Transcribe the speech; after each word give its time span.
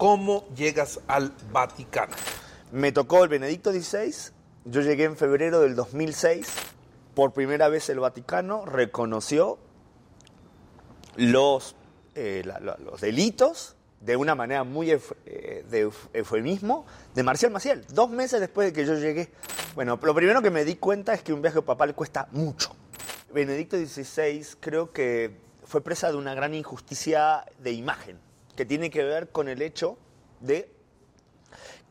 ¿Cómo 0.00 0.48
llegas 0.56 0.98
al 1.08 1.30
Vaticano? 1.52 2.16
Me 2.72 2.90
tocó 2.90 3.22
el 3.22 3.28
Benedicto 3.28 3.70
XVI, 3.70 4.32
yo 4.64 4.80
llegué 4.80 5.04
en 5.04 5.14
febrero 5.14 5.60
del 5.60 5.74
2006, 5.74 6.46
por 7.14 7.34
primera 7.34 7.68
vez 7.68 7.90
el 7.90 8.00
Vaticano 8.00 8.64
reconoció 8.64 9.58
los, 11.16 11.76
eh, 12.14 12.42
los 12.78 13.00
delitos 13.02 13.76
de 14.00 14.16
una 14.16 14.34
manera 14.34 14.64
muy 14.64 14.90
eh, 14.90 15.64
de 15.68 15.86
euf- 15.86 16.08
eufemismo 16.14 16.86
de 17.14 17.22
Marcial 17.22 17.52
Maciel, 17.52 17.84
dos 17.92 18.08
meses 18.08 18.40
después 18.40 18.68
de 18.68 18.72
que 18.72 18.86
yo 18.86 18.94
llegué. 18.94 19.30
Bueno, 19.74 19.98
lo 20.02 20.14
primero 20.14 20.40
que 20.40 20.50
me 20.50 20.64
di 20.64 20.76
cuenta 20.76 21.12
es 21.12 21.22
que 21.22 21.34
un 21.34 21.42
viaje 21.42 21.60
papal 21.60 21.94
cuesta 21.94 22.26
mucho. 22.32 22.74
Benedicto 23.34 23.76
XVI 23.76 24.46
creo 24.60 24.92
que 24.92 25.36
fue 25.66 25.82
presa 25.82 26.10
de 26.10 26.16
una 26.16 26.32
gran 26.32 26.54
injusticia 26.54 27.44
de 27.58 27.72
imagen, 27.72 28.18
que 28.60 28.66
tiene 28.66 28.90
que 28.90 29.02
ver 29.02 29.30
con 29.30 29.48
el 29.48 29.62
hecho 29.62 29.96
de 30.40 30.70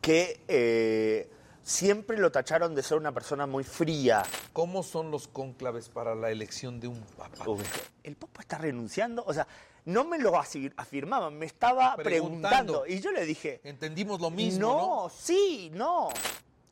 que 0.00 0.40
eh, 0.46 1.28
siempre 1.64 2.16
lo 2.16 2.30
tacharon 2.30 2.76
de 2.76 2.84
ser 2.84 2.96
una 2.96 3.10
persona 3.10 3.44
muy 3.44 3.64
fría. 3.64 4.22
¿Cómo 4.52 4.84
son 4.84 5.10
los 5.10 5.26
cónclaves 5.26 5.88
para 5.88 6.14
la 6.14 6.30
elección 6.30 6.78
de 6.78 6.86
un 6.86 7.00
papa? 7.16 7.42
Uy, 7.50 7.64
El 8.04 8.14
Papa 8.14 8.42
está 8.42 8.58
renunciando, 8.58 9.24
o 9.26 9.34
sea, 9.34 9.48
no 9.86 10.04
me 10.04 10.20
lo 10.20 10.38
afirmaban, 10.38 11.36
me 11.36 11.46
estaba 11.46 11.96
Preguntando. 11.96 12.82
preguntando. 12.82 12.86
Y 12.86 13.00
yo 13.00 13.10
le 13.10 13.26
dije, 13.26 13.60
Entendimos 13.64 14.20
lo 14.20 14.30
mismo, 14.30 14.60
no, 14.60 14.76
¿no? 14.76 15.08
sí, 15.08 15.72
no. 15.74 16.10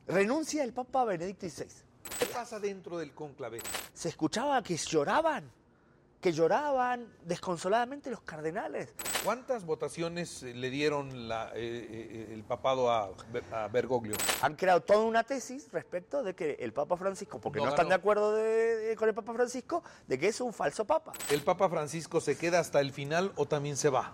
Renuncia 0.07 0.63
el 0.63 0.71
Papa 0.71 1.03
Benedicto 1.03 1.45
XVI. 1.49 1.65
¿Qué 2.19 2.25
pasa 2.27 2.57
dentro 2.57 2.97
del 2.99 3.11
cónclave? 3.11 3.59
Se 3.93 4.07
escuchaba 4.07 4.63
que 4.63 4.77
lloraban, 4.77 5.51
que 6.21 6.33
lloraban 6.33 7.07
desconsoladamente 7.23 8.09
los 8.09 8.21
cardenales. 8.21 8.93
¿Cuántas 9.23 9.65
votaciones 9.65 10.43
eh, 10.43 10.53
le 10.53 10.69
dieron 10.69 11.27
la- 11.29 11.51
eh, 11.55 11.87
eh, 11.89 12.29
el 12.33 12.43
papado 12.43 12.91
a, 12.91 13.09
Ber- 13.31 13.43
a 13.53 13.67
Bergoglio? 13.69 14.15
Han 14.41 14.55
creado 14.55 14.81
toda 14.81 14.99
una 15.05 15.23
tesis 15.23 15.69
respecto 15.71 16.21
de 16.23 16.35
que 16.35 16.57
el 16.59 16.73
Papa 16.73 16.97
Francisco, 16.97 17.39
porque 17.39 17.59
No 17.59 17.65
no, 17.65 17.69
están 17.71 17.85
ganó. 17.85 17.89
de 17.89 17.95
acuerdo 17.95 18.35
de- 18.35 18.75
de- 18.77 18.95
con 18.95 19.07
el 19.07 19.15
Papa 19.15 19.33
Francisco, 19.33 19.83
de 20.07 20.19
que 20.19 20.27
es 20.27 20.41
un 20.41 20.51
falso 20.53 20.85
Papa. 20.85 21.13
¿El 21.29 21.41
Papa 21.41 21.69
Francisco 21.69 22.19
se 22.19 22.37
queda 22.37 22.59
hasta 22.59 22.81
el 22.81 22.91
final 22.91 23.31
o 23.37 23.45
también 23.45 23.77
se 23.77 23.89
va? 23.89 24.13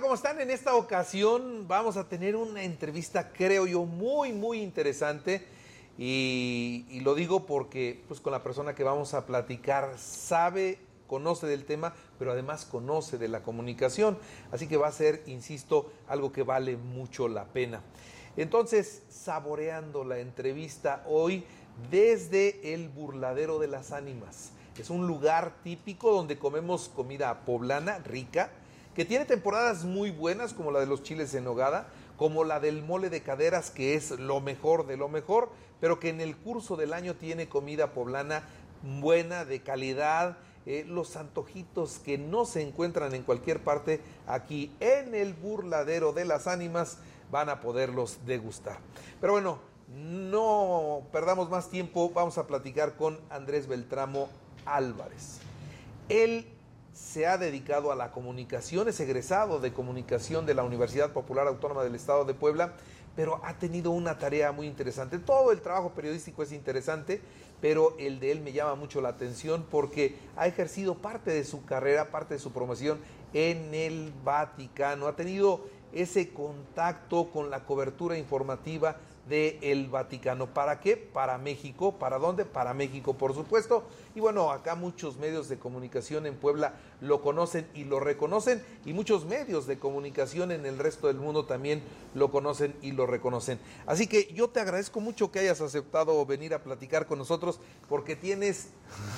¿Cómo 0.00 0.14
están? 0.14 0.40
En 0.40 0.50
esta 0.50 0.74
ocasión 0.74 1.68
vamos 1.68 1.98
a 1.98 2.08
tener 2.08 2.34
una 2.34 2.62
entrevista, 2.62 3.30
creo 3.30 3.66
yo, 3.66 3.84
muy, 3.84 4.32
muy 4.32 4.62
interesante. 4.62 5.46
Y, 5.98 6.86
y 6.88 7.00
lo 7.00 7.14
digo 7.14 7.44
porque, 7.44 8.02
pues, 8.08 8.18
con 8.18 8.32
la 8.32 8.42
persona 8.42 8.74
que 8.74 8.84
vamos 8.84 9.12
a 9.12 9.26
platicar 9.26 9.98
sabe, 9.98 10.78
conoce 11.06 11.46
del 11.46 11.66
tema, 11.66 11.94
pero 12.18 12.32
además 12.32 12.64
conoce 12.64 13.18
de 13.18 13.28
la 13.28 13.42
comunicación. 13.42 14.16
Así 14.50 14.66
que 14.66 14.78
va 14.78 14.88
a 14.88 14.92
ser, 14.92 15.22
insisto, 15.26 15.92
algo 16.08 16.32
que 16.32 16.42
vale 16.42 16.78
mucho 16.78 17.28
la 17.28 17.44
pena. 17.44 17.82
Entonces, 18.38 19.02
saboreando 19.10 20.04
la 20.04 20.20
entrevista 20.20 21.04
hoy 21.06 21.44
desde 21.90 22.72
el 22.72 22.88
Burladero 22.88 23.58
de 23.58 23.68
las 23.68 23.92
Ánimas. 23.92 24.52
Es 24.78 24.88
un 24.88 25.06
lugar 25.06 25.52
típico 25.62 26.12
donde 26.12 26.38
comemos 26.38 26.88
comida 26.88 27.44
poblana 27.44 27.98
rica, 27.98 28.50
que 28.94 29.04
tiene 29.04 29.24
temporadas 29.24 29.84
muy 29.84 30.10
buenas 30.10 30.52
como 30.52 30.70
la 30.70 30.80
de 30.80 30.86
los 30.86 31.02
chiles 31.02 31.34
en 31.34 31.44
nogada, 31.44 31.88
como 32.16 32.44
la 32.44 32.60
del 32.60 32.82
mole 32.82 33.10
de 33.10 33.22
caderas 33.22 33.70
que 33.70 33.94
es 33.94 34.10
lo 34.10 34.40
mejor 34.40 34.86
de 34.86 34.96
lo 34.96 35.08
mejor, 35.08 35.50
pero 35.80 35.98
que 35.98 36.10
en 36.10 36.20
el 36.20 36.36
curso 36.36 36.76
del 36.76 36.92
año 36.92 37.14
tiene 37.14 37.48
comida 37.48 37.92
poblana 37.92 38.44
buena, 38.82 39.44
de 39.44 39.62
calidad, 39.62 40.36
eh, 40.66 40.84
los 40.86 41.16
antojitos 41.16 41.98
que 41.98 42.18
no 42.18 42.44
se 42.44 42.62
encuentran 42.62 43.14
en 43.14 43.24
cualquier 43.24 43.64
parte 43.64 44.00
aquí 44.26 44.72
en 44.80 45.14
el 45.14 45.34
burladero 45.34 46.12
de 46.12 46.24
las 46.24 46.46
ánimas 46.46 46.98
van 47.30 47.48
a 47.48 47.60
poderlos 47.60 48.18
degustar. 48.26 48.78
Pero 49.20 49.32
bueno, 49.32 49.58
no 49.88 51.02
perdamos 51.10 51.50
más 51.50 51.68
tiempo, 51.68 52.10
vamos 52.10 52.38
a 52.38 52.46
platicar 52.46 52.96
con 52.96 53.18
Andrés 53.30 53.66
Beltramo 53.66 54.28
Álvarez. 54.64 55.38
Él 56.08 56.46
se 56.92 57.26
ha 57.26 57.38
dedicado 57.38 57.90
a 57.90 57.96
la 57.96 58.12
comunicación, 58.12 58.88
es 58.88 59.00
egresado 59.00 59.60
de 59.60 59.72
comunicación 59.72 60.46
de 60.46 60.54
la 60.54 60.64
Universidad 60.64 61.12
Popular 61.12 61.46
Autónoma 61.46 61.84
del 61.84 61.94
Estado 61.94 62.24
de 62.24 62.34
Puebla, 62.34 62.74
pero 63.16 63.40
ha 63.44 63.54
tenido 63.58 63.90
una 63.90 64.18
tarea 64.18 64.52
muy 64.52 64.66
interesante. 64.66 65.18
Todo 65.18 65.52
el 65.52 65.60
trabajo 65.60 65.90
periodístico 65.90 66.42
es 66.42 66.52
interesante, 66.52 67.20
pero 67.60 67.94
el 67.98 68.20
de 68.20 68.32
él 68.32 68.40
me 68.40 68.52
llama 68.52 68.74
mucho 68.74 69.00
la 69.00 69.10
atención 69.10 69.66
porque 69.70 70.16
ha 70.36 70.46
ejercido 70.46 70.96
parte 70.96 71.30
de 71.30 71.44
su 71.44 71.64
carrera, 71.64 72.10
parte 72.10 72.34
de 72.34 72.40
su 72.40 72.52
promoción 72.52 72.98
en 73.32 73.74
el 73.74 74.12
Vaticano. 74.24 75.06
Ha 75.06 75.16
tenido 75.16 75.64
ese 75.92 76.32
contacto 76.32 77.30
con 77.30 77.50
la 77.50 77.64
cobertura 77.64 78.16
informativa 78.16 78.96
del 79.32 79.58
el 79.62 79.88
Vaticano. 79.88 80.52
¿Para 80.52 80.78
qué? 80.78 80.96
Para 80.96 81.38
México. 81.38 81.98
¿Para 81.98 82.18
dónde? 82.18 82.44
Para 82.44 82.74
México, 82.74 83.14
por 83.14 83.34
supuesto. 83.34 83.84
Y 84.14 84.20
bueno, 84.20 84.50
acá 84.50 84.74
muchos 84.74 85.16
medios 85.16 85.48
de 85.48 85.58
comunicación 85.58 86.26
en 86.26 86.36
Puebla 86.36 86.74
lo 87.00 87.22
conocen 87.22 87.66
y 87.72 87.84
lo 87.84 87.98
reconocen. 87.98 88.62
Y 88.84 88.92
muchos 88.92 89.24
medios 89.24 89.66
de 89.66 89.78
comunicación 89.78 90.52
en 90.52 90.66
el 90.66 90.78
resto 90.78 91.06
del 91.06 91.16
mundo 91.16 91.46
también 91.46 91.82
lo 92.14 92.30
conocen 92.30 92.76
y 92.82 92.92
lo 92.92 93.06
reconocen. 93.06 93.58
Así 93.86 94.06
que 94.06 94.30
yo 94.34 94.50
te 94.50 94.60
agradezco 94.60 95.00
mucho 95.00 95.32
que 95.32 95.38
hayas 95.38 95.62
aceptado 95.62 96.24
venir 96.26 96.52
a 96.52 96.62
platicar 96.62 97.06
con 97.06 97.18
nosotros 97.18 97.58
porque 97.88 98.16
tienes 98.16 98.68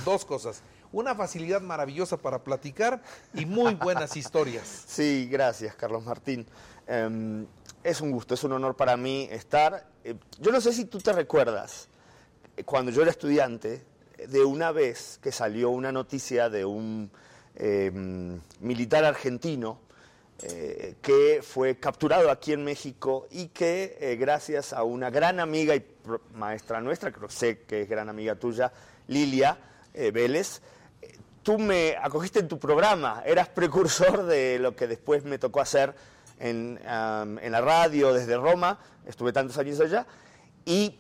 dos 0.04 0.25
cosas. 0.25 0.62
Una 0.92 1.16
facilidad 1.16 1.60
maravillosa 1.60 2.19
para 2.19 2.44
platicar 2.44 3.02
y 3.34 3.46
muy 3.46 3.75
buenas 3.75 4.16
historias. 4.16 4.84
Sí, 4.86 5.28
gracias, 5.28 5.75
Carlos 5.75 6.04
Martín. 6.04 6.46
Eh, 6.86 7.46
es 7.84 8.00
un 8.00 8.11
gusto, 8.11 8.34
es 8.34 8.43
un 8.43 8.53
honor 8.53 8.75
para 8.75 8.97
mí 8.97 9.28
estar. 9.31 9.87
Eh, 10.03 10.15
yo 10.41 10.50
no 10.50 10.61
sé 10.61 10.72
si 10.72 10.87
tú 10.87 10.99
te 10.99 11.12
recuerdas, 11.12 11.89
eh, 12.56 12.65
cuando 12.65 12.91
yo 12.91 13.03
era 13.03 13.11
estudiante, 13.11 13.83
eh, 14.17 14.27
de 14.27 14.45
una 14.45 14.72
vez 14.72 15.19
que 15.22 15.33
salió 15.33 15.71
una 15.71 15.93
noticia 15.93 16.49
de 16.49 16.65
un 16.65 17.11
eh, 17.56 17.91
militar 18.61 19.05
argentino 19.05 19.81
que 21.00 21.41
fue 21.43 21.77
capturado 21.77 22.28
aquí 22.28 22.53
en 22.53 22.65
México 22.65 23.28
y 23.31 23.47
que 23.47 24.17
gracias 24.19 24.75
a 24.75 24.83
una 24.83 25.09
gran 25.09 25.41
amiga 25.41 25.75
y 25.75 25.87
maestra 26.34 26.83
nuestra, 26.83 27.12
creo 27.12 27.28
que 27.28 27.34
sé 27.34 27.59
que 27.61 27.83
es 27.83 27.89
gran 27.89 28.11
amiga 28.11 28.34
tuya, 28.34 28.71
Lilia 29.06 29.56
Vélez, 29.94 30.61
tú 31.43 31.56
me 31.56 31.97
acogiste 31.97 32.41
en 32.41 32.49
tu 32.49 32.59
programa, 32.59 33.23
eras 33.25 33.49
precursor 33.49 34.25
de 34.27 34.59
lo 34.59 34.75
que 34.77 34.87
después 34.87 35.25
me 35.25 35.39
tocó 35.39 35.61
hacer 35.61 35.94
en, 36.39 36.81
am, 36.87 37.39
en 37.39 37.53
la 37.53 37.61
radio 37.61 38.12
desde 38.12 38.37
Roma, 38.37 38.78
estuve 39.06 39.33
tantos 39.33 39.59
años 39.59 39.81
allá, 39.81 40.06
y 40.65 40.99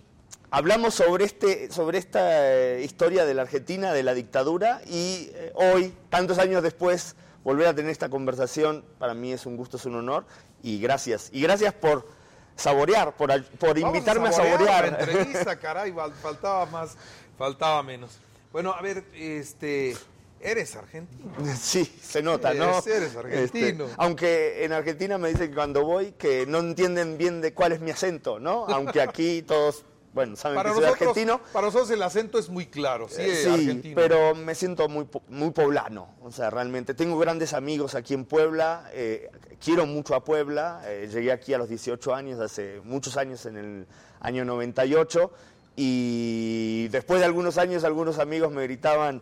hablamos 0.50 0.94
sobre, 0.94 1.24
este, 1.24 1.70
sobre 1.70 1.98
esta 1.98 2.52
eh, 2.52 2.82
historia 2.84 3.24
de 3.24 3.34
la 3.34 3.42
Argentina, 3.42 3.92
de 3.92 4.02
la 4.02 4.14
dictadura, 4.14 4.80
y 4.86 5.30
eh, 5.34 5.52
hoy, 5.54 5.94
tantos 6.10 6.38
años 6.38 6.62
después, 6.62 7.16
volver 7.42 7.66
a 7.66 7.74
tener 7.74 7.90
esta 7.90 8.08
conversación, 8.08 8.84
para 8.98 9.14
mí 9.14 9.32
es 9.32 9.46
un 9.46 9.56
gusto, 9.56 9.76
es 9.76 9.84
un 9.86 9.96
honor, 9.96 10.24
y 10.62 10.80
gracias. 10.80 11.28
Y 11.32 11.42
gracias 11.42 11.74
por 11.74 12.08
saborear, 12.56 13.14
por, 13.16 13.28
por 13.58 13.78
Vamos 13.80 13.96
invitarme 13.96 14.28
a 14.28 14.32
saborear 14.32 14.58
saborear. 14.86 14.92
La 14.92 14.98
entrevista, 15.00 15.56
caray, 15.60 15.92
fal- 15.92 16.12
faltaba 16.12 16.66
más, 16.66 16.96
faltaba 17.36 17.82
menos. 17.82 18.18
Bueno, 18.52 18.72
a 18.72 18.80
ver, 18.80 19.04
este, 19.14 19.96
eres 20.44 20.76
argentino. 20.76 21.32
Sí, 21.58 21.84
se 22.02 22.22
nota, 22.22 22.54
¿no? 22.54 22.70
Eres- 22.78 22.86
eres 22.86 23.16
argentino. 23.16 23.84
Este, 23.86 23.94
aunque 23.98 24.64
en 24.64 24.72
Argentina 24.72 25.18
me 25.18 25.28
dicen 25.30 25.48
que 25.48 25.54
cuando 25.54 25.84
voy 25.84 26.12
que 26.12 26.46
no 26.46 26.58
entienden 26.58 27.18
bien 27.18 27.40
de 27.40 27.52
cuál 27.54 27.72
es 27.72 27.80
mi 27.80 27.90
acento, 27.90 28.38
¿no? 28.38 28.66
Aunque 28.68 29.00
aquí 29.00 29.42
todos, 29.46 29.84
bueno, 30.12 30.36
saben 30.36 30.56
Para 30.56 30.70
que 30.70 30.76
soy 30.76 30.84
argentino. 30.84 31.40
para 31.52 31.66
nosotros 31.66 31.90
el 31.90 32.02
acento 32.02 32.38
es 32.38 32.48
muy 32.48 32.66
claro, 32.66 33.08
sí, 33.08 33.22
Eh, 33.22 33.48
argentino. 33.50 33.94
pero 33.96 34.34
me 34.34 34.54
siento 34.54 34.88
muy, 34.88 35.08
muy 35.28 35.50
poblano. 35.50 36.14
O 36.22 36.30
sea, 36.30 36.50
realmente 36.50 36.94
tengo 36.94 37.18
grandes 37.18 37.52
amigos 37.52 37.94
aquí 37.96 38.14
en 38.14 38.24
Puebla. 38.24 38.88
eh, 38.92 39.28
quiero 39.62 39.86
mucho 39.86 40.14
a 40.14 40.22
Puebla. 40.24 40.82
eh, 40.86 41.08
llegué 41.12 41.32
aquí 41.32 41.52
a 41.54 41.58
los 41.58 41.68
18 41.68 42.14
años, 42.14 42.38
hace 42.38 42.80
muchos 42.84 43.16
años, 43.16 43.44
en 43.46 43.56
el 43.56 43.86
año 44.20 44.44
98. 44.44 45.32
Y 45.76 46.88
después 46.88 47.18
de 47.20 47.26
algunos 47.26 47.58
años, 47.58 47.82
algunos 47.84 48.18
amigos 48.20 48.52
me 48.52 48.62
gritaban, 48.62 49.20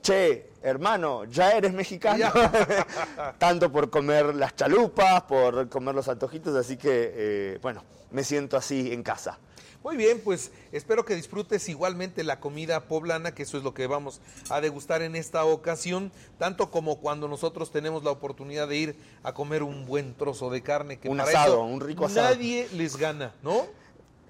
che, 0.00 0.50
hermano, 0.62 1.24
ya 1.24 1.52
eres 1.52 1.72
mexicano. 1.72 2.26
Tanto 3.38 3.70
por 3.70 3.90
comer 3.90 4.34
las 4.34 4.54
chalupas, 4.56 5.22
por 5.22 5.68
comer 5.68 5.94
los 5.94 6.08
antojitos. 6.08 6.54
Así 6.56 6.76
que, 6.76 7.12
eh, 7.14 7.58
bueno, 7.62 7.82
me 8.10 8.24
siento 8.24 8.56
así 8.56 8.92
en 8.92 9.02
casa. 9.02 9.38
Muy 9.82 9.96
bien, 9.96 10.20
pues 10.22 10.52
espero 10.72 11.06
que 11.06 11.14
disfrutes 11.14 11.66
igualmente 11.70 12.22
la 12.22 12.38
comida 12.38 12.80
poblana, 12.86 13.34
que 13.34 13.44
eso 13.44 13.56
es 13.56 13.64
lo 13.64 13.72
que 13.72 13.86
vamos 13.86 14.20
a 14.50 14.60
degustar 14.60 15.00
en 15.00 15.16
esta 15.16 15.42
ocasión, 15.46 16.12
tanto 16.38 16.70
como 16.70 17.00
cuando 17.00 17.28
nosotros 17.28 17.72
tenemos 17.72 18.04
la 18.04 18.10
oportunidad 18.10 18.68
de 18.68 18.76
ir 18.76 18.96
a 19.22 19.32
comer 19.32 19.62
un 19.62 19.86
buen 19.86 20.12
trozo 20.14 20.50
de 20.50 20.60
carne, 20.62 20.98
que 20.98 21.08
Un 21.08 21.16
para 21.16 21.30
asado, 21.30 21.54
eso 21.54 21.62
un 21.64 21.80
rico 21.80 22.04
asado. 22.04 22.28
nadie 22.28 22.68
les 22.74 22.96
gana, 22.98 23.32
¿no? 23.42 23.66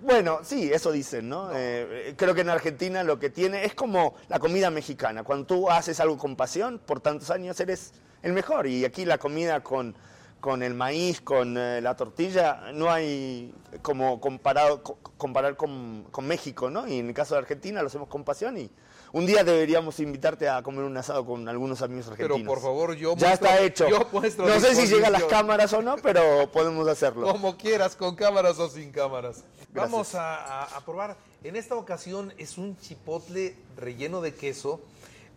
Bueno, 0.02 0.41
sí, 0.43 0.70
eso 0.73 0.93
dicen, 0.93 1.29
¿no? 1.29 1.50
Eh, 1.55 2.14
creo 2.17 2.35
que 2.35 2.41
en 2.41 2.49
Argentina 2.49 3.05
lo 3.05 3.19
que 3.19 3.29
tiene 3.29 3.64
es 3.67 3.75
como 3.75 4.14
la 4.29 4.38
comida 4.38 4.70
mexicana. 4.70 5.25
Cuando 5.25 5.47
tú 5.47 5.70
haces 5.70 6.00
algo 6.00 6.17
con 6.17 6.37
pasión, 6.37 6.79
por 6.79 7.00
tantos 7.00 7.31
años 7.31 7.61
eres 7.61 7.93
el 8.23 8.32
mejor. 8.32 8.67
Y 8.67 8.85
aquí 8.87 9.05
la 9.05 9.19
comida 9.19 9.61
con, 9.62 9.94
con 10.41 10.62
el 10.62 10.73
maíz, 10.73 11.20
con 11.20 11.56
eh, 11.58 11.81
la 11.82 11.97
tortilla, 11.97 12.73
no 12.73 12.91
hay 12.91 13.52
como 13.82 14.20
comparado, 14.23 14.82
co- 14.82 14.99
comparar 15.19 15.56
con, 15.56 16.06
con 16.11 16.26
México, 16.26 16.70
¿no? 16.70 16.88
Y 16.88 16.99
en 16.99 17.08
el 17.08 17.14
caso 17.14 17.35
de 17.35 17.41
Argentina 17.41 17.82
lo 17.82 17.88
hacemos 17.88 18.08
con 18.08 18.25
pasión 18.25 18.56
y 18.56 18.70
un 19.12 19.26
día 19.26 19.42
deberíamos 19.44 19.98
invitarte 20.00 20.48
a 20.48 20.62
comer 20.62 20.84
un 20.84 20.96
asado 20.96 21.24
con 21.26 21.48
algunos 21.48 21.82
amigos 21.82 22.06
Pero 22.16 22.34
argentinos. 22.34 22.54
por 22.54 22.62
favor, 22.62 22.94
yo 22.94 23.14
Ya 23.16 23.28
muestro- 23.28 23.48
está 23.48 23.60
hecho. 23.60 23.88
yo 23.88 24.08
no 24.12 24.60
sé 24.60 24.74
si 24.74 24.86
llega 24.86 25.08
a 25.08 25.10
las 25.10 25.24
cámaras 25.24 25.72
o 25.72 25.82
no, 25.82 25.96
pero 25.96 26.50
podemos 26.52 26.86
hacerlo. 26.88 27.26
Como 27.30 27.56
quieras, 27.56 27.96
con 27.96 28.14
cámaras 28.14 28.58
o 28.58 28.68
sin 28.68 28.92
cámaras. 28.92 29.44
Gracias. 29.72 29.92
Vamos 29.92 30.14
a, 30.14 30.36
a- 30.62 30.76
a 30.76 30.84
probar. 30.84 31.16
En 31.42 31.56
esta 31.56 31.74
ocasión 31.74 32.32
es 32.38 32.58
un 32.58 32.76
chipotle 32.78 33.56
relleno 33.76 34.20
de 34.20 34.34
queso, 34.34 34.80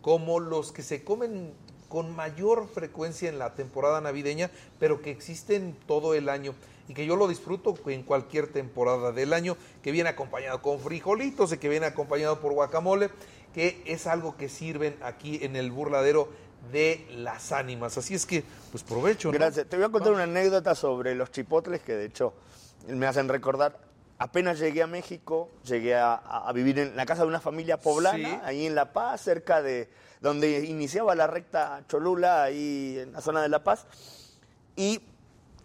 como 0.02 0.38
los 0.40 0.70
que 0.72 0.82
se 0.82 1.02
comen 1.02 1.52
con 1.88 2.14
mayor 2.14 2.68
frecuencia 2.68 3.28
en 3.28 3.38
la 3.38 3.54
temporada 3.54 4.00
navideña, 4.00 4.50
pero 4.80 5.00
que 5.00 5.10
existen 5.10 5.76
todo 5.86 6.14
el 6.14 6.28
año 6.28 6.54
y 6.88 6.92
que 6.94 7.06
yo 7.06 7.16
lo 7.16 7.28
disfruto 7.28 7.74
en 7.86 8.02
cualquier 8.02 8.48
temporada 8.52 9.12
del 9.12 9.32
año, 9.32 9.56
que 9.82 9.92
viene 9.92 10.10
acompañado 10.10 10.60
con 10.60 10.78
frijolitos 10.80 11.52
y 11.52 11.58
que 11.58 11.68
viene 11.70 11.86
acompañado 11.86 12.40
por 12.40 12.52
guacamole, 12.52 13.08
que 13.54 13.82
es 13.86 14.06
algo 14.06 14.36
que 14.36 14.48
sirven 14.48 14.96
aquí 15.02 15.38
en 15.42 15.56
el 15.56 15.70
burladero 15.70 16.28
de 16.72 17.06
las 17.10 17.52
ánimas. 17.52 17.96
Así 17.98 18.14
es 18.14 18.26
que, 18.26 18.42
pues 18.72 18.82
provecho. 18.82 19.28
¿no? 19.28 19.34
Gracias. 19.38 19.66
Te 19.68 19.76
voy 19.76 19.84
a 19.84 19.88
contar 19.90 20.12
una 20.12 20.24
anécdota 20.24 20.74
sobre 20.74 21.14
los 21.14 21.30
chipotles 21.30 21.80
que 21.82 21.94
de 21.94 22.06
hecho 22.06 22.34
me 22.88 23.06
hacen 23.06 23.28
recordar. 23.28 23.78
Apenas 24.18 24.58
llegué 24.58 24.82
a 24.82 24.86
México, 24.86 25.50
llegué 25.64 25.94
a, 25.96 26.14
a 26.14 26.52
vivir 26.52 26.78
en 26.78 26.96
la 26.96 27.04
casa 27.04 27.22
de 27.22 27.28
una 27.28 27.40
familia 27.40 27.78
poblana, 27.80 28.28
Sí. 28.28 28.38
ahí 28.44 28.66
en 28.66 28.74
La 28.74 28.92
Paz, 28.92 29.20
cerca 29.22 29.60
de 29.60 29.88
donde 30.20 30.64
iniciaba 30.64 31.14
la 31.14 31.26
recta 31.26 31.82
Cholula, 31.88 32.44
ahí 32.44 32.98
en 33.00 33.12
la 33.12 33.20
zona 33.20 33.42
de 33.42 33.48
La 33.48 33.62
Paz. 33.62 33.86
Y 34.76 35.00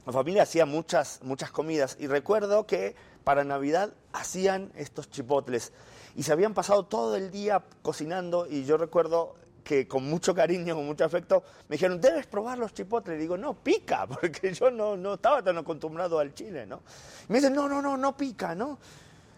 la 0.06 0.12
familia 0.14 0.44
hacía 0.44 0.66
muchas, 0.66 1.20
muchas 1.24 1.52
comidas. 1.52 1.96
Y 2.00 2.08
recuerdo 2.08 2.66
que 2.66 2.96
para 3.24 3.44
Navidad 3.44 3.94
hacían 4.12 4.72
estos 4.76 5.10
chipotles. 5.10 5.72
Y 6.16 6.24
se 6.24 6.32
habían 6.32 6.54
pasado 6.54 6.84
todo 6.84 7.16
el 7.16 7.32
día 7.32 7.64
cocinando. 7.82 8.48
Y 8.48 8.66
yo 8.66 8.78
recuerdo 8.78 9.36
que 9.64 9.88
con 9.88 10.04
mucho 10.10 10.34
cariño, 10.34 10.76
con 10.76 10.86
mucho 10.86 11.06
afecto, 11.06 11.44
me 11.68 11.76
dijeron, 11.76 12.02
debes 12.02 12.28
probar 12.28 12.58
los 12.58 12.74
chipotles. 12.74 13.18
Y 13.18 13.22
digo, 13.22 13.38
no, 13.38 13.54
pica, 13.54 14.08
porque 14.22 14.54
yo 14.54 14.72
no, 14.72 14.98
no 14.98 15.16
estaba 15.16 15.44
tan 15.44 15.58
acostumbrado 15.58 16.20
al 16.20 16.34
chile, 16.34 16.66
¿no? 16.66 16.82
Y 17.28 17.34
me 17.34 17.40
dicen, 17.40 17.54
no, 17.54 17.70
no, 17.70 17.82
no, 17.82 17.98
no 17.98 18.18
pica, 18.18 18.56
¿no? 18.56 18.80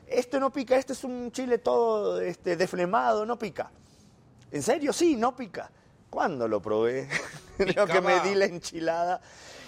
Este 0.07 0.39
no 0.39 0.51
pica, 0.51 0.75
este 0.75 0.94
es 0.94 1.03
un 1.03 1.31
chile 1.31 1.57
todo 1.57 2.19
este, 2.19 2.57
desflemado, 2.57 3.25
no 3.25 3.39
pica. 3.39 3.71
¿En 4.51 4.62
serio? 4.62 4.91
Sí, 4.91 5.15
no 5.15 5.35
pica. 5.35 5.71
¿Cuándo 6.09 6.47
lo 6.47 6.62
probé? 6.62 7.07
Creo 7.57 7.88
que 7.88 8.01
me 8.01 8.19
di 8.19 8.35
la 8.35 8.45
enchilada 8.45 9.21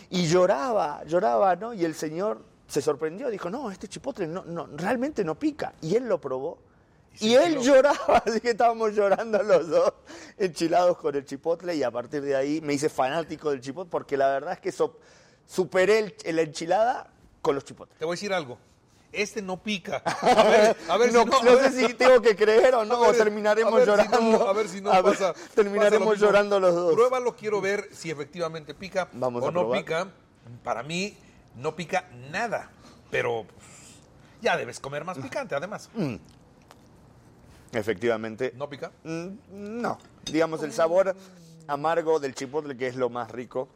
y 0.10 0.28
lloraba, 0.28 1.04
lloraba, 1.06 1.56
¿no? 1.56 1.74
Y 1.74 1.86
el 1.86 1.96
señor 1.96 2.44
se 2.68 2.82
sorprendió, 2.82 3.30
dijo, 3.30 3.50
no, 3.50 3.72
este 3.72 3.88
chipotle 3.88 4.28
no, 4.28 4.44
no, 4.44 4.68
realmente 4.76 5.24
no 5.24 5.36
pica. 5.36 5.74
Y 5.82 5.96
él 5.96 6.08
lo 6.08 6.20
probó. 6.20 6.60
Y 7.20 7.36
él 7.36 7.60
lloraba, 7.60 8.18
así 8.26 8.40
que 8.42 8.52
estábamos 8.52 8.94
llorando 8.94 9.42
los 9.44 9.68
dos, 9.70 9.94
enchilados 10.38 10.98
con 10.98 11.16
el 11.16 11.26
chipotle, 11.26 11.76
y 11.76 11.84
a 11.84 11.92
partir 11.92 12.22
de 12.22 12.36
ahí 12.36 12.60
me 12.62 12.74
hice 12.74 12.90
fanático 12.90 13.52
del 13.52 13.62
chipotle, 13.62 13.90
porque 13.92 14.18
la 14.18 14.28
verdad 14.30 14.54
es 14.54 14.60
que 14.60 14.72
so- 14.72 14.98
superé 15.46 16.16
el- 16.24 16.36
la 16.36 16.42
enchilada 16.42 17.08
con 17.42 17.56
los 17.56 17.64
chipotles. 17.66 17.98
Te 18.00 18.06
voy 18.06 18.14
a 18.14 18.16
decir 18.16 18.34
algo. 18.34 18.58
Este 19.12 19.44
no 19.44 19.62
pica. 19.62 19.98
A 20.22 20.44
ver, 20.44 20.76
a 20.90 20.98
ver 20.98 21.14
no, 21.14 21.20
si 21.24 21.30
no. 21.30 21.44
no 21.44 21.50
a 21.52 21.56
ver- 21.56 21.72
sé 21.72 21.88
si 21.88 21.94
tengo 21.94 22.20
que 22.20 22.36
creer 22.36 22.74
o 22.74 22.84
no, 22.84 23.00
ver- 23.02 23.10
o 23.12 23.14
terminaremos 23.14 23.72
a 23.76 23.80
si 23.82 23.86
llorando. 23.86 24.20
no- 24.22 24.48
a 24.48 24.54
ver 24.54 24.68
si 24.68 24.82
no 24.82 24.92
A 24.92 25.04
pasa. 25.04 25.34
pasa 25.34 25.50
terminaremos 25.54 26.20
lo 26.20 26.26
llorando 26.26 26.60
los 26.60 26.74
dos. 26.74 26.94
Pruébalo, 26.96 27.36
quiero 27.36 27.62
ver 27.62 27.90
si 27.94 28.10
efectivamente 28.10 28.74
pica 28.74 29.10
Vamos 29.14 29.44
o 29.44 29.50
a 29.50 29.52
no 29.52 29.60
probar. 29.60 29.80
pica. 29.82 30.08
Para 30.64 30.82
mí 30.82 31.16
no 31.58 31.76
pica 31.76 32.10
nada, 32.32 32.72
pero 33.12 33.46
ya 34.42 34.58
debes 34.58 34.80
comer 34.80 35.04
más 35.06 35.20
picante 35.20 35.54
además. 35.54 35.92
Efectivamente. 37.74 38.54
¿No 38.56 38.70
pica? 38.70 38.92
Mm, 39.04 39.28
No, 39.82 39.98
digamos 40.26 40.64
el 40.64 40.72
sabor 40.74 41.16
amargo 41.68 42.20
del 42.20 42.36
chipotle 42.36 42.78
que 42.78 42.88
es 42.88 42.96
lo 42.96 43.10
más 43.10 43.32
rico 43.32 43.68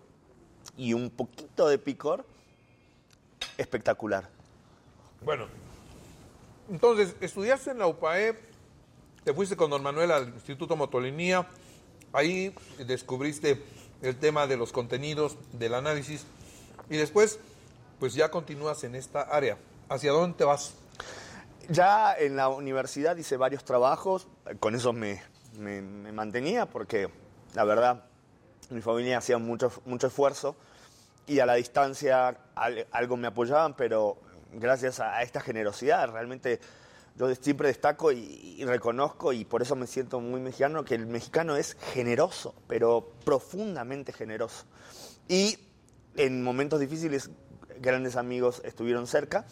y 0.77 0.93
un 0.93 1.09
poquito 1.09 1.67
de 1.67 1.77
picor 1.77 2.25
espectacular. 3.57 4.29
Bueno, 5.23 5.47
entonces 6.69 7.15
estudiaste 7.21 7.71
en 7.71 7.79
la 7.79 7.87
UPAE, 7.87 8.37
te 9.23 9.33
fuiste 9.33 9.55
con 9.55 9.69
don 9.69 9.81
Manuel 9.81 10.11
al 10.11 10.27
Instituto 10.29 10.75
Motolinía, 10.75 11.47
ahí 12.13 12.53
descubriste 12.85 13.63
el 14.01 14.15
tema 14.17 14.45
de 14.45 14.57
los 14.57 14.71
contenidos, 14.71 15.37
del 15.53 15.73
análisis, 15.73 16.25
y 16.89 16.97
después, 16.97 17.39
pues 17.99 18.13
ya 18.13 18.29
continúas 18.29 18.83
en 18.83 18.95
esta 18.95 19.21
área. 19.21 19.57
¿Hacia 19.89 20.11
dónde 20.11 20.37
te 20.37 20.43
vas? 20.43 20.75
Ya 21.69 22.15
en 22.17 22.35
la 22.37 22.49
universidad 22.49 23.17
hice 23.17 23.35
varios 23.37 23.63
trabajos, 23.65 24.27
con 24.59 24.73
eso 24.75 24.93
me, 24.93 25.21
me- 25.57 25.81
me 25.81 26.11
mantenía 26.11 26.65
porque 26.65 27.09
la 27.55 27.63
verdad 27.65 28.05
mi 28.69 28.81
familia 28.81 29.17
hacía 29.17 29.37
mucho, 29.37 29.71
mucho 29.85 30.07
esfuerzo 30.07 30.55
y 31.25 31.39
a 31.39 31.45
la 31.45 31.55
distancia 31.55 32.37
al- 32.55 32.87
algo 32.91 33.17
me 33.17 33.27
apoyaban, 33.27 33.75
pero 33.75 34.17
gracias 34.53 34.99
a 35.01 35.21
esta 35.23 35.41
generosidad 35.41 36.09
realmente 36.09 36.59
yo 37.17 37.33
siempre 37.35 37.67
destaco 37.67 38.11
y, 38.13 38.55
y 38.59 38.63
reconozco 38.65 39.33
y 39.33 39.43
por 39.43 39.61
eso 39.61 39.75
me 39.75 39.87
siento 39.87 40.21
muy 40.21 40.39
mexicano 40.39 40.85
que 40.85 40.95
el 40.95 41.05
mexicano 41.07 41.57
es 41.57 41.75
generoso, 41.93 42.55
pero 42.67 43.11
profundamente 43.25 44.13
generoso. 44.13 44.65
Y 45.27 45.57
en 46.15 46.43
momentos 46.43 46.79
difíciles 46.79 47.29
grandes 47.81 48.15
amigos 48.15 48.61
estuvieron 48.63 49.05
cerca. 49.07 49.45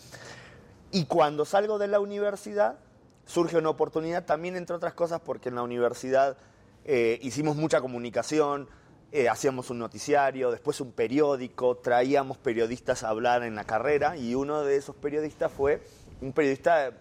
Y 0.95 1.07
cuando 1.07 1.43
salgo 1.43 1.77
de 1.77 1.89
la 1.89 1.99
universidad, 1.99 2.79
surge 3.25 3.57
una 3.57 3.67
oportunidad. 3.67 4.23
También, 4.23 4.55
entre 4.55 4.77
otras 4.77 4.93
cosas, 4.93 5.19
porque 5.19 5.49
en 5.49 5.55
la 5.55 5.61
universidad 5.61 6.37
eh, 6.85 7.19
hicimos 7.21 7.57
mucha 7.57 7.81
comunicación, 7.81 8.69
eh, 9.11 9.27
hacíamos 9.27 9.69
un 9.69 9.79
noticiario, 9.79 10.51
después 10.51 10.79
un 10.79 10.93
periódico, 10.93 11.75
traíamos 11.75 12.37
periodistas 12.37 13.03
a 13.03 13.09
hablar 13.09 13.43
en 13.43 13.55
la 13.55 13.65
carrera. 13.65 14.15
Y 14.15 14.35
uno 14.35 14.61
de 14.61 14.77
esos 14.77 14.95
periodistas 14.95 15.51
fue 15.51 15.83
un 16.21 16.31
periodista 16.31 16.91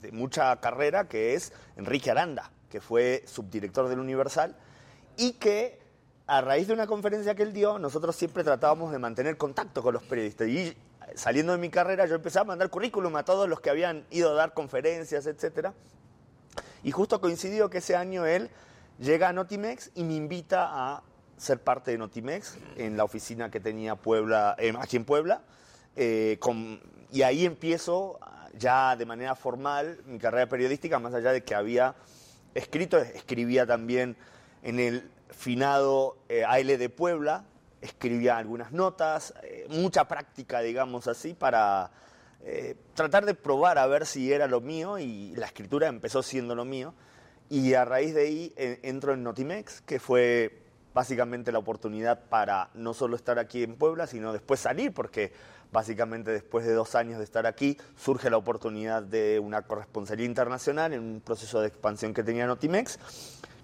de 0.00 0.12
mucha 0.12 0.58
carrera 0.60 1.06
que 1.06 1.34
es 1.34 1.52
Enrique 1.76 2.10
Aranda, 2.10 2.50
que 2.70 2.80
fue 2.80 3.24
subdirector 3.26 3.90
del 3.90 3.98
Universal. 3.98 4.56
Y 5.18 5.32
que 5.32 5.82
a 6.26 6.40
raíz 6.40 6.66
de 6.66 6.72
una 6.72 6.86
conferencia 6.86 7.34
que 7.34 7.42
él 7.42 7.52
dio, 7.52 7.78
nosotros 7.78 8.16
siempre 8.16 8.42
tratábamos 8.42 8.90
de 8.90 8.98
mantener 8.98 9.36
contacto 9.36 9.82
con 9.82 9.92
los 9.92 10.02
periodistas. 10.02 10.48
Y 10.48 10.74
saliendo 11.16 11.52
de 11.52 11.58
mi 11.58 11.70
carrera, 11.70 12.06
yo 12.06 12.14
empecé 12.14 12.38
a 12.38 12.44
mandar 12.44 12.70
currículum 12.70 13.14
a 13.16 13.24
todos 13.24 13.48
los 13.48 13.60
que 13.60 13.70
habían 13.70 14.06
ido 14.10 14.30
a 14.30 14.34
dar 14.34 14.54
conferencias, 14.54 15.26
etcétera. 15.26 15.74
Y 16.82 16.90
justo 16.90 17.20
coincidió 17.20 17.70
que 17.70 17.78
ese 17.78 17.96
año 17.96 18.26
él 18.26 18.50
llega 18.98 19.28
a 19.28 19.32
Notimex 19.32 19.90
y 19.94 20.04
me 20.04 20.14
invita 20.14 20.68
a 20.70 21.02
ser 21.36 21.60
parte 21.60 21.90
de 21.90 21.98
Notimex 21.98 22.56
en 22.76 22.96
la 22.96 23.04
oficina 23.04 23.50
que 23.50 23.60
tenía 23.60 23.96
Puebla, 23.96 24.56
eh, 24.58 24.72
aquí 24.78 24.96
en 24.96 25.04
Puebla. 25.04 25.42
eh, 25.96 26.38
y 27.10 27.20
ahí 27.22 27.44
empiezo 27.44 28.18
ya 28.54 28.96
de 28.96 29.04
manera 29.04 29.34
formal 29.34 29.98
mi 30.06 30.18
carrera 30.18 30.48
periodística, 30.48 30.98
más 30.98 31.12
allá 31.14 31.32
de 31.32 31.44
que 31.44 31.54
había 31.54 31.94
escrito, 32.54 32.98
escribía 32.98 33.66
también 33.66 34.16
en 34.62 34.78
el 34.80 35.10
finado 35.30 36.16
eh, 36.28 36.44
AL 36.44 36.66
de 36.66 36.88
Puebla, 36.88 37.44
escribía 37.82 38.38
algunas 38.38 38.72
notas, 38.72 39.34
eh, 39.42 39.66
mucha 39.68 40.06
práctica, 40.06 40.60
digamos 40.60 41.08
así, 41.08 41.34
para 41.34 41.90
eh, 42.44 42.76
tratar 42.94 43.26
de 43.26 43.34
probar 43.34 43.76
a 43.78 43.86
ver 43.86 44.06
si 44.06 44.32
era 44.32 44.46
lo 44.46 44.60
mío 44.60 44.98
y 44.98 45.34
la 45.36 45.46
escritura 45.46 45.88
empezó 45.88 46.22
siendo 46.22 46.54
lo 46.54 46.64
mío. 46.64 46.94
Y 47.50 47.74
a 47.74 47.84
raíz 47.84 48.14
de 48.14 48.22
ahí 48.22 48.52
eh, 48.56 48.80
entro 48.82 49.12
en 49.12 49.22
Notimex, 49.22 49.82
que 49.82 50.00
fue 50.00 50.62
básicamente 50.94 51.52
la 51.52 51.58
oportunidad 51.58 52.24
para 52.28 52.70
no 52.74 52.94
solo 52.94 53.16
estar 53.16 53.38
aquí 53.38 53.62
en 53.62 53.74
Puebla, 53.76 54.06
sino 54.06 54.32
después 54.32 54.60
salir, 54.60 54.94
porque 54.94 55.32
básicamente 55.72 56.30
después 56.30 56.64
de 56.66 56.72
dos 56.74 56.94
años 56.94 57.18
de 57.18 57.24
estar 57.24 57.46
aquí 57.46 57.78
surge 57.96 58.30
la 58.30 58.36
oportunidad 58.36 59.02
de 59.02 59.38
una 59.38 59.62
corresponsalía 59.62 60.26
internacional 60.26 60.92
en 60.92 61.00
un 61.00 61.20
proceso 61.20 61.60
de 61.60 61.68
expansión 61.68 62.14
que 62.14 62.22
tenía 62.22 62.46
Notimex, 62.46 62.98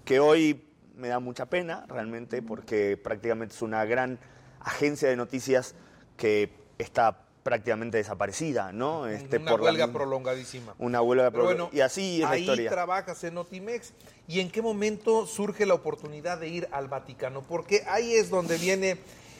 que 0.03 0.19
hoy 0.19 0.68
me 0.99 1.07
da 1.07 1.19
mucha 1.19 1.47
pena 1.47 1.85
realmente, 1.87 2.41
porque 2.41 2.97
prácticamente 2.97 3.55
es 3.55 3.61
una 3.61 3.83
gran 3.85 4.19
agencia 4.59 5.09
de 5.09 5.15
noticias 5.15 5.73
que 6.17 6.51
está 6.77 7.23
prácticamente 7.43 7.97
desaparecida, 7.97 8.71
¿no? 8.73 9.07
Este, 9.07 9.37
una 9.37 9.51
por 9.51 9.61
la 9.61 9.65
huelga 9.67 9.87
misma- 9.87 9.93
prolongadísima. 9.97 10.75
Una 10.77 11.01
huelga 11.01 11.31
prolongada. 11.31 11.63
bueno, 11.63 11.77
y 11.77 11.81
así 11.81 12.15
es 12.17 12.21
la 12.23 12.29
ahí 12.31 12.41
historia. 12.41 12.69
trabajas 12.69 13.23
en 13.23 13.33
Notimex. 13.33 13.93
¿Y 14.27 14.41
en 14.41 14.51
qué 14.51 14.61
momento 14.61 15.25
surge 15.25 15.65
la 15.65 15.73
oportunidad 15.73 16.37
de 16.39 16.49
ir 16.49 16.67
al 16.71 16.89
Vaticano? 16.89 17.41
Porque 17.41 17.83
ahí 17.87 18.13
es 18.13 18.29
donde 18.29 18.57
viene 18.57 18.97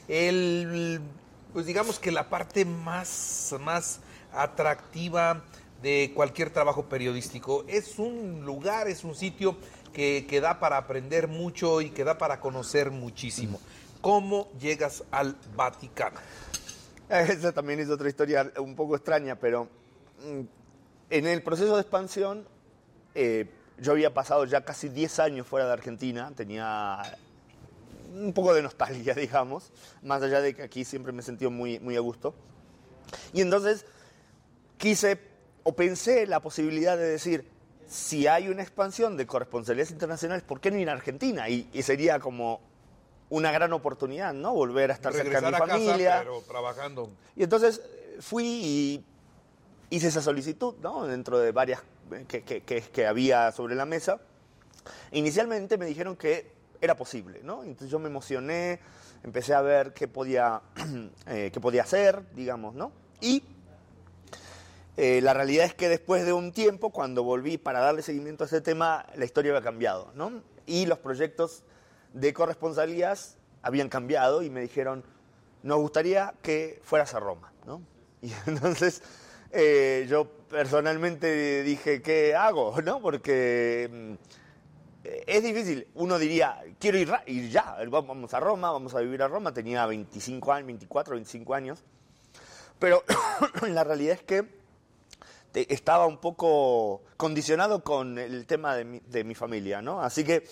el, 0.07 1.01
pues 1.53 1.65
digamos 1.65 1.99
que 1.99 2.11
la 2.11 2.29
parte 2.29 2.65
más, 2.65 3.53
más 3.59 3.99
atractiva 4.33 5.43
de 5.83 6.11
cualquier 6.15 6.49
trabajo 6.49 6.85
periodístico. 6.89 7.63
Es 7.67 7.99
un 7.99 8.43
lugar, 8.45 8.87
es 8.87 9.03
un 9.03 9.13
sitio 9.15 9.57
que, 9.93 10.25
que 10.27 10.41
da 10.41 10.59
para 10.59 10.77
aprender 10.77 11.27
mucho 11.27 11.81
y 11.81 11.89
que 11.89 12.03
da 12.03 12.17
para 12.17 12.39
conocer 12.39 12.91
muchísimo. 12.91 13.59
¿Cómo 14.01 14.49
llegas 14.59 15.03
al 15.11 15.35
Vaticano? 15.55 16.19
Esa 17.09 17.51
también 17.51 17.79
es 17.79 17.89
otra 17.89 18.07
historia 18.07 18.51
un 18.59 18.75
poco 18.75 18.95
extraña, 18.95 19.35
pero 19.35 19.65
mm, 20.23 20.41
en 21.09 21.27
el 21.27 21.41
proceso 21.41 21.75
de 21.75 21.81
expansión 21.81 22.45
eh, 23.15 23.49
yo 23.79 23.91
había 23.91 24.13
pasado 24.13 24.45
ya 24.45 24.63
casi 24.63 24.89
10 24.89 25.19
años 25.19 25.47
fuera 25.47 25.65
de 25.65 25.73
Argentina, 25.73 26.31
tenía 26.35 27.01
un 28.13 28.33
poco 28.33 28.53
de 28.53 28.61
nostalgia, 28.61 29.13
digamos, 29.15 29.71
más 30.03 30.21
allá 30.21 30.41
de 30.41 30.53
que 30.53 30.63
aquí 30.63 30.85
siempre 30.85 31.11
me 31.11 31.21
he 31.21 31.23
sentido 31.23 31.51
muy, 31.51 31.79
muy 31.79 31.95
a 31.95 31.99
gusto. 31.99 32.33
Y 33.33 33.41
entonces 33.41 33.85
quise 34.77 35.19
o 35.63 35.73
pensé 35.75 36.25
la 36.25 36.39
posibilidad 36.39 36.97
de 36.97 37.09
decir, 37.09 37.45
si 37.89 38.27
hay 38.27 38.47
una 38.49 38.61
expansión 38.61 39.17
de 39.17 39.25
corresponsalías 39.25 39.89
internacionales, 39.91 40.43
¿por 40.43 40.61
qué 40.61 40.69
no 40.71 40.77
ir 40.77 40.89
a 40.89 40.93
Argentina? 40.93 41.49
Y, 41.49 41.67
y 41.73 41.81
sería 41.81 42.19
como 42.19 42.61
una 43.29 43.51
gran 43.51 43.73
oportunidad, 43.73 44.33
¿no? 44.33 44.53
Volver 44.53 44.91
a 44.91 44.93
estar 44.93 45.11
cerca 45.11 45.41
de 45.41 45.47
Regresar 45.49 45.67
mi 45.67 45.71
a 45.71 45.77
familia. 45.85 46.09
casa, 46.11 46.23
pero 46.23 46.41
trabajando. 46.41 47.09
Y 47.35 47.43
entonces 47.43 47.81
eh, 47.83 48.17
fui 48.21 48.45
y 48.45 49.05
hice 49.89 50.07
esa 50.07 50.21
solicitud, 50.21 50.75
¿no? 50.81 51.05
Dentro 51.07 51.39
de 51.39 51.51
varias 51.51 51.81
eh, 52.11 52.25
que, 52.27 52.43
que- 52.43 52.61
que- 52.61 52.81
que 52.81 53.07
había 53.07 53.51
sobre 53.51 53.73
la 53.75 53.85
mesa. 53.85 54.19
Inicialmente 55.11 55.77
me 55.77 55.85
dijeron 55.85 56.15
que 56.15 56.51
era 56.81 56.95
posible, 56.95 57.41
¿no? 57.43 57.63
Entonces 57.63 57.89
yo 57.89 57.99
me 57.99 58.07
emocioné, 58.07 58.79
empecé 59.23 59.53
a 59.53 59.61
ver 59.61 59.93
qué 59.93 60.07
podía, 60.07 60.61
eh, 61.27 61.49
qué 61.51 61.59
podía 61.59 61.83
hacer, 61.83 62.23
digamos, 62.35 62.75
¿no? 62.75 62.91
Y 63.21 63.43
eh, 65.01 65.21
la 65.21 65.33
realidad 65.33 65.65
es 65.65 65.73
que 65.73 65.87
después 65.87 66.25
de 66.25 66.33
un 66.33 66.51
tiempo, 66.51 66.89
cuando 66.89 67.23
volví 67.23 67.57
para 67.57 67.79
darle 67.79 68.01
seguimiento 68.01 68.43
a 68.43 68.47
ese 68.47 68.59
tema, 68.59 69.05
la 69.15 69.23
historia 69.23 69.53
había 69.53 69.63
cambiado, 69.63 70.11
¿no? 70.13 70.43
Y 70.65 70.87
los 70.87 70.99
proyectos 70.99 71.63
de 72.11 72.33
corresponsalías 72.33 73.37
habían 73.61 73.87
cambiado 73.87 74.43
y 74.43 74.49
me 74.49 74.59
dijeron, 74.59 75.05
nos 75.63 75.79
gustaría 75.79 76.33
que 76.41 76.81
fueras 76.83 77.13
a 77.13 77.21
Roma, 77.21 77.53
¿no? 77.65 77.81
Y 78.21 78.33
entonces 78.45 79.01
eh, 79.53 80.05
yo 80.09 80.25
personalmente 80.49 81.63
dije, 81.63 82.01
¿qué 82.01 82.35
hago? 82.35 82.81
¿no? 82.83 82.99
Porque 82.99 83.89
mm, 83.89 84.13
es 85.27 85.43
difícil. 85.43 85.87
Uno 85.95 86.19
diría, 86.19 86.61
quiero 86.77 86.97
ir, 86.97 87.09
ir 87.25 87.49
ya, 87.49 87.77
vamos 87.89 88.33
a 88.33 88.39
Roma, 88.41 88.69
vamos 88.73 88.93
a 88.95 88.99
vivir 88.99 89.23
a 89.23 89.29
Roma. 89.29 89.53
Tenía 89.53 89.85
25 89.85 90.51
años, 90.51 90.67
24, 90.67 91.13
25 91.13 91.53
años. 91.53 91.85
Pero 92.79 93.05
la 93.69 93.85
realidad 93.85 94.15
es 94.15 94.23
que 94.23 94.58
estaba 95.53 96.05
un 96.05 96.17
poco 96.17 97.03
condicionado 97.17 97.83
con 97.83 98.17
el 98.17 98.45
tema 98.45 98.75
de 98.75 98.85
mi, 98.85 98.99
de 98.99 99.23
mi 99.23 99.35
familia, 99.35 99.81
¿no? 99.81 100.01
Así 100.01 100.23
que 100.23 100.47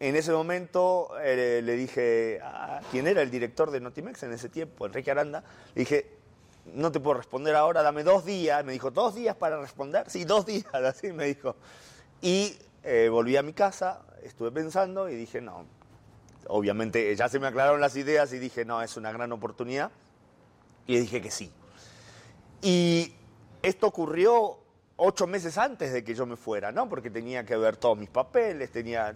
en 0.00 0.16
ese 0.16 0.32
momento 0.32 1.10
eh, 1.22 1.60
le 1.62 1.76
dije 1.76 2.40
a 2.42 2.80
quien 2.90 3.06
era 3.06 3.20
el 3.20 3.30
director 3.30 3.70
de 3.70 3.80
Notimex 3.80 4.22
en 4.22 4.32
ese 4.32 4.48
tiempo, 4.48 4.86
Enrique 4.86 5.10
Aranda, 5.10 5.44
le 5.74 5.80
dije, 5.80 6.20
no 6.74 6.90
te 6.90 7.00
puedo 7.00 7.18
responder 7.18 7.54
ahora, 7.54 7.82
dame 7.82 8.02
dos 8.02 8.24
días. 8.24 8.64
Me 8.64 8.72
dijo, 8.72 8.90
¿dos 8.90 9.14
días 9.14 9.36
para 9.36 9.60
responder? 9.60 10.08
Sí, 10.08 10.24
dos 10.24 10.46
días, 10.46 10.66
así 10.72 11.12
me 11.12 11.26
dijo. 11.26 11.56
Y 12.22 12.56
eh, 12.82 13.08
volví 13.10 13.36
a 13.36 13.42
mi 13.42 13.52
casa, 13.52 14.00
estuve 14.22 14.50
pensando 14.50 15.08
y 15.08 15.16
dije, 15.16 15.40
no, 15.40 15.66
obviamente 16.46 17.14
ya 17.14 17.28
se 17.28 17.38
me 17.38 17.46
aclararon 17.46 17.80
las 17.80 17.96
ideas 17.96 18.32
y 18.32 18.38
dije, 18.38 18.64
no, 18.64 18.82
es 18.82 18.96
una 18.96 19.12
gran 19.12 19.32
oportunidad. 19.32 19.90
Y 20.86 20.98
dije 20.98 21.20
que 21.20 21.30
sí. 21.30 21.52
Y 22.62 23.14
esto 23.62 23.86
ocurrió 23.86 24.58
ocho 24.96 25.26
meses 25.26 25.56
antes 25.58 25.92
de 25.92 26.04
que 26.04 26.14
yo 26.14 26.26
me 26.26 26.36
fuera, 26.36 26.72
¿no? 26.72 26.88
Porque 26.88 27.10
tenía 27.10 27.44
que 27.44 27.56
ver 27.56 27.76
todos 27.76 27.96
mis 27.96 28.10
papeles, 28.10 28.70
tenía 28.70 29.14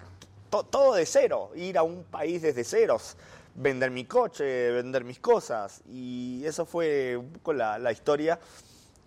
to- 0.50 0.64
todo 0.64 0.94
de 0.94 1.06
cero, 1.06 1.50
ir 1.56 1.76
a 1.78 1.82
un 1.82 2.04
país 2.04 2.42
desde 2.42 2.64
ceros, 2.64 3.16
vender 3.54 3.90
mi 3.90 4.04
coche, 4.04 4.70
vender 4.70 5.04
mis 5.04 5.20
cosas. 5.20 5.82
Y 5.88 6.42
eso 6.46 6.64
fue 6.64 7.16
un 7.16 7.32
poco 7.32 7.52
la, 7.52 7.78
la 7.78 7.92
historia. 7.92 8.38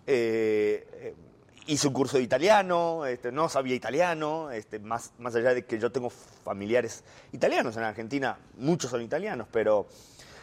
Eh, 0.06 0.86
eh, 0.92 1.14
hice 1.66 1.86
un 1.88 1.92
curso 1.92 2.16
de 2.16 2.22
italiano, 2.22 3.04
este, 3.04 3.30
no 3.30 3.48
sabía 3.48 3.74
italiano, 3.74 4.50
este, 4.50 4.78
más, 4.78 5.12
más 5.18 5.34
allá 5.34 5.52
de 5.52 5.66
que 5.66 5.78
yo 5.78 5.92
tengo 5.92 6.08
familiares 6.08 7.04
italianos 7.32 7.76
en 7.76 7.82
Argentina, 7.82 8.38
muchos 8.56 8.90
son 8.90 9.02
italianos, 9.02 9.48
pero 9.52 9.86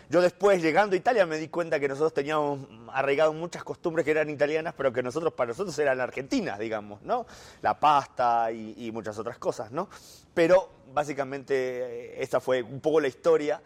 yo 0.10 0.22
después, 0.22 0.62
llegando 0.62 0.94
a 0.94 0.98
Italia, 0.98 1.26
me 1.26 1.38
di 1.38 1.48
cuenta 1.48 1.80
que 1.80 1.88
nosotros 1.88 2.14
teníamos 2.14 2.60
arraigado 2.94 3.34
muchas 3.34 3.64
costumbres 3.64 4.06
que 4.06 4.12
eran 4.12 4.30
italianas, 4.30 4.74
pero 4.78 4.94
que 4.94 5.02
nosotros, 5.02 5.34
para 5.34 5.50
nosotros 5.50 5.78
eran 5.80 6.00
argentinas, 6.00 6.60
digamos, 6.60 7.02
¿no? 7.02 7.26
La 7.62 7.80
pasta 7.80 8.52
y, 8.52 8.92
muchas 8.92 9.18
otras 9.18 9.38
cosas, 9.38 9.72
¿no? 9.72 9.90
Pero 10.34 10.70
básicamente 10.94 12.22
esta 12.22 12.40
fue 12.40 12.62
un 12.62 12.80
poco 12.80 13.00
la 13.00 13.08
historia 13.08 13.62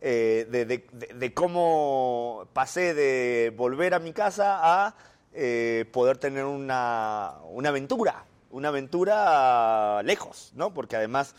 eh, 0.00 0.46
de- 0.50 1.14
de 1.14 1.34
cómo 1.34 2.48
pasé 2.52 2.92
de 2.94 3.52
volver 3.56 3.94
a 3.94 3.98
mi 4.00 4.12
casa 4.12 4.58
a 4.86 4.94
eh, 5.32 5.84
poder 5.92 6.18
tener 6.18 6.44
una, 6.44 7.34
una 7.50 7.68
aventura, 7.68 8.24
una 8.50 8.68
aventura 8.68 10.02
lejos, 10.02 10.52
¿no? 10.54 10.74
Porque 10.74 10.96
además 10.96 11.34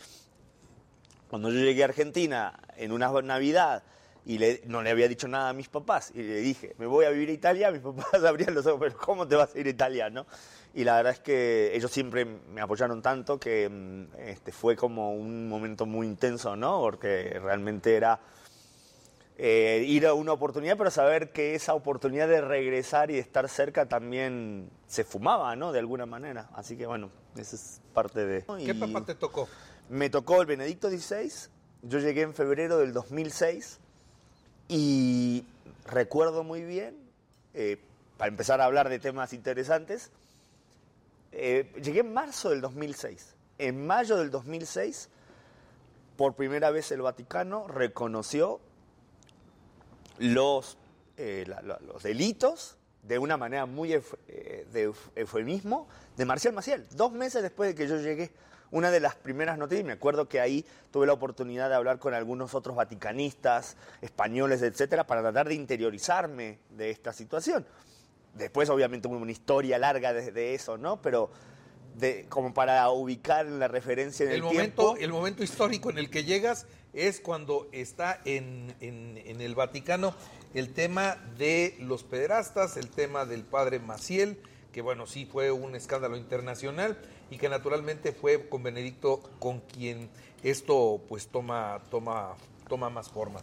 cuando 1.28 1.50
yo 1.50 1.60
llegué 1.60 1.82
a 1.82 1.86
Argentina 1.86 2.58
en 2.76 2.92
una 2.92 3.08
Navidad 3.22 3.82
y 4.26 4.38
le- 4.38 4.62
no 4.66 4.82
le 4.82 4.90
había 4.90 5.06
dicho 5.08 5.28
nada 5.28 5.50
a 5.50 5.52
mis 5.52 5.68
papás 5.68 6.10
y 6.14 6.22
le 6.22 6.36
dije, 6.36 6.74
me 6.78 6.86
voy 6.86 7.04
a 7.04 7.10
vivir 7.10 7.28
a 7.28 7.32
Italia, 7.32 7.70
mis 7.72 7.82
papás 7.82 8.22
abrían 8.24 8.54
los 8.54 8.66
ojos, 8.66 8.80
pero 8.80 8.96
¿cómo 8.96 9.26
te 9.28 9.36
vas 9.36 9.54
a 9.54 9.58
ir 9.58 9.66
a 9.66 9.70
Italia, 9.70 10.10
no? 10.10 10.26
Y 10.76 10.82
la 10.84 10.96
verdad 10.96 11.12
es 11.12 11.20
que 11.20 11.74
ellos 11.76 11.90
siempre 11.92 12.24
me 12.24 12.60
apoyaron 12.60 13.00
tanto 13.02 13.38
que 13.38 13.68
mm, 13.68 14.16
este, 14.18 14.50
fue 14.50 14.74
como 14.76 15.12
un 15.14 15.48
momento 15.48 15.86
muy 15.86 16.06
intenso, 16.06 16.56
¿no? 16.56 16.80
Porque 16.80 17.38
realmente 17.40 17.94
era 17.96 18.18
eh, 19.36 19.84
ir 19.86 20.06
a 20.06 20.14
una 20.14 20.32
oportunidad, 20.32 20.76
pero 20.76 20.90
saber 20.90 21.30
que 21.32 21.54
esa 21.54 21.74
oportunidad 21.74 22.28
de 22.28 22.40
regresar 22.40 23.10
y 23.10 23.14
de 23.14 23.20
estar 23.20 23.48
cerca 23.48 23.86
también 23.86 24.70
se 24.86 25.04
fumaba, 25.04 25.54
¿no? 25.56 25.72
De 25.72 25.80
alguna 25.80 26.06
manera. 26.06 26.48
Así 26.54 26.76
que 26.76 26.86
bueno, 26.86 27.10
esa 27.36 27.56
es 27.56 27.80
parte 27.92 28.24
de... 28.24 28.44
¿Qué 28.64 28.72
Y- 28.72 28.74
papá 28.74 29.04
te 29.04 29.14
tocó? 29.14 29.48
me 29.88 30.08
tocó 30.08 30.40
el 30.40 30.46
Benedicto 30.46 30.88
XVI, 30.88 31.30
yo 31.82 31.98
llegué 31.98 32.22
en 32.22 32.32
febrero 32.34 32.78
del 32.78 32.92
2006 32.94 33.80
y 34.68 35.44
recuerdo 35.86 36.44
muy 36.44 36.62
bien, 36.64 36.96
eh, 37.54 37.78
para 38.16 38.28
empezar 38.28 38.60
a 38.60 38.64
hablar 38.64 38.88
de 38.88 38.98
temas 38.98 39.32
interesantes, 39.32 40.10
eh, 41.32 41.72
llegué 41.82 42.00
en 42.00 42.12
marzo 42.14 42.50
del 42.50 42.60
2006. 42.60 43.34
En 43.58 43.86
mayo 43.86 44.16
del 44.16 44.30
2006, 44.30 45.08
por 46.16 46.34
primera 46.34 46.70
vez 46.70 46.90
el 46.92 47.02
Vaticano 47.02 47.66
reconoció 47.68 48.60
los, 50.18 50.78
eh, 51.16 51.44
los 51.86 52.02
delitos 52.02 52.76
de 53.02 53.18
una 53.18 53.36
manera 53.36 53.66
muy 53.66 53.88
de 53.90 54.02
euf- 54.88 55.10
eufemismo 55.14 55.88
de 56.16 56.24
Marcial 56.24 56.54
Maciel, 56.54 56.86
dos 56.92 57.12
meses 57.12 57.42
después 57.42 57.68
de 57.70 57.74
que 57.74 57.88
yo 57.88 57.98
llegué. 57.98 58.30
Una 58.74 58.90
de 58.90 58.98
las 58.98 59.14
primeras 59.14 59.56
noticias, 59.56 59.86
me 59.86 59.92
acuerdo 59.92 60.28
que 60.28 60.40
ahí 60.40 60.64
tuve 60.90 61.06
la 61.06 61.12
oportunidad 61.12 61.68
de 61.68 61.76
hablar 61.76 62.00
con 62.00 62.12
algunos 62.12 62.54
otros 62.54 62.74
vaticanistas, 62.74 63.76
españoles, 64.02 64.62
etcétera, 64.62 65.06
para 65.06 65.22
tratar 65.22 65.46
de 65.48 65.54
interiorizarme 65.54 66.58
de 66.70 66.90
esta 66.90 67.12
situación. 67.12 67.64
Después, 68.34 68.68
obviamente, 68.70 69.06
hubo 69.06 69.16
una 69.16 69.30
historia 69.30 69.78
larga 69.78 70.12
de, 70.12 70.32
de 70.32 70.54
eso, 70.54 70.76
¿no? 70.76 71.00
Pero 71.00 71.30
de, 71.94 72.26
como 72.28 72.52
para 72.52 72.90
ubicar 72.90 73.46
la 73.46 73.68
referencia 73.68 74.24
en 74.24 74.30
el, 74.30 74.36
El 74.38 74.42
momento, 74.42 74.82
tiempo. 74.94 74.96
el 74.98 75.12
momento 75.12 75.44
histórico 75.44 75.90
en 75.90 75.98
el 75.98 76.10
que 76.10 76.24
llegas 76.24 76.66
es 76.92 77.20
cuando 77.20 77.68
está 77.70 78.20
en, 78.24 78.74
en- 78.80 79.18
en 79.24 79.40
el 79.40 79.54
Vaticano 79.54 80.16
el 80.52 80.72
tema 80.72 81.14
de 81.38 81.76
los 81.78 82.02
pederastas, 82.02 82.76
el 82.76 82.88
tema 82.90 83.24
del 83.24 83.44
padre 83.44 83.78
Maciel, 83.78 84.40
que 84.72 84.82
bueno, 84.82 85.06
sí 85.06 85.26
fue 85.26 85.52
un 85.52 85.76
escándalo 85.76 86.16
internacional 86.16 86.98
y 87.30 87.38
que 87.38 87.48
naturalmente 87.48 88.12
fue 88.12 88.48
con 88.48 88.62
Benedicto 88.62 89.20
con 89.38 89.60
quien 89.60 90.10
esto 90.42 91.00
pues 91.08 91.28
toma, 91.28 91.82
toma, 91.90 92.34
toma 92.68 92.90
más 92.90 93.08
forma. 93.08 93.40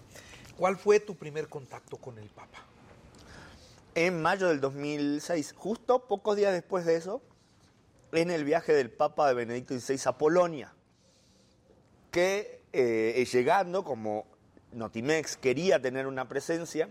¿Cuál 0.58 0.78
fue 0.78 1.00
tu 1.00 1.16
primer 1.16 1.48
contacto 1.50 1.98
con 1.98 2.18
el 2.18 2.30
Papa? 2.30 2.66
en 3.96 4.22
mayo 4.22 4.48
del 4.48 4.62
2006, 4.62 5.54
justo 5.58 6.08
pocos 6.08 6.38
días 6.38 6.54
después 6.54 6.86
de 6.86 6.96
eso, 6.96 7.22
en 8.14 8.32
el 8.32 8.44
viaje 8.44 8.74
del 8.74 8.90
Papa 8.90 9.28
de 9.28 9.34
Benedicto 9.34 9.78
XVI 9.78 10.00
a 10.06 10.18
Polonia, 10.18 10.74
que 12.10 12.62
eh, 12.74 13.26
llegando, 13.32 13.84
como 13.84 14.26
Notimex 14.72 15.38
quería 15.38 15.82
tener 15.82 16.08
una 16.08 16.28
presencia, 16.28 16.90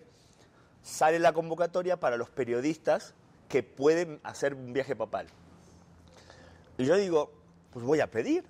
sale 0.83 1.19
la 1.19 1.33
convocatoria 1.33 1.99
para 1.99 2.17
los 2.17 2.31
periodistas 2.31 3.15
que 3.49 3.63
pueden 3.63 4.21
hacer 4.23 4.55
un 4.55 4.73
viaje 4.73 4.95
papal. 4.95 5.27
Y 6.81 6.87
yo 6.87 6.97
digo, 6.97 7.31
pues 7.75 7.85
voy 7.85 8.01
a 8.01 8.11
pedir. 8.11 8.43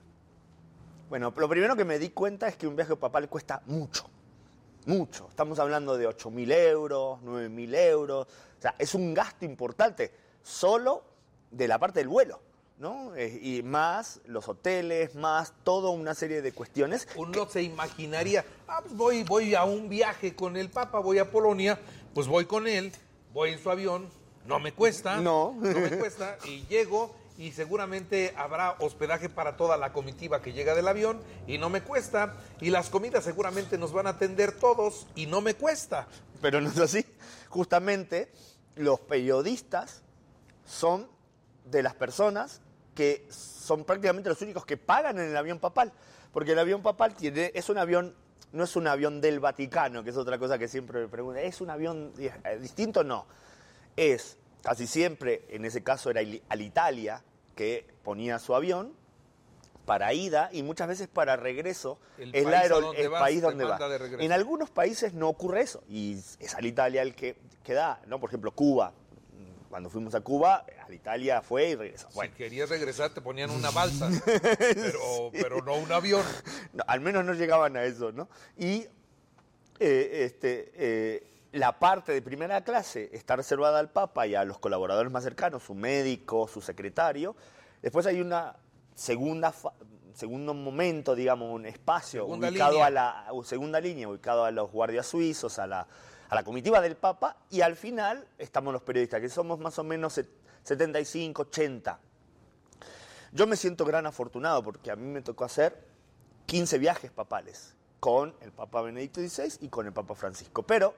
Bueno, 1.09 1.35
lo 1.37 1.49
primero 1.49 1.75
que 1.75 1.85
me 1.85 1.99
di 1.99 2.11
cuenta 2.11 2.47
es 2.47 2.57
que 2.57 2.69
un 2.69 2.77
viaje 2.77 2.95
papal 2.95 3.29
cuesta 3.29 3.61
mucho, 3.67 4.05
mucho. 4.87 5.27
Estamos 5.29 5.59
hablando 5.59 5.99
de 5.99 6.09
8.000 6.09 6.53
euros, 6.53 7.19
9.000 7.25 7.75
euros. 7.75 8.29
O 8.29 8.63
sea, 8.63 8.77
es 8.79 8.95
un 8.95 9.15
gasto 9.15 9.45
importante 9.45 10.13
solo 10.45 11.03
de 11.51 11.67
la 11.67 11.81
parte 11.81 11.99
del 11.99 12.07
vuelo. 12.07 12.41
¿no? 12.79 13.17
Eh, 13.17 13.37
y 13.43 13.65
más 13.65 14.21
los 14.27 14.49
hoteles, 14.49 15.17
más 15.17 15.53
toda 15.65 15.91
una 15.91 16.15
serie 16.15 16.41
de 16.41 16.53
cuestiones. 16.53 17.09
Uno 17.17 17.49
se 17.49 17.65
imaginaría, 17.65 18.45
ah, 18.69 18.79
pues 18.81 18.97
voy, 18.97 19.25
voy 19.25 19.55
a 19.57 19.65
un 19.65 19.89
viaje 19.89 20.37
con 20.37 20.57
el 20.57 20.71
Papa, 20.71 21.01
voy 21.01 21.19
a 21.19 21.33
Polonia, 21.33 21.81
pues 22.15 22.29
voy 22.29 22.47
con 22.47 22.69
él, 22.69 22.93
voy 23.35 23.51
en 23.51 23.59
su 23.59 23.71
avión, 23.71 24.09
no 24.47 24.61
me 24.61 24.73
cuesta, 24.73 25.17
no, 25.17 25.57
no 25.61 25.81
me 25.81 25.99
cuesta, 25.99 26.39
y 26.47 26.65
llego 26.69 27.20
y 27.41 27.53
seguramente 27.53 28.35
habrá 28.37 28.77
hospedaje 28.81 29.31
para 29.31 29.57
toda 29.57 29.79
la 29.79 29.95
comitiva 29.95 30.43
que 30.43 30.53
llega 30.53 30.75
del 30.75 30.87
avión 30.87 31.23
y 31.47 31.57
no 31.57 31.71
me 31.71 31.81
cuesta, 31.81 32.37
y 32.61 32.69
las 32.69 32.91
comidas 32.91 33.25
seguramente 33.25 33.79
nos 33.79 33.95
van 33.95 34.07
a 34.07 34.11
atender 34.11 34.53
todos 34.53 35.07
y 35.15 35.25
no 35.25 35.41
me 35.41 35.55
cuesta. 35.55 36.07
Pero 36.43 36.61
no 36.61 36.69
es 36.69 36.79
así. 36.79 37.03
Justamente 37.49 38.31
los 38.77 39.01
periodistas 39.01 40.03
son 40.67 41.09
de 41.65 41.83
las 41.83 41.95
personas 41.95 42.61
que 42.95 43.27
son 43.31 43.85
prácticamente 43.85 44.29
los 44.29 44.43
únicos 44.43 44.67
que 44.67 44.77
pagan 44.77 45.19
en 45.19 45.31
el 45.31 45.37
avión 45.39 45.61
papal, 45.61 45.95
porque 46.35 46.53
el 46.53 46.59
avión 46.59 46.83
papal 46.83 47.15
tiene, 47.15 47.53
es 47.55 47.71
un 47.71 47.79
avión, 47.79 48.15
no 48.53 48.65
es 48.65 48.77
un 48.77 48.87
avión 48.87 49.23
del 49.23 49.41
Vaticano, 49.41 50.05
que 50.05 50.11
es 50.11 50.17
otra 50.19 50.39
cosa 50.39 50.59
que 50.59 50.69
siempre 50.69 51.01
me 51.01 51.09
preguntan, 51.09 51.43
¿es 51.43 51.63
un 51.63 51.71
avión 51.71 52.13
eh, 52.19 52.59
distinto? 52.61 53.03
No, 53.03 53.25
es 53.97 54.37
casi 54.63 54.87
siempre, 54.87 55.47
en 55.49 55.65
ese 55.65 55.83
caso 55.83 56.11
era 56.11 56.21
Alitalia, 56.51 57.23
que 57.61 57.87
ponía 58.03 58.39
su 58.39 58.55
avión 58.55 58.95
para 59.85 60.15
ida 60.15 60.49
y 60.51 60.63
muchas 60.63 60.89
veces 60.89 61.09
para 61.09 61.37
regreso 61.37 61.99
El 62.17 62.35
es 62.35 62.45
país 62.45 62.71
donde 62.71 63.03
el 63.03 63.09
vas 63.11 63.21
país 63.21 63.43
donde 63.43 63.65
va. 63.67 63.79
En 64.19 64.33
algunos 64.33 64.71
países 64.71 65.13
no 65.13 65.29
ocurre 65.29 65.61
eso 65.61 65.83
y 65.87 66.15
es 66.15 66.55
Alitalia 66.55 67.03
el 67.03 67.15
que, 67.15 67.37
que 67.63 67.75
da, 67.75 68.01
¿no? 68.07 68.19
Por 68.19 68.31
ejemplo, 68.31 68.53
Cuba. 68.53 68.95
Cuando 69.69 69.91
fuimos 69.91 70.15
a 70.15 70.23
Cuba, 70.23 70.65
Alitalia 70.87 71.43
fue 71.43 71.69
y 71.69 71.75
regresó. 71.75 72.09
Bueno, 72.15 72.33
Si 72.33 72.39
querías 72.39 72.71
regresar 72.71 73.11
te 73.11 73.21
ponían 73.21 73.51
una 73.51 73.71
balsa, 73.71 74.09
pero, 74.25 75.31
pero 75.31 75.61
no 75.63 75.75
un 75.75 75.93
avión. 75.93 76.25
No, 76.73 76.83
al 76.87 77.01
menos 77.01 77.27
no 77.27 77.35
llegaban 77.35 77.77
a 77.77 77.85
eso, 77.85 78.11
¿no? 78.11 78.31
Y 78.57 78.87
eh, 79.79 80.25
este, 80.25 80.73
eh, 80.75 81.30
la 81.53 81.79
parte 81.79 82.13
de 82.13 82.23
primera 82.23 82.63
clase 82.63 83.11
está 83.13 83.37
reservada 83.37 83.79
al 83.79 83.91
Papa 83.91 84.27
y 84.27 84.35
a 84.35 84.45
los 84.45 84.59
colaboradores 84.59 85.11
más 85.11 85.25
cercanos, 85.25 85.63
su 85.65 85.75
médico, 85.75 86.47
su 86.49 86.61
secretario. 86.61 87.35
Después 87.83 88.07
hay 88.07 88.21
una 88.21 88.57
segunda 88.95 89.53
segundo 90.15 90.53
momento, 90.55 91.15
digamos, 91.15 91.51
un 91.55 91.65
espacio 91.67 92.23
Segunda 92.23 92.49
ubicado 92.51 92.73
línea. 92.73 92.87
a 92.87 92.91
la 92.91 93.27
segunda 93.45 93.81
línea, 93.81 94.09
ubicado 94.09 94.45
a 94.45 94.51
los 94.51 94.71
guardias 94.71 95.07
suizos, 95.07 95.59
a 95.59 95.67
la, 95.67 95.87
a 96.29 96.35
la 96.35 96.43
comitiva 96.43 96.81
del 96.81 96.97
Papa, 96.97 97.37
y 97.49 97.61
al 97.63 97.75
final 97.77 98.27
estamos 98.37 98.73
los 98.73 98.83
periodistas, 98.83 99.21
que 99.21 99.29
somos 99.29 99.59
más 99.61 99.79
o 99.79 99.85
menos 99.85 100.13
set- 100.15 100.29
75, 100.65 101.43
80. 101.43 101.99
Yo 103.33 103.47
me 103.47 103.57
siento 103.57 103.85
gran 103.85 104.07
afortunado 104.07 104.63
porque 104.63 104.91
a 104.91 104.97
mí 104.97 105.07
me 105.07 105.23
tocó 105.23 105.45
hacer 105.45 105.81
15 106.47 106.79
viajes 106.79 107.11
papales 107.13 107.75
con 108.01 108.35
el 108.41 108.51
Papa 108.53 108.83
Benedicto 108.83 109.21
XVI 109.21 109.65
y 109.65 109.69
con 109.69 109.87
el 109.87 109.93
Papa 109.93 110.15
Francisco. 110.15 110.65
Pero 110.65 110.95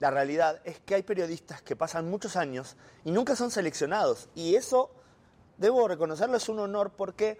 la 0.00 0.10
realidad 0.10 0.60
es 0.64 0.80
que 0.80 0.94
hay 0.96 1.02
periodistas 1.02 1.62
que 1.62 1.76
pasan 1.76 2.10
muchos 2.10 2.34
años 2.36 2.76
y 3.04 3.12
nunca 3.12 3.36
son 3.36 3.50
seleccionados. 3.50 4.28
Y 4.34 4.56
eso, 4.56 4.90
debo 5.58 5.86
reconocerlo, 5.86 6.36
es 6.38 6.48
un 6.48 6.58
honor 6.58 6.90
porque, 6.96 7.38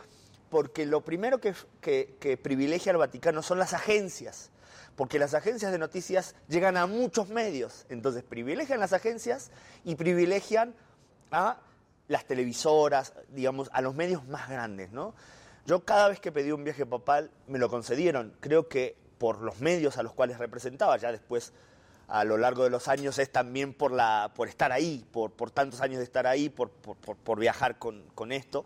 porque 0.50 0.84
lo 0.86 1.00
primero 1.00 1.40
que, 1.40 1.54
que- 1.80 2.36
privilegia 2.36 2.92
al 2.92 2.98
Vaticano 2.98 3.42
son 3.42 3.58
las 3.58 3.72
agencias. 3.72 4.50
Porque 4.94 5.18
las 5.18 5.32
agencias 5.32 5.72
de 5.72 5.78
noticias 5.78 6.34
llegan 6.48 6.76
a 6.76 6.86
muchos 6.86 7.30
medios. 7.30 7.86
Entonces 7.88 8.22
privilegian 8.22 8.78
las 8.78 8.92
agencias 8.92 9.50
y 9.82 9.94
privilegian 9.94 10.74
a 11.30 11.58
las 12.08 12.26
televisoras, 12.26 13.14
digamos, 13.30 13.70
a 13.72 13.80
los 13.80 13.94
medios 13.94 14.26
más 14.28 14.50
grandes, 14.50 14.92
¿no? 14.92 15.14
Yo 15.64 15.84
cada 15.84 16.08
vez 16.08 16.20
que 16.20 16.32
pedí 16.32 16.52
un 16.52 16.64
viaje 16.64 16.84
papal 16.84 17.30
me 17.46 17.58
lo 17.58 17.70
concedieron, 17.70 18.34
creo 18.40 18.68
que 18.68 18.96
por 19.16 19.40
los 19.40 19.60
medios 19.60 19.96
a 19.96 20.02
los 20.02 20.12
cuales 20.12 20.38
representaba, 20.38 20.96
ya 20.96 21.12
después 21.12 21.52
a 22.10 22.24
lo 22.24 22.36
largo 22.36 22.64
de 22.64 22.70
los 22.70 22.88
años 22.88 23.18
es 23.18 23.30
también 23.30 23.72
por, 23.72 23.92
la, 23.92 24.32
por 24.34 24.48
estar 24.48 24.72
ahí, 24.72 25.04
por, 25.12 25.30
por 25.30 25.50
tantos 25.50 25.80
años 25.80 25.98
de 25.98 26.04
estar 26.04 26.26
ahí, 26.26 26.48
por, 26.48 26.70
por- 26.70 27.16
por- 27.16 27.38
viajar 27.38 27.78
con, 27.78 28.02
con 28.14 28.32
esto. 28.32 28.64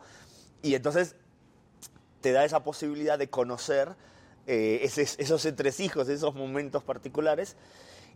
Y 0.63 0.75
entonces 0.75 1.15
te 2.23 2.33
da 2.33 2.45
esa 2.45 2.65
posibilidad 2.65 3.19
de 3.19 3.29
conocer 3.29 3.95
eh, 4.47 4.81
ese- 4.83 5.03
esos 5.23 5.45
entresijos, 5.45 6.09
esos 6.09 6.35
momentos 6.35 6.83
particulares. 6.83 7.57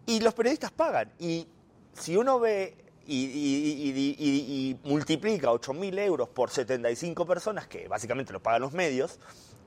Y 0.07 0.21
los 0.21 0.33
periodistas 0.35 0.71
pagan. 0.73 1.13
Y 1.19 1.47
si 1.93 2.17
uno 2.17 2.41
ve 2.41 2.77
y- 3.07 3.15
y- 3.25 4.17
y- 4.19 4.71
y 4.83 4.89
multiplica 4.89 5.51
8.000 5.53 5.99
euros 5.99 6.29
por 6.31 6.51
75 6.51 7.27
personas, 7.27 7.67
que 7.67 7.87
básicamente 7.89 8.33
lo 8.33 8.43
pagan 8.43 8.63
los 8.63 8.73
medios, 8.73 9.19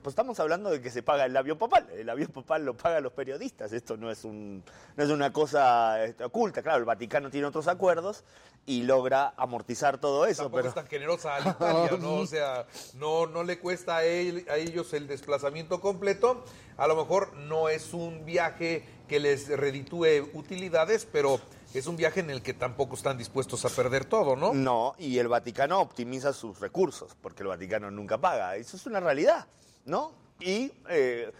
pues 0.02 0.12
estamos 0.12 0.38
hablando 0.40 0.70
de 0.70 0.80
que 0.80 0.90
se 0.90 1.02
paga 1.02 1.24
el 1.26 1.36
avión 1.36 1.58
papal. 1.58 1.88
El 1.90 2.10
avión 2.10 2.30
papal 2.32 2.64
lo 2.64 2.76
pagan 2.76 3.02
los 3.02 3.12
periodistas. 3.12 3.72
Esto 3.72 3.96
no 3.96 4.10
es, 4.10 4.24
un, 4.24 4.62
no 4.96 5.04
es 5.04 5.10
una 5.10 5.32
cosa 5.32 6.02
este, 6.04 6.24
oculta. 6.24 6.62
Claro, 6.62 6.78
el 6.78 6.84
Vaticano 6.84 7.30
tiene 7.30 7.46
otros 7.46 7.68
acuerdos 7.68 8.24
y 8.66 8.82
logra 8.82 9.34
amortizar 9.36 9.98
todo 9.98 10.26
eso. 10.26 10.42
Tampoco 10.44 10.56
pero... 10.58 10.68
es 10.68 10.74
tan 10.74 10.86
generosa 10.86 11.36
a 11.36 11.40
Italia, 11.40 11.98
¿no? 12.00 12.14
O 12.14 12.26
sea, 12.26 12.66
no, 12.94 13.26
no 13.26 13.42
le 13.44 13.58
cuesta 13.58 13.98
a, 13.98 14.04
él- 14.04 14.46
a 14.50 14.56
ellos 14.56 14.92
el 14.92 15.06
desplazamiento 15.06 15.80
completo. 15.80 16.44
A 16.76 16.86
lo 16.86 16.96
mejor 16.96 17.34
no 17.34 17.68
es 17.68 17.94
un 17.94 18.24
viaje 18.24 18.84
que 19.08 19.20
les 19.20 19.48
reditúe 19.48 20.30
utilidades, 20.32 21.06
pero 21.10 21.38
es 21.74 21.86
un 21.86 21.96
viaje 21.96 22.20
en 22.20 22.30
el 22.30 22.42
que 22.42 22.54
tampoco 22.54 22.96
están 22.96 23.18
dispuestos 23.18 23.64
a 23.64 23.68
perder 23.68 24.04
todo, 24.06 24.36
¿no? 24.36 24.54
No, 24.54 24.94
y 24.98 25.18
el 25.18 25.28
Vaticano 25.28 25.80
optimiza 25.80 26.32
sus 26.32 26.60
recursos, 26.60 27.14
porque 27.20 27.42
el 27.42 27.48
Vaticano 27.48 27.90
nunca 27.90 28.18
paga. 28.18 28.56
Eso 28.56 28.76
es 28.76 28.86
una 28.86 29.00
realidad, 29.00 29.46
¿no? 29.84 30.12
Y 30.40 30.72
eh, 30.88 31.32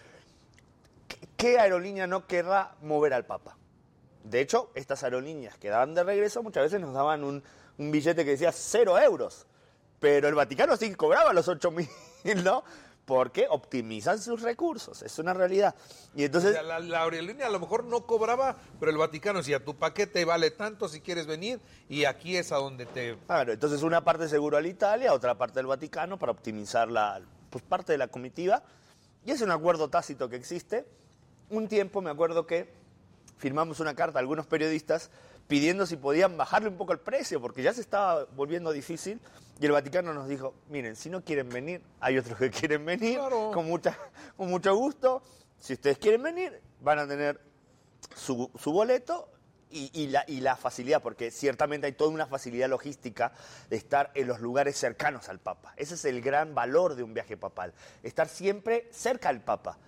¿qué- 1.08 1.28
¿qué 1.36 1.58
aerolínea 1.58 2.06
no 2.06 2.26
querrá 2.26 2.74
mover 2.82 3.14
al 3.14 3.24
Papa? 3.26 3.56
De 4.24 4.40
hecho, 4.40 4.70
estas 4.74 5.02
aerolíneas 5.02 5.58
que 5.58 5.68
daban 5.68 5.94
de 5.94 6.04
regreso 6.04 6.42
muchas 6.42 6.64
veces 6.64 6.80
nos 6.80 6.94
daban 6.94 7.24
un, 7.24 7.42
un 7.78 7.90
billete 7.90 8.24
que 8.24 8.32
decía 8.32 8.52
cero 8.52 8.98
euros, 8.98 9.46
pero 9.98 10.28
el 10.28 10.34
Vaticano 10.34 10.76
sí 10.76 10.94
cobraba 10.94 11.32
los 11.32 11.48
8 11.48 11.70
mil, 11.72 11.88
¿no? 12.44 12.62
Porque 13.04 13.46
optimizan 13.50 14.20
sus 14.22 14.42
recursos, 14.42 15.02
es 15.02 15.18
una 15.18 15.34
realidad. 15.34 15.74
Y 16.14 16.22
entonces... 16.22 16.54
la, 16.62 16.78
la 16.78 17.02
aerolínea 17.02 17.48
a 17.48 17.50
lo 17.50 17.58
mejor 17.58 17.82
no 17.84 18.06
cobraba, 18.06 18.56
pero 18.78 18.92
el 18.92 18.96
Vaticano 18.96 19.40
decía, 19.40 19.64
tu 19.64 19.74
paquete 19.74 20.24
vale 20.24 20.52
tanto 20.52 20.88
si 20.88 21.00
quieres 21.00 21.26
venir 21.26 21.60
y 21.88 22.04
aquí 22.04 22.36
es 22.36 22.52
a 22.52 22.56
donde 22.56 22.86
te... 22.86 23.18
Claro, 23.26 23.52
entonces 23.52 23.82
una 23.82 24.04
parte 24.04 24.28
seguro 24.28 24.56
al 24.56 24.66
Italia, 24.66 25.12
otra 25.12 25.34
parte 25.36 25.54
del 25.58 25.66
Vaticano 25.66 26.16
para 26.16 26.30
optimizar 26.30 26.88
la 26.88 27.20
pues, 27.52 27.62
parte 27.62 27.92
de 27.92 27.98
la 27.98 28.08
comitiva. 28.08 28.62
Y 29.24 29.30
es 29.30 29.40
un 29.42 29.50
acuerdo 29.52 29.88
tácito 29.88 30.28
que 30.28 30.36
existe. 30.36 30.84
Un 31.50 31.68
tiempo 31.68 32.00
me 32.00 32.10
acuerdo 32.10 32.46
que 32.46 32.72
firmamos 33.36 33.78
una 33.78 33.94
carta 33.94 34.18
a 34.18 34.20
algunos 34.20 34.46
periodistas 34.46 35.10
pidiendo 35.46 35.86
si 35.86 35.96
podían 35.96 36.36
bajarle 36.36 36.68
un 36.68 36.76
poco 36.76 36.92
el 36.92 36.98
precio, 37.00 37.40
porque 37.40 37.62
ya 37.62 37.74
se 37.74 37.80
estaba 37.82 38.24
volviendo 38.34 38.72
difícil. 38.72 39.20
Y 39.60 39.66
el 39.66 39.72
Vaticano 39.72 40.14
nos 40.14 40.26
dijo, 40.28 40.54
miren, 40.70 40.96
si 40.96 41.10
no 41.10 41.22
quieren 41.22 41.48
venir, 41.50 41.82
hay 42.00 42.18
otros 42.18 42.38
que 42.38 42.50
quieren 42.58 42.84
venir, 42.84 43.18
Claro. 43.18 43.50
con, 43.52 43.66
mucha, 43.66 43.96
con 44.36 44.48
mucho 44.48 44.74
gusto. 44.74 45.22
Si 45.58 45.74
ustedes 45.74 45.98
quieren 45.98 46.22
venir, 46.22 46.60
van 46.80 46.98
a 47.00 47.06
tener 47.06 47.40
su, 48.16 48.50
su 48.58 48.72
boleto 48.72 49.28
y, 49.72 49.90
y 49.92 50.06
la, 50.08 50.24
y 50.26 50.40
la 50.40 50.56
facilidad, 50.56 51.02
porque 51.02 51.30
ciertamente 51.30 51.86
hay 51.86 51.92
toda 51.92 52.10
una 52.10 52.26
facilidad 52.26 52.68
logística 52.68 53.32
de 53.70 53.76
estar 53.76 54.10
en 54.14 54.28
los 54.28 54.40
lugares 54.40 54.76
cercanos 54.76 55.28
al 55.28 55.38
Papa. 55.38 55.74
Ese 55.76 55.94
es 55.94 56.04
el 56.04 56.20
gran 56.20 56.54
valor 56.54 56.94
de 56.94 57.02
un 57.02 57.14
viaje 57.14 57.36
papal, 57.36 57.72
estar 58.02 58.28
siempre 58.28 58.88
cerca 58.92 59.28
al 59.28 59.40
Papa. 59.40 59.78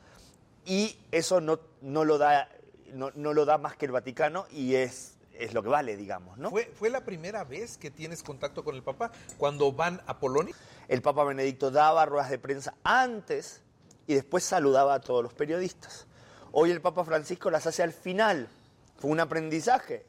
Y 0.65 0.99
eso 1.13 1.41
no, 1.41 1.61
no, 1.83 2.05
lo, 2.05 2.17
da, 2.17 2.49
no, 2.93 3.11
no 3.15 3.35
lo 3.35 3.45
da 3.45 3.59
más 3.59 3.77
que 3.77 3.85
el 3.85 3.93
Vaticano 3.93 4.47
y 4.51 4.77
es, 4.77 5.19
es 5.35 5.53
lo 5.53 5.63
que 5.63 5.69
vale, 5.69 5.97
digamos, 5.97 6.39
¿no? 6.39 6.51
¿Fue, 6.51 6.73
¿Fue 6.75 6.89
la 6.89 7.05
primera 7.05 7.45
vez 7.45 7.77
que 7.77 7.91
tienes 7.91 8.23
contacto 8.23 8.65
con 8.65 8.75
el 8.75 8.83
papá 8.83 9.13
cuando 9.37 9.73
van 9.73 10.01
a 10.07 10.19
Polonia? 10.19 10.55
El 10.89 11.03
Papa 11.03 11.25
Benedicto 11.25 11.71
daba 11.71 12.07
ruedas 12.07 12.31
de 12.31 12.39
prensa 12.39 12.75
antes 12.83 13.61
y 14.07 14.15
después 14.15 14.45
saludaba 14.45 14.95
a 14.95 15.01
todos 15.01 15.23
los 15.23 15.35
periodistas. 15.35 16.07
Hoy 16.53 16.71
el 16.71 16.81
Papa 16.81 17.05
Francisco 17.05 17.51
las 17.51 17.67
hace 17.67 17.83
al 17.83 17.93
final. 17.93 18.49
Fue 18.97 19.11
un 19.11 19.21
aprendizaje. 19.21 20.07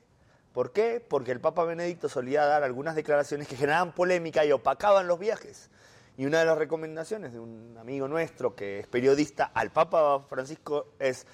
¿Por 0.53 0.71
qué? 0.71 1.05
Porque 1.05 1.31
el 1.31 1.41
Papa 1.41 1.65
Benedicto 1.65 2.07
solía 2.07 2.45
dar 2.45 2.63
algunas 2.63 2.95
declaraciones 2.95 3.47
que 3.47 3.57
generaban 3.57 3.93
polémica 3.93 4.45
y 4.45 4.51
opacaban 4.51 5.07
los 5.07 5.19
viajes. 5.19 5.69
Y 6.17 6.25
una 6.25 6.39
de 6.39 6.45
las 6.45 6.57
recomendaciones 6.57 7.33
de 7.33 7.39
un 7.39 7.77
amigo 7.77 8.07
nuestro 8.07 8.55
que 8.55 8.79
es 8.79 8.87
periodista 8.87 9.51
al 9.53 9.71
Papa 9.71 10.25
Francisco 10.29 10.93
es, 10.97 11.27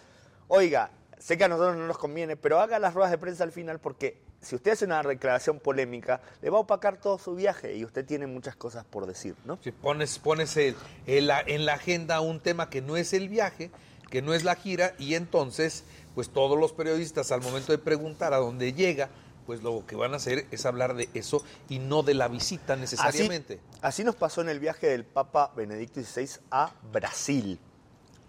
oiga, 0.48 0.90
sé 1.20 1.38
que 1.38 1.44
a 1.44 1.48
nosotros 1.48 1.78
no 1.78 1.86
nos 1.86 2.00
conviene, 2.00 2.36
pero 2.36 2.60
haga 2.60 2.80
las 2.80 2.96
ruedas 2.96 3.12
de 3.12 3.20
prensa 3.20 3.44
al 3.44 3.52
final 3.52 3.80
porque 3.80 4.24
si 4.42 4.56
usted 4.56 4.72
hace 4.72 4.86
una 4.86 5.04
declaración 5.04 5.60
polémica, 5.60 6.20
le 6.42 6.50
va 6.50 6.58
a 6.58 6.62
opacar 6.62 6.98
todo 6.98 7.20
su 7.20 7.36
viaje 7.36 7.76
y 7.76 7.86
usted 7.86 8.04
tiene 8.04 8.26
muchas 8.26 8.56
cosas 8.56 8.86
por 8.86 9.06
decir, 9.06 9.36
¿no? 9.46 9.60
Si 9.62 9.72
pones, 9.72 10.18
pones 10.18 10.58
en 10.58 11.28
la 11.28 11.74
agenda 11.74 12.22
un 12.22 12.40
tema 12.40 12.72
que 12.72 12.82
no 12.82 12.98
es 12.98 13.14
el 13.14 13.30
viaje, 13.30 13.70
que 14.10 14.24
no 14.24 14.34
es 14.34 14.44
la 14.44 14.56
gira, 14.56 14.94
y 14.98 15.14
entonces, 15.14 15.84
pues 16.16 16.30
todos 16.30 16.60
los 16.60 16.74
periodistas 16.74 17.32
al 17.32 17.42
momento 17.42 17.72
de 17.72 17.78
preguntar 17.78 18.34
a 18.34 18.38
dónde 18.38 18.74
llega, 18.74 19.10
pues 19.46 19.64
lo 19.64 19.86
que 19.86 19.96
van 19.96 20.14
a 20.14 20.18
hacer 20.18 20.46
es 20.52 20.66
hablar 20.66 20.96
de 20.96 21.10
eso 21.14 21.44
y 21.68 21.80
no 21.80 22.04
de 22.04 22.14
la 22.14 22.28
visita 22.28 22.76
necesariamente. 22.76 23.60
Así, 23.74 23.80
así 23.82 24.04
nos 24.04 24.16
pasó 24.16 24.42
en 24.42 24.50
el 24.50 24.60
viaje 24.60 24.88
del 24.88 25.04
Papa 25.04 25.52
Benedicto 25.56 26.02
XVI 26.02 26.40
a 26.52 26.72
Brasil 26.92 27.60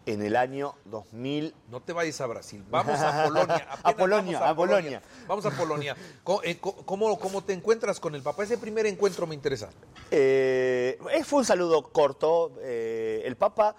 en 0.07 0.23
el 0.23 0.37
año 0.37 0.75
2000. 0.87 1.55
No 1.71 1.81
te 1.81 1.93
vayas 1.93 2.21
a 2.21 2.27
Brasil, 2.27 2.65
vamos 2.71 2.99
a 2.99 3.25
Polonia. 3.25 3.69
A 3.83 3.97
Polonia, 3.97 4.41
vamos 4.41 4.53
a 4.53 4.57
Polonia. 4.57 5.03
Vamos 5.29 5.47
a 5.47 5.51
Polonia. 5.51 5.97
Eh, 6.45 6.59
¿Cómo, 6.61 7.19
cómo 7.19 7.45
te 7.45 7.53
encuentras 7.53 8.01
con 8.01 8.15
el 8.15 8.23
Papa? 8.23 8.45
Ese 8.45 8.59
primer 8.59 8.87
encuentro 8.87 9.27
me 9.27 9.35
interesa. 9.35 9.71
Eh, 10.11 10.99
eh, 11.13 11.25
fue 11.25 11.41
un 11.41 11.45
saludo 11.45 11.83
corto. 11.83 12.53
eh, 12.63 13.23
el 13.25 13.37
Papa 13.37 13.77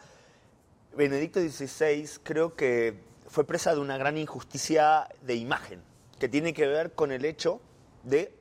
Benedicto 0.96 1.39
XVI 1.39 2.08
creo 2.24 2.56
que 2.56 3.12
fue 3.34 3.48
presa 3.48 3.74
de 3.74 3.82
una 3.82 3.98
gran 3.98 4.15
injusticia 4.15 5.10
de 5.24 5.34
imagen, 5.34 5.82
que 6.19 6.30
tiene 6.30 6.54
que 6.54 6.67
ver 6.67 6.93
con 6.93 7.12
el 7.12 7.26
hecho 7.26 7.62
de 8.04 8.32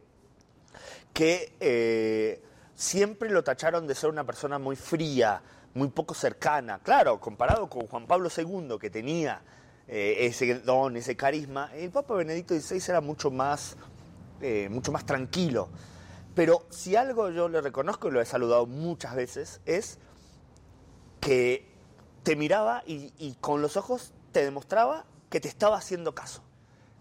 que 1.14 1.57
eh, 1.61 2.42
siempre 2.74 3.31
lo 3.31 3.42
tacharon 3.42 3.87
de 3.87 3.94
ser 3.94 4.11
una 4.11 4.24
persona 4.24 4.59
muy 4.59 4.76
fría, 4.76 5.40
muy 5.72 5.88
poco 5.88 6.12
cercana. 6.12 6.78
Claro, 6.81 7.18
comparado 7.20 7.70
con 7.70 7.87
Juan 7.87 8.07
Pablo 8.07 8.28
II, 8.37 8.76
que 8.78 8.90
tenía 8.90 9.40
eh, 9.88 10.26
ese 10.26 10.57
don, 10.57 10.94
ese 10.98 11.16
carisma, 11.16 11.70
el 11.74 11.90
Papa 11.90 12.12
Benedicto 12.12 12.55
XVI 12.55 12.90
era 12.90 13.00
mucho 13.00 13.31
más, 13.31 13.78
eh, 14.42 14.68
mucho 14.70 14.92
más 14.92 15.07
tranquilo. 15.07 15.70
Pero 16.35 16.66
si 16.68 16.96
algo 16.96 17.31
yo 17.31 17.48
le 17.48 17.62
reconozco, 17.62 18.09
y 18.09 18.11
lo 18.11 18.20
he 18.20 18.26
saludado 18.26 18.66
muchas 18.66 19.16
veces, 19.16 19.62
es 19.64 19.98
que 21.18 21.66
te 22.24 22.37
miraba 22.37 22.83
y, 22.87 23.14
y 23.16 23.37
con 23.40 23.62
los 23.62 23.78
ojos 23.78 24.12
te 24.33 24.45
demostraba 24.45 25.05
que 25.31 25.40
te 25.40 25.49
estaba 25.49 25.77
haciendo 25.77 26.14
caso, 26.14 26.42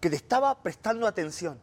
que 0.00 0.10
te 0.10 0.16
estaba 0.16 0.62
prestando 0.62 1.06
atención. 1.06 1.60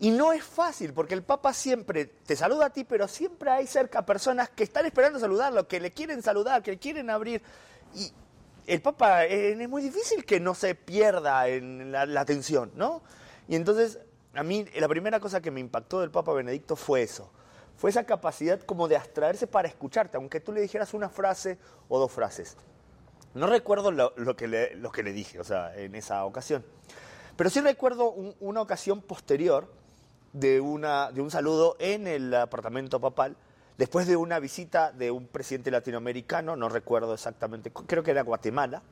Y 0.00 0.10
no 0.10 0.32
es 0.32 0.42
fácil, 0.42 0.92
porque 0.92 1.14
el 1.14 1.22
Papa 1.22 1.52
siempre 1.52 2.06
te 2.06 2.34
saluda 2.34 2.66
a 2.66 2.70
ti, 2.70 2.82
pero 2.82 3.06
siempre 3.06 3.50
hay 3.50 3.66
cerca 3.66 4.04
personas 4.04 4.50
que 4.50 4.64
están 4.64 4.84
esperando 4.84 5.18
saludarlo, 5.18 5.68
que 5.68 5.78
le 5.78 5.92
quieren 5.92 6.22
saludar, 6.22 6.62
que 6.62 6.72
le 6.72 6.78
quieren 6.78 7.08
abrir. 7.08 7.40
Y 7.94 8.12
el 8.66 8.82
Papa 8.82 9.26
eh, 9.26 9.52
es 9.52 9.68
muy 9.68 9.82
difícil 9.82 10.24
que 10.24 10.40
no 10.40 10.54
se 10.54 10.74
pierda 10.74 11.46
en 11.46 11.92
la, 11.92 12.06
la 12.06 12.20
atención, 12.20 12.72
¿no? 12.74 13.02
Y 13.46 13.54
entonces, 13.54 14.00
a 14.34 14.42
mí, 14.42 14.66
la 14.74 14.88
primera 14.88 15.20
cosa 15.20 15.40
que 15.40 15.50
me 15.50 15.60
impactó 15.60 16.00
del 16.00 16.10
Papa 16.10 16.32
Benedicto 16.32 16.74
fue 16.74 17.02
eso. 17.02 17.30
Fue 17.76 17.90
esa 17.90 18.04
capacidad 18.04 18.60
como 18.60 18.88
de 18.88 18.96
abstraerse 18.96 19.46
para 19.46 19.68
escucharte, 19.68 20.16
aunque 20.16 20.40
tú 20.40 20.52
le 20.52 20.60
dijeras 20.60 20.94
una 20.94 21.10
frase 21.10 21.58
o 21.88 21.98
dos 21.98 22.10
frases. 22.10 22.56
No 23.34 23.46
recuerdo 23.46 23.90
lo, 23.90 24.36
que, 24.36 24.46
le, 24.48 25.12
dije, 25.12 25.40
o 25.40 25.44
sea, 25.44 25.74
en 25.76 25.94
esa 25.94 26.24
ocasión. 26.24 26.64
Pero 27.36 27.48
sí 27.50 27.60
recuerdo 27.60 28.10
un- 28.10 28.34
una 28.40 28.60
ocasión 28.60 29.00
posterior 29.00 29.72
de, 30.32 30.60
una, 30.60 31.10
de 31.12 31.20
un 31.22 31.30
saludo 31.30 31.76
en 31.78 32.06
el 32.06 32.34
apartamento 32.34 33.00
papal, 33.00 33.36
después 33.78 34.06
de 34.06 34.16
una 34.16 34.38
visita 34.38 34.92
de 34.92 35.10
un 35.10 35.26
presidente 35.26 35.70
latinoamericano, 35.70 36.56
no 36.56 36.68
recuerdo 36.68 37.14
exactamente, 37.14 37.72
creo 37.72 38.02
que 38.02 38.10
era 38.10 38.22
Guatemala, 38.22 38.82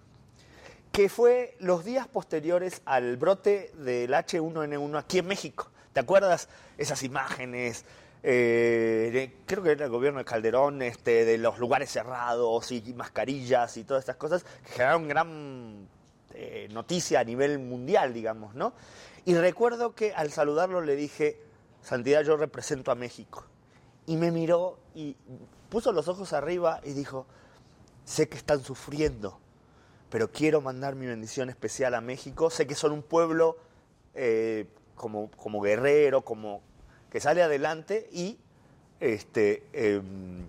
que 0.91 1.09
fue 1.09 1.57
los 1.61 1.85
días 1.85 2.09
posteriores 2.09 2.83
al 2.85 3.17
brote 3.17 3.73
del 3.77 4.13
H1N1 4.13 4.99
aquí 4.99 5.19
en 5.19 5.27
México. 5.27 5.71
¿Te 5.93 6.01
acuerdas 6.01 6.49
esas 6.79 7.03
imágenes? 7.03 7.85
Eh, 8.23 9.39
creo 9.47 9.63
que 9.63 9.71
era 9.73 9.87
el 9.87 9.91
gobierno 9.91 10.19
de 10.19 10.25
Calderón, 10.25 10.83
este, 10.83 11.25
de 11.25 11.39
los 11.39 11.59
lugares 11.59 11.91
cerrados 11.91 12.71
y 12.73 12.83
mascarillas 12.95 13.77
y 13.77 13.85
todas 13.85 14.03
estas 14.03 14.17
cosas 14.17 14.45
que 14.65 14.73
generaron 14.73 15.09
gran 15.09 15.89
eh, 16.35 16.69
noticia 16.71 17.21
a 17.21 17.25
nivel 17.25 17.59
mundial, 17.59 18.13
digamos, 18.13 18.55
¿no? 18.55 18.73
Y 19.25 19.35
recuerdo 19.35 19.95
que 19.95 20.13
al 20.15 20.31
saludarlo 20.31 20.81
le 20.81 20.97
dije, 20.97 21.39
Santidad, 21.83 22.23
yo 22.23 22.37
represento 22.37 22.91
a 22.91 22.95
México. 22.95 23.45
Y 24.07 24.17
me 24.17 24.31
miró 24.31 24.79
y 24.95 25.17
puso 25.69 25.93
los 25.93 26.09
ojos 26.09 26.33
arriba 26.33 26.81
y 26.85 26.93
dijo, 26.93 27.27
sé 28.05 28.29
que 28.29 28.37
están 28.37 28.63
sufriendo, 28.63 29.39
pero 30.11 30.31
quiero 30.31 30.61
mandar 30.61 30.95
mi 30.95 31.07
bendición 31.07 31.49
especial 31.49 31.95
a 31.95 32.01
México. 32.01 32.51
Sé 32.51 32.67
que 32.67 32.75
son 32.75 32.93
un 32.93 33.03
pueblo 33.03 33.57
eh, 34.15 34.67
como, 34.95 35.31
como 35.31 35.61
guerrero, 35.61 36.23
como 36.23 36.63
que 37.11 37.21
sale 37.21 37.43
adelante 37.43 38.09
y 38.13 38.39
este, 39.01 39.65
em, 39.73 40.47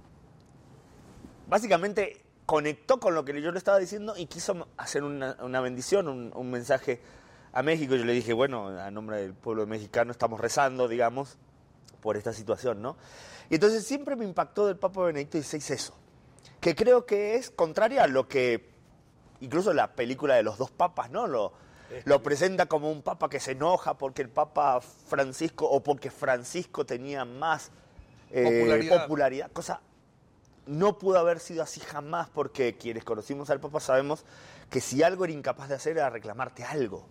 básicamente 1.47 2.21
conectó 2.45 2.99
con 2.99 3.15
lo 3.15 3.25
que 3.25 3.41
yo 3.41 3.51
le 3.51 3.57
estaba 3.57 3.79
diciendo 3.79 4.15
y 4.17 4.25
quiso 4.25 4.67
hacer 4.77 5.03
una, 5.03 5.37
una 5.41 5.61
bendición, 5.61 6.07
un, 6.07 6.51
mensaje 6.51 7.01
a 7.53 7.63
México. 7.63 7.95
Yo 7.95 8.05
le 8.05 8.13
dije, 8.13 8.33
bueno, 8.33 8.67
a 8.67 8.91
nombre 8.91 9.21
del 9.21 9.33
pueblo 9.33 9.65
mexicano 9.65 10.11
estamos 10.11 10.39
rezando, 10.39 10.87
digamos, 10.87 11.37
por 12.01 12.17
esta 12.17 12.33
situación, 12.33 12.81
¿no? 12.81 12.97
Y 13.49 13.55
entonces 13.55 13.85
siempre 13.85 14.15
me 14.15 14.25
impactó 14.25 14.67
del 14.67 14.77
Papa 14.77 15.03
Benedicto 15.03 15.41
XVI 15.41 15.73
eso, 15.73 15.93
que 16.59 16.75
creo 16.75 17.05
que 17.05 17.35
es 17.35 17.51
contrario 17.51 18.01
a 18.01 18.07
lo 18.07 18.27
que 18.27 18.69
incluso 19.39 19.73
la 19.73 19.93
película 19.93 20.35
de 20.35 20.43
los 20.43 20.57
dos 20.57 20.71
papas, 20.71 21.09
¿no? 21.09 21.27
Lo, 21.27 21.53
lo 22.05 22.21
presenta 22.23 22.65
como 22.65 22.91
un 22.91 23.01
papa 23.01 23.29
que 23.29 23.39
se 23.39 23.51
enoja 23.51 23.97
porque 23.97 24.21
el 24.21 24.29
Papa 24.29 24.81
Francisco 24.81 25.69
o 25.69 25.81
porque 25.83 26.11
Francisco 26.11 26.85
tenía 26.85 27.25
más 27.25 27.71
eh, 28.31 28.43
Popularidad. 28.43 29.01
popularidad, 29.01 29.51
cosa 29.51 29.81
no 30.67 30.97
pudo 30.97 31.19
haber 31.19 31.39
sido 31.39 31.63
así 31.63 31.79
jamás 31.79 32.29
porque 32.29 32.77
quienes 32.77 33.03
conocimos 33.03 33.49
al 33.49 33.59
Papa 33.59 33.79
sabemos 33.79 34.25
que 34.69 34.79
si 34.79 35.03
algo 35.03 35.25
era 35.25 35.33
incapaz 35.33 35.69
de 35.69 35.75
hacer 35.75 35.97
era 35.97 36.09
reclamarte 36.09 36.63
algo, 36.63 37.07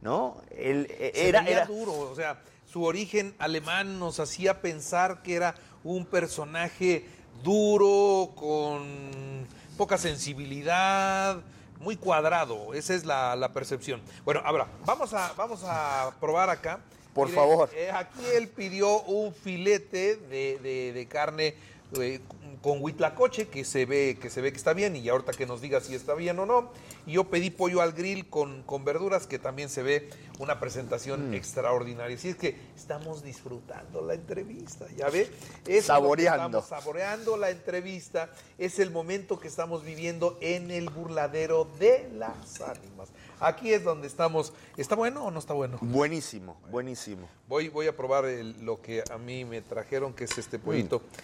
¿no? 0.00 0.40
Él 0.50 0.88
eh, 0.90 1.12
era, 1.14 1.46
era 1.46 1.66
duro, 1.66 1.92
o 1.92 2.14
sea, 2.14 2.42
su 2.64 2.84
origen 2.84 3.34
alemán 3.38 3.98
nos 3.98 4.18
hacía 4.18 4.60
pensar 4.60 5.22
que 5.22 5.36
era 5.36 5.54
un 5.84 6.04
personaje 6.06 7.06
duro, 7.42 8.32
con 8.34 9.46
poca 9.76 9.98
sensibilidad, 9.98 11.40
muy 11.80 11.96
cuadrado, 11.96 12.74
esa 12.74 12.94
es 12.94 13.04
la, 13.04 13.36
la 13.36 13.52
percepción. 13.52 14.00
Bueno, 14.24 14.40
ahora, 14.44 14.66
vamos 14.84 15.12
a, 15.14 15.32
vamos 15.36 15.60
a 15.64 16.10
probar 16.20 16.50
acá. 16.50 16.80
Por 17.14 17.30
favor. 17.30 17.70
eh, 17.74 17.90
aquí 17.92 18.24
él 18.34 18.48
pidió 18.48 19.00
un 19.02 19.32
filete 19.32 20.16
de, 20.16 20.58
de- 20.58 20.92
de 20.92 21.06
carne 21.08 21.54
eh, 21.98 22.20
con 22.62 22.82
huitlacoche, 22.82 23.48
que 23.48 23.64
se, 23.64 23.86
ve, 23.86 24.18
que 24.20 24.28
se 24.30 24.40
ve 24.40 24.50
que 24.50 24.56
está 24.58 24.72
bien, 24.72 24.96
y 24.96 25.08
ahorita 25.08 25.32
que 25.32 25.46
nos 25.46 25.60
diga 25.60 25.80
si 25.80 25.94
está 25.94 26.14
bien 26.14 26.38
o 26.38 26.46
no. 26.46 26.70
Y 27.06 27.12
yo 27.12 27.24
pedí 27.24 27.50
pollo 27.50 27.80
al 27.80 27.92
grill 27.92 28.28
con, 28.28 28.62
con 28.64 28.84
verduras, 28.84 29.26
que 29.26 29.38
también 29.38 29.68
se 29.68 29.82
ve 29.84 30.10
una 30.40 30.58
presentación 30.58 31.32
extraordinaria. 31.34 32.16
Así 32.16 32.28
es 32.30 32.36
que 32.36 32.56
estamos 32.74 33.22
disfrutando 33.22 34.02
la 34.02 34.14
entrevista, 34.14 34.86
¿ya 34.96 35.08
ve? 35.10 35.30
Es 35.66 35.84
Saboreando. 35.86 36.58
estamos 36.58 36.66
saboreando 36.68 37.36
la 37.36 37.50
entrevista. 37.50 38.30
Es 38.58 38.78
el 38.80 38.90
momento 38.90 39.38
que 39.38 39.46
estamos 39.48 39.84
viviendo 39.84 40.36
en 40.40 40.70
el 40.72 40.88
burladero 40.90 41.68
de 41.78 42.08
las 42.14 42.60
ánimas. 42.60 43.10
Aquí 43.38 43.72
es 43.72 43.84
donde 43.84 44.06
estamos. 44.08 44.52
¿Está 44.76 44.94
bueno 44.96 45.24
o 45.26 45.30
no 45.30 45.38
está 45.38 45.52
bueno? 45.52 45.78
buenísimo, 45.82 46.56
buenísimo. 46.70 47.28
Voy, 47.48 47.68
voy 47.68 47.86
a 47.86 47.94
probar 47.96 48.24
el- 48.24 48.64
lo 48.64 48.80
que 48.80 49.04
a 49.10 49.18
mí 49.18 49.44
me 49.44 49.60
trajeron, 49.60 50.14
que 50.14 50.24
es 50.24 50.36
este 50.38 50.58
pollito. 50.58 51.02
Ah, 51.04 51.20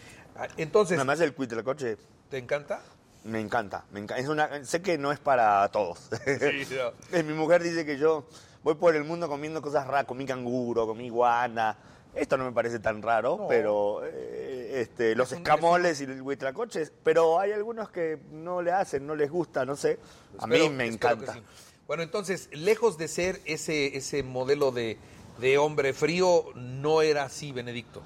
Entonces, 0.57 0.99
Además 0.99 1.21
el 1.21 1.35
coche 1.35 1.97
¿te 2.31 2.39
encanta? 2.39 2.83
me 3.25 3.41
encanta, 3.41 3.85
me 3.93 4.01
encanta. 4.01 4.21
Es 4.23 4.29
una, 4.29 4.65
sé 4.65 4.83
que 4.83 4.99
no 4.99 5.13
es 5.13 5.19
para 5.21 5.69
todos. 5.71 6.09
Sí, 6.25 6.67
no. 7.13 7.23
Mi 7.23 7.35
mujer 7.35 7.63
dice 7.63 7.85
que 7.87 7.97
yo 7.99 8.27
voy 8.63 8.75
por 8.75 8.97
el 8.97 9.05
mundo 9.05 9.29
comiendo 9.29 9.63
cosas 9.63 9.87
raras, 9.87 10.07
comí 10.07 10.25
canguro, 10.27 10.87
comí 10.87 11.07
iguana. 11.07 11.77
Esto 12.15 12.37
no 12.37 12.45
me 12.45 12.53
parece 12.53 12.79
tan 12.79 13.01
raro, 13.01 13.37
No. 13.41 13.49
pero 13.49 14.03
eh, 14.05 14.81
este, 14.83 15.15
los 15.15 15.29
Es 15.33 15.39
un- 15.39 15.43
escamoles 15.47 16.01
y 16.01 16.05
el 16.05 16.21
huitlacoche, 16.21 16.91
pero 17.03 17.39
hay 17.41 17.53
algunos 17.53 17.91
que 17.91 18.19
no 18.31 18.61
le 18.61 18.71
hacen, 18.73 19.07
no 19.07 19.15
les 19.15 19.31
gusta, 19.31 19.65
no 19.65 19.77
sé. 19.77 19.99
A 20.39 20.47
mí 20.47 20.69
me 20.69 20.87
encanta. 20.87 21.33
sí. 21.33 21.43
Bueno, 21.87 22.03
entonces, 22.03 22.49
lejos 22.53 22.99
de 22.99 23.09
ser 23.09 23.41
ese, 23.45 23.97
ese 23.97 24.23
modelo 24.23 24.73
de, 24.73 24.99
de 25.41 25.59
hombre 25.59 25.93
frío, 25.95 26.45
no 26.55 27.01
era 27.03 27.25
así, 27.25 27.51
Benedicto. 27.53 28.03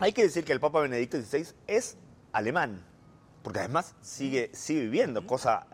Hay 0.00 0.12
que 0.12 0.22
decir 0.22 0.44
que 0.44 0.52
el 0.52 0.60
Papa 0.60 0.80
Benedicto 0.80 1.20
XVI 1.20 1.48
es 1.66 1.96
alemán, 2.32 2.84
porque 3.42 3.58
además 3.58 3.96
sigue, 4.00 4.50
sigue 4.54 4.82
viviendo, 4.82 5.26
cosa 5.26 5.66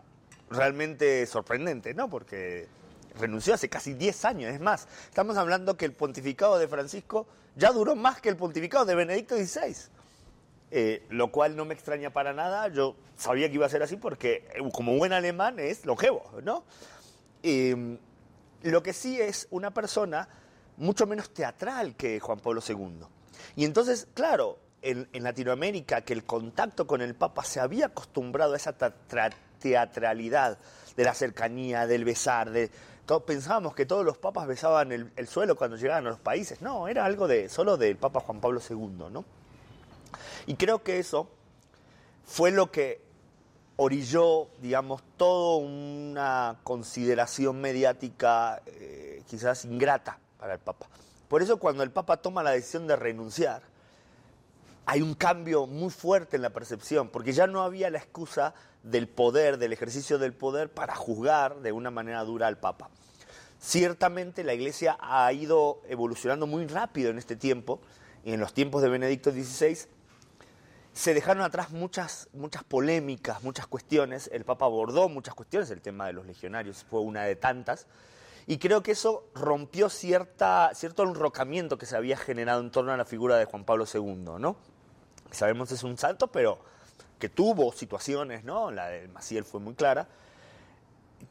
realmente 0.49 1.25
sorprendente, 1.27 1.93
¿no? 1.93 2.09
Porque 2.09 2.67
renunció 3.19 3.53
hace 3.53 3.69
casi 3.69 3.93
10 3.93 4.25
años, 4.25 4.53
es 4.53 4.59
más, 4.59 4.87
estamos 5.05 5.37
hablando 5.37 5.77
que 5.77 5.85
el 5.85 5.93
pontificado 5.93 6.57
de 6.57 6.67
Francisco 6.67 7.27
ya 7.55 7.71
duró 7.71 7.95
más 7.95 8.19
que 8.19 8.29
el 8.29 8.35
pontificado 8.35 8.85
de 8.85 8.95
Benedicto 8.95 9.35
XVI. 9.35 9.75
eh, 10.71 11.05
lo 11.09 11.31
cual 11.31 11.55
no 11.55 11.63
me 11.63 11.73
extraña 11.73 12.09
para 12.09 12.33
nada. 12.33 12.67
Yo 12.69 12.95
sabía 13.15 13.47
que 13.47 13.55
iba 13.55 13.65
a 13.65 13.69
ser 13.69 13.83
así 13.83 13.95
porque, 13.97 14.47
eh, 14.55 14.69
como 14.73 14.97
buen 14.97 15.13
alemán, 15.13 15.59
es 15.59 15.85
longevo, 15.85 16.29
¿no? 16.43 16.65
Eh, 17.43 17.97
lo 18.63 18.83
que 18.83 18.91
sí 18.91 19.21
es 19.21 19.47
una 19.51 19.71
persona 19.71 20.27
mucho 20.77 21.05
menos 21.05 21.29
teatral 21.29 21.95
que 21.95 22.19
Juan 22.19 22.39
Pablo 22.39 22.61
II. 22.67 23.05
Y 23.55 23.65
entonces, 23.65 24.07
claro, 24.13 24.59
en, 24.81 25.07
Latinoamérica, 25.13 26.01
que 26.01 26.13
el 26.13 26.25
contacto 26.25 26.85
con 26.87 27.01
el 27.01 27.15
Papa 27.15 27.43
se 27.43 27.59
había 27.59 27.87
acostumbrado 27.87 28.53
a 28.53 28.57
esa 28.57 28.77
tra- 28.77 29.33
teatralidad 29.59 30.57
de 30.95 31.03
la 31.03 31.13
cercanía, 31.13 31.87
del 31.87 32.05
besar, 32.05 32.51
de 32.51 32.69
pensábamos 33.25 33.75
que 33.75 33.85
todos 33.85 34.03
los 34.03 34.17
papas 34.17 34.47
besaban 34.47 34.91
el, 34.91 35.11
el 35.15 35.27
suelo 35.27 35.55
cuando 35.55 35.77
llegaban 35.77 36.07
a 36.07 36.09
los 36.09 36.19
países. 36.19 36.61
No, 36.61 36.87
era 36.87 37.05
algo 37.05 37.27
de 37.27 37.49
solo 37.49 37.77
del 37.77 37.97
Papa 37.97 38.19
Juan 38.19 38.39
Pablo 38.41 38.59
II, 38.67 39.09
¿no? 39.11 39.23
Y 40.47 40.55
creo 40.55 40.81
que 40.83 40.99
eso 40.99 41.29
fue 42.25 42.51
lo 42.51 42.71
que 42.71 43.01
orilló, 43.77 44.47
digamos, 44.61 45.03
toda 45.17 45.57
una 45.57 46.57
consideración 46.63 47.59
mediática 47.61 48.61
eh, 48.65 49.21
quizás 49.27 49.65
ingrata 49.65 50.17
para 50.39 50.53
el 50.53 50.59
Papa. 50.59 50.87
Por 51.27 51.41
eso 51.41 51.57
cuando 51.57 51.83
el 51.83 51.91
Papa 51.91 52.17
toma 52.17 52.43
la 52.43 52.51
decisión 52.51 52.87
de 52.87 52.95
renunciar, 52.95 53.63
hay 54.85 55.01
un 55.01 55.15
cambio 55.15 55.65
muy 55.65 55.89
fuerte 55.89 56.35
en 56.35 56.43
la 56.43 56.51
percepción, 56.51 57.09
porque 57.09 57.33
ya 57.33 57.47
no 57.47 57.63
había 57.63 57.89
la 57.89 57.97
excusa 57.97 58.53
del 58.83 59.07
poder, 59.07 59.57
del 59.57 59.73
ejercicio 59.73 60.19
del 60.19 60.33
poder, 60.33 60.69
para 60.71 60.95
juzgar 60.95 61.61
de 61.61 61.71
una 61.71 61.89
manera 61.89 62.23
dura 62.23 62.47
al 62.47 62.59
Papa. 62.59 62.89
Ciertamente 63.59 64.43
la 64.43 64.53
Iglesia 64.53 64.97
ha 64.99 65.31
ido 65.33 65.81
evolucionando 65.89 66.45
muy 66.45 66.67
rápido 66.67 67.09
en 67.09 67.17
este 67.17 67.35
tiempo, 67.35 67.81
y 68.23 68.33
en 68.33 68.39
los 68.39 68.53
tiempos 68.53 68.81
de 68.83 68.89
Benedicto 68.89 69.31
XVI 69.31 69.77
se 70.93 71.13
dejaron 71.13 71.43
atrás 71.43 71.71
muchas, 71.71 72.29
muchas 72.31 72.63
polémicas, 72.63 73.43
muchas 73.43 73.67
cuestiones. 73.67 74.29
El 74.31 74.45
Papa 74.45 74.65
abordó 74.65 75.09
muchas 75.09 75.35
cuestiones, 75.35 75.69
el 75.71 75.81
tema 75.81 76.07
de 76.07 76.13
los 76.13 76.25
legionarios 76.25 76.85
fue 76.89 77.01
una 77.01 77.23
de 77.23 77.35
tantas. 77.35 77.87
Y 78.47 78.59
creo 78.59 78.83
que 78.83 78.91
eso 78.91 79.25
rompió 79.33 79.89
cierta, 79.89 80.71
cierto 80.75 81.03
enrocamiento 81.03 81.77
que 81.77 81.85
se 81.85 81.95
había 81.95 82.15
generado 82.15 82.61
en 82.61 82.69
torno 82.69 82.91
a 82.91 82.97
la 82.97 83.05
figura 83.05 83.37
de 83.37 83.45
Juan 83.45 83.63
Pablo 83.63 83.85
II, 83.91 84.39
¿no? 84.39 84.55
Sabemos 85.31 85.71
es 85.71 85.83
un 85.83 85.97
santo, 85.97 86.27
pero 86.27 86.59
que 87.17 87.27
tuvo 87.27 87.71
situaciones, 87.71 88.43
¿no? 88.43 88.69
La 88.69 88.87
de 88.87 89.07
Maciel 89.07 89.45
fue 89.45 89.59
muy 89.59 89.73
clara. 89.73 90.07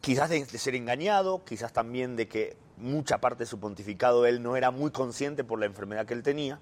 Quizás 0.01 0.29
de, 0.29 0.45
de 0.45 0.59
ser 0.59 0.75
engañado, 0.75 1.45
quizás 1.45 1.73
también 1.73 2.17
de 2.17 2.27
que 2.27 2.57
mucha 2.79 3.19
parte 3.19 3.45
de 3.45 3.47
su 3.47 3.61
pontificado 3.61 4.27
él 4.27 4.43
no 4.43 4.57
era 4.57 4.73
muy 4.73 4.91
consciente 4.91 5.45
por 5.45 5.61
la 5.61 5.67
enfermedad 5.67 6.07
que 6.07 6.15
él 6.15 6.25
tenía. 6.25 6.59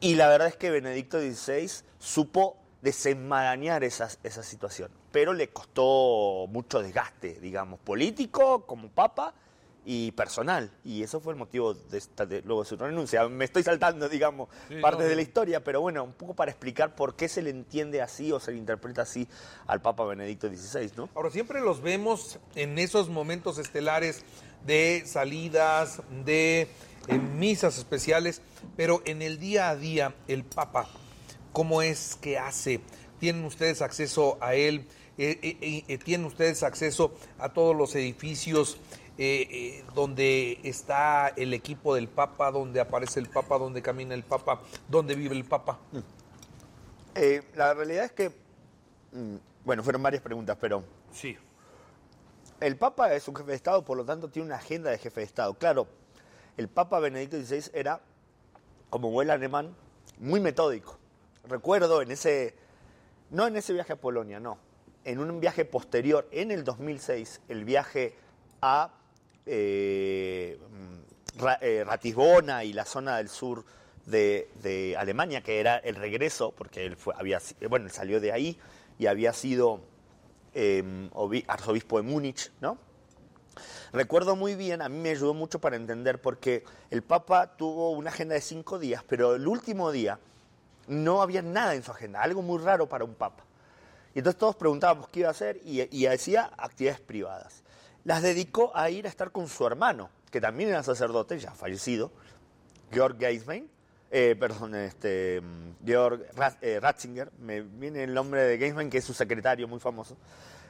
Y 0.00 0.16
la 0.16 0.26
verdad 0.26 0.48
es 0.48 0.56
que 0.56 0.70
Benedicto 0.72 1.20
XVI 1.20 1.70
supo 2.00 2.56
desenmarañar 2.82 3.84
esa, 3.84 4.08
esa 4.24 4.42
situación, 4.42 4.90
pero 5.12 5.32
le 5.32 5.50
costó 5.50 6.48
mucho 6.48 6.82
desgaste, 6.82 7.38
digamos, 7.40 7.78
político 7.78 8.66
como 8.66 8.88
papa 8.88 9.32
y 9.84 10.12
personal. 10.12 10.70
Y 10.84 11.02
eso 11.02 11.20
fue 11.20 11.32
el 11.32 11.38
motivo 11.38 11.74
de, 11.74 11.98
esta, 11.98 12.26
de 12.26 12.42
luego 12.42 12.62
de 12.62 12.68
su 12.68 12.76
renuncia. 12.76 13.28
Me 13.28 13.44
estoy 13.44 13.62
saltando, 13.62 14.08
digamos, 14.08 14.48
Sí, 14.68 14.76
partes 14.80 15.04
no, 15.04 15.08
de 15.08 15.16
la 15.16 15.22
historia, 15.22 15.64
pero 15.64 15.80
bueno, 15.80 16.04
un 16.04 16.12
poco 16.12 16.34
para 16.34 16.50
explicar 16.50 16.94
por 16.94 17.16
qué 17.16 17.28
se 17.28 17.42
le 17.42 17.50
entiende 17.50 18.00
así 18.00 18.32
o 18.32 18.40
se 18.40 18.52
le 18.52 18.58
interpreta 18.58 19.02
así 19.02 19.26
al 19.66 19.80
Papa 19.82 20.04
Benedicto 20.04 20.48
XVI, 20.48 20.92
¿no? 20.96 21.08
Ahora, 21.14 21.30
siempre 21.30 21.60
los 21.60 21.80
vemos 21.82 22.38
en 22.54 22.78
esos 22.78 23.08
momentos 23.08 23.58
estelares 23.58 24.24
de 24.66 25.02
salidas, 25.06 26.02
de 26.24 26.68
eh, 27.08 27.18
misas 27.18 27.78
especiales, 27.78 28.42
pero 28.76 29.02
en 29.04 29.22
el 29.22 29.38
día 29.38 29.70
a 29.70 29.76
día, 29.76 30.14
el 30.28 30.44
Papa, 30.44 30.88
¿cómo 31.52 31.82
es 31.82 32.16
que 32.20 32.38
hace? 32.38 32.80
¿Tienen 33.18 33.44
ustedes 33.44 33.82
acceso 33.82 34.38
a 34.40 34.54
él? 34.54 34.86
Eh, 35.18 35.84
eh, 35.88 35.98
¿Tienen 35.98 36.26
ustedes 36.26 36.62
acceso 36.62 37.14
a 37.38 37.52
todos 37.52 37.76
los 37.76 37.94
edificios 37.94 38.78
eh, 39.18 39.46
eh, 39.50 39.84
donde 39.94 40.58
está 40.62 41.28
el 41.28 41.52
equipo 41.54 41.94
del 41.94 42.08
Papa, 42.08 42.50
donde 42.50 42.80
aparece 42.80 43.20
el 43.20 43.28
Papa, 43.28 43.58
donde 43.58 43.82
camina 43.82 44.14
el 44.14 44.22
Papa, 44.22 44.60
donde 44.88 45.14
vive 45.14 45.34
el 45.34 45.44
Papa? 45.44 45.78
Eh, 47.14 47.42
la 47.54 47.74
realidad 47.74 48.06
es 48.06 48.12
que, 48.12 48.30
mm, 49.12 49.36
bueno, 49.64 49.82
fueron 49.82 50.02
varias 50.02 50.22
preguntas, 50.22 50.56
pero 50.60 50.82
Sí. 51.12 51.36
El 52.60 52.76
Papa 52.76 53.12
es 53.12 53.28
un 53.28 53.34
jefe 53.36 53.50
de 53.50 53.56
Estado, 53.56 53.84
por 53.84 53.96
lo 53.96 54.04
tanto 54.04 54.28
tiene 54.30 54.46
una 54.46 54.56
agenda 54.56 54.90
de 54.90 54.98
jefe 54.98 55.20
de 55.20 55.26
Estado. 55.26 55.54
Claro, 55.54 55.86
el 56.56 56.68
Papa 56.68 57.00
Benedicto 57.00 57.36
XVI 57.36 57.70
era, 57.74 58.00
como 58.88 59.10
buen 59.10 59.30
alemán, 59.30 59.74
muy 60.18 60.40
metódico. 60.40 60.96
Recuerdo 61.48 62.02
en 62.02 62.12
ese, 62.12 62.54
no 63.30 63.46
en 63.46 63.56
ese 63.56 63.72
viaje 63.72 63.94
a 63.94 63.96
Polonia, 63.96 64.38
no, 64.38 64.58
en 65.04 65.18
un 65.18 65.40
viaje 65.40 65.64
posterior, 65.64 66.28
en 66.30 66.50
el 66.50 66.64
2006, 66.64 67.40
el 67.48 67.64
viaje 67.64 68.14
a 68.60 68.92
eh, 69.46 70.58
mm, 70.70 71.44
eh, 71.60 71.84
Ratisbona 71.84 72.64
y 72.64 72.72
la 72.72 72.84
zona 72.84 73.16
del 73.18 73.28
sur 73.28 73.64
de, 74.06 74.96
Alemania, 74.98 75.42
que 75.42 75.60
era 75.60 75.76
el 75.78 75.96
regreso, 75.96 76.52
porque 76.52 76.84
él 76.86 76.96
fue, 76.96 77.14
había, 77.16 77.40
si- 77.40 77.54
bueno, 77.68 77.88
salió 77.88 78.20
de 78.20 78.32
ahí 78.32 78.58
y 78.98 79.06
había 79.06 79.32
sido 79.32 79.80
eh, 80.54 81.08
obi- 81.12 81.44
arzobispo 81.48 81.96
de 81.98 82.02
Múnich, 82.02 82.50
¿no? 82.60 82.78
Recuerdo 83.92 84.36
muy 84.36 84.54
bien, 84.54 84.80
a 84.82 84.88
mí 84.88 84.98
me 84.98 85.10
ayudó 85.10 85.34
mucho 85.34 85.60
para 85.60 85.76
entender, 85.76 86.20
porque 86.20 86.64
el 86.90 87.02
Papa 87.02 87.56
tuvo 87.56 87.90
una 87.90 88.10
agenda 88.10 88.34
de 88.34 88.40
cinco 88.40 88.78
días, 88.78 89.04
pero 89.06 89.34
el 89.34 89.46
último 89.46 89.92
día 89.92 90.18
no 90.88 91.22
había 91.22 91.42
nada 91.42 91.74
en 91.74 91.82
su 91.82 91.90
agenda, 91.90 92.22
algo 92.22 92.42
muy 92.42 92.58
raro 92.62 92.88
para 92.88 93.04
un 93.04 93.14
Papa. 93.14 93.44
Y 94.14 94.18
entonces 94.18 94.38
todos 94.38 94.56
preguntábamos 94.56 95.08
qué 95.08 95.20
iba 95.20 95.28
a 95.28 95.32
hacer 95.32 95.60
y, 95.64 95.82
y 95.96 96.06
decía 96.06 96.50
actividades 96.56 97.00
privadas. 97.00 97.61
Las 98.04 98.22
dedicó 98.22 98.76
a 98.76 98.90
ir 98.90 99.06
a 99.06 99.08
estar 99.08 99.30
con 99.30 99.48
su 99.48 99.66
hermano, 99.66 100.10
que 100.30 100.40
también 100.40 100.70
era 100.70 100.82
sacerdote, 100.82 101.38
ya 101.38 101.52
fallecido, 101.52 102.10
Georg 102.90 103.18
Geiswein, 103.18 103.70
eh, 104.10 104.36
perdón, 104.38 104.74
este, 104.74 105.40
mm, 105.40 105.86
Georg 105.86 106.26
eh, 106.60 106.78
Ratzinger, 106.80 107.30
me 107.38 107.62
viene 107.62 108.04
el 108.04 108.12
nombre 108.12 108.42
de 108.42 108.58
Geiswein, 108.58 108.90
que 108.90 108.98
es 108.98 109.04
su 109.04 109.14
secretario 109.14 109.66
muy 109.68 109.80
famoso, 109.80 110.16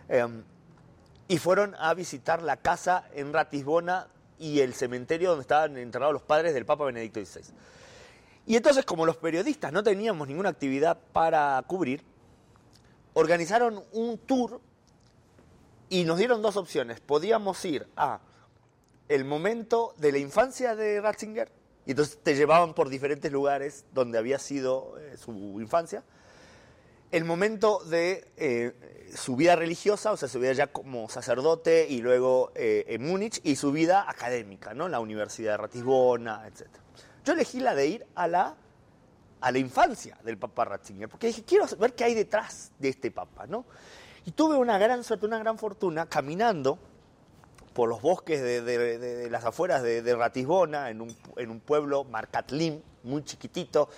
Em, 0.09 0.43
y 1.29 1.39
fueron 1.39 1.75
a 1.79 1.95
visitar 1.95 2.43
la 2.43 2.57
casa 2.57 3.05
en 3.15 3.33
Ratisbona 3.33 4.09
y 4.39 4.61
el 4.61 4.75
cementerio 4.75 5.31
donde 5.31 5.43
estaban 5.43 5.77
enterrados 5.77 6.13
los 6.13 6.23
padres 6.23 6.53
del 6.53 6.67
Papa 6.67 6.85
Benedicto 6.85 7.25
XVI. 7.25 7.55
Y 8.47 8.57
entonces, 8.57 8.85
como 8.85 9.07
los 9.07 9.17
periodistas 9.17 9.73
no 9.73 9.83
teníamos 9.83 10.27
ninguna 10.29 10.49
actividad 10.49 10.99
para 11.13 11.63
cubrir, 11.67 12.03
organizaron 13.15 13.83
un 13.93 14.19
tour 14.19 14.61
y 15.93 16.05
nos 16.05 16.17
dieron 16.17 16.41
dos 16.41 16.57
opciones. 16.57 17.01
Podíamos 17.01 17.63
ir 17.67 17.87
a 17.97 18.21
el 19.11 19.27
momento 19.27 19.95
de 19.99 20.11
la 20.11 20.17
infancia 20.17 20.75
de 20.75 21.03
Ratzinger, 21.03 21.53
y 21.85 21.91
entonces 21.91 22.19
te 22.23 22.35
llevaban 22.35 22.73
por 22.73 22.89
diferentes 22.89 23.31
lugares 23.31 23.85
donde 23.93 24.17
había 24.17 24.39
sido 24.39 24.99
eh, 24.99 25.19
su 25.19 25.61
infancia. 25.61 26.03
El 27.11 27.27
momento 27.27 27.85
de 27.85 28.27
eh, 28.39 29.13
su 29.15 29.37
vida 29.37 29.55
religiosa, 29.55 30.13
o 30.13 30.17
sea, 30.17 30.31
su 30.31 30.41
vida 30.41 30.55
ya 30.55 30.69
como 30.69 31.11
sacerdote 31.11 31.87
y 31.87 32.01
luego 32.01 32.53
eh, 32.55 32.87
en 32.89 33.07
Múnich, 33.07 33.43
y 33.45 33.57
su 33.57 33.71
vida 33.71 34.09
académica, 34.09 34.73
¿no? 34.73 34.89
La 34.89 34.99
Universidad 34.99 35.53
de 35.53 35.57
Ratisbona, 35.59 36.47
etc. 36.47 36.69
Yo 37.23 37.35
elegí 37.35 37.61
la 37.61 37.75
de 37.75 37.87
ir 37.87 38.07
a 38.15 38.29
la, 38.29 38.57
a 39.43 39.53
la 39.53 39.59
infancia 39.59 40.17
del 40.25 40.39
Papa 40.39 40.65
Ratzinger, 40.65 41.11
porque 41.11 41.27
dije, 41.27 41.45
quiero 41.45 41.67
ver 41.79 41.95
qué 41.95 42.05
hay 42.05 42.15
detrás 42.15 42.73
de 42.79 42.89
este 42.89 43.11
Papa, 43.11 43.47
¿no? 43.47 43.67
Y 44.25 44.33
tuve 44.33 44.57
una 44.57 44.79
gran 44.79 45.03
suerte, 45.05 45.27
una 45.27 45.39
gran 45.39 45.59
fortuna, 45.59 46.07
caminando 46.07 46.79
por 47.73 47.89
los 47.89 48.01
bosques 48.03 48.41
de, 48.41 48.61
de- 48.63 48.99
de- 48.99 49.17
de 49.17 49.31
las 49.31 49.45
afueras 49.45 49.83
de, 49.83 50.15
Ratisbona, 50.15 50.91
en 50.91 51.01
un, 51.01 51.17
en 51.37 51.51
un 51.51 51.61
pueblo, 51.61 52.05
Marcatlim, 52.05 52.81
muy 53.03 53.25
chiquitito. 53.25 53.89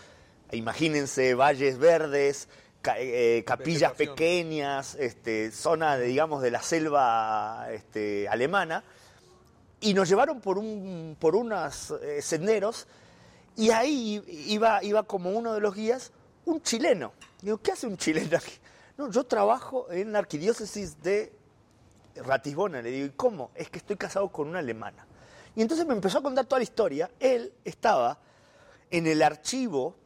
Imagínense 0.52 1.34
valles 1.34 1.78
verdes, 1.78 2.48
ca- 2.80 2.96
eh, 2.98 3.42
capillas 3.44 3.92
pequeñas, 4.14 4.94
este, 4.94 5.50
zona, 5.50 5.96
de, 5.96 6.06
digamos, 6.06 6.40
de 6.42 6.50
la 6.52 6.62
selva 6.62 7.66
este, 7.72 8.28
alemana. 8.28 8.84
Y 9.80 9.92
nos 9.92 10.08
llevaron 10.08 10.40
por, 10.40 10.56
un, 10.56 11.16
por 11.18 11.34
unos 11.36 11.92
eh, 12.02 12.22
senderos 12.22 12.86
y 13.56 13.70
ahí 13.70 14.22
iba, 14.48 14.82
iba 14.82 15.02
como 15.02 15.30
uno 15.30 15.52
de 15.52 15.60
los 15.60 15.74
guías 15.74 16.12
un 16.46 16.62
chileno. 16.62 17.12
Digo, 17.42 17.58
¿qué 17.58 17.72
hace 17.72 17.86
un 17.86 17.96
chileno 17.98 18.38
aquí? 18.38 18.52
No, 18.96 19.10
yo 19.10 19.24
trabajo 19.24 19.90
en 19.90 20.12
la 20.12 20.20
arquidiócesis 20.20 21.02
de 21.02 21.32
Ratisbona. 22.16 22.80
Le 22.80 22.90
digo, 22.90 23.06
¿y 23.06 23.10
cómo? 23.10 23.50
Es 23.54 23.70
que 23.70 23.78
estoy 23.78 23.96
casado 23.96 24.28
con 24.28 24.48
una 24.48 24.60
alemana. 24.60 25.06
Y 25.56 25.62
entonces 25.62 25.86
me 25.86 25.94
empezó 25.94 26.18
a 26.18 26.22
contar 26.22 26.46
toda 26.46 26.60
la 26.60 26.64
historia. 26.64 27.10
Él 27.18 27.52
estaba 27.64 28.18
en 28.90 29.06
el 29.06 29.22
archivo 29.22 29.96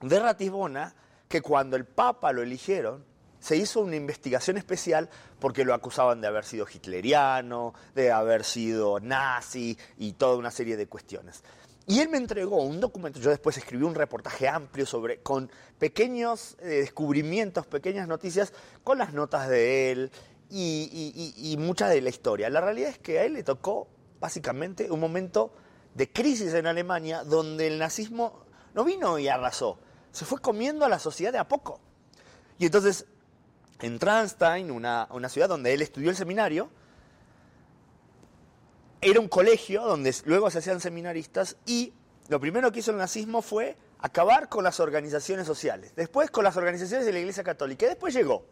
de 0.00 0.20
Ratisbona 0.20 0.94
que 1.28 1.40
cuando 1.40 1.76
el 1.76 1.84
Papa 1.84 2.32
lo 2.32 2.42
eligieron, 2.42 3.04
se 3.40 3.56
hizo 3.56 3.80
una 3.80 3.96
investigación 3.96 4.56
especial 4.56 5.08
porque 5.40 5.64
lo 5.64 5.74
acusaban 5.74 6.20
de 6.20 6.28
haber 6.28 6.44
sido 6.44 6.64
hitleriano, 6.72 7.74
de 7.92 8.12
haber 8.12 8.44
sido 8.44 9.00
nazi 9.00 9.76
y 9.98 10.12
toda 10.12 10.36
una 10.36 10.52
serie 10.52 10.76
de 10.76 10.86
cuestiones. 10.86 11.42
Y 11.86 12.00
él 12.00 12.08
me 12.08 12.16
entregó 12.16 12.62
un 12.62 12.80
documento, 12.80 13.18
yo 13.18 13.30
después 13.30 13.56
escribí 13.58 13.82
un 13.82 13.94
reportaje 13.94 14.48
amplio 14.48 14.86
sobre, 14.86 15.18
con 15.18 15.50
pequeños 15.78 16.56
eh, 16.60 16.66
descubrimientos, 16.66 17.66
pequeñas 17.66 18.06
noticias, 18.06 18.52
con 18.84 18.98
las 18.98 19.12
notas 19.12 19.48
de 19.48 19.90
él 19.90 20.10
y, 20.48 21.56
mucha 21.58 21.88
de 21.88 22.00
la 22.00 22.10
historia. 22.10 22.50
La 22.50 22.60
realidad 22.60 22.90
es 22.90 22.98
que 22.98 23.18
a 23.18 23.24
él 23.24 23.32
le 23.32 23.42
tocó 23.42 23.88
básicamente 24.20 24.90
un 24.90 25.00
momento 25.00 25.52
de 25.94 26.10
crisis 26.10 26.54
en 26.54 26.66
Alemania 26.66 27.24
donde 27.24 27.66
el 27.66 27.78
nazismo 27.78 28.44
no 28.74 28.84
vino 28.84 29.18
y 29.18 29.28
arrasó, 29.28 29.78
se 30.12 30.24
fue 30.24 30.40
comiendo 30.40 30.84
a 30.84 30.88
la 30.88 30.98
sociedad 30.98 31.32
de 31.32 31.38
a 31.38 31.48
poco. 31.48 31.80
Y 32.58 32.66
entonces, 32.66 33.06
en 33.80 33.98
Transtein, 33.98 34.70
una 34.70 35.28
ciudad 35.28 35.48
donde 35.48 35.74
él 35.74 35.82
estudió 35.82 36.10
el 36.10 36.16
seminario, 36.16 36.70
era 39.02 39.18
un 39.18 39.28
colegio 39.28 39.82
donde 39.82 40.14
luego 40.24 40.48
se 40.48 40.58
hacían 40.58 40.80
seminaristas 40.80 41.56
y 41.66 41.92
lo 42.28 42.38
primero 42.40 42.70
que 42.70 42.78
hizo 42.78 42.92
el 42.92 42.96
nazismo 42.96 43.42
fue 43.42 43.76
acabar 43.98 44.48
con 44.48 44.62
las 44.62 44.78
organizaciones 44.78 45.44
sociales, 45.46 45.92
después 45.96 46.30
con 46.30 46.44
las 46.44 46.56
organizaciones 46.56 47.04
de 47.04 47.12
la 47.12 47.18
Iglesia 47.18 47.42
Católica, 47.42 47.84
y 47.84 47.88
después 47.90 48.14
llegó. 48.14 48.46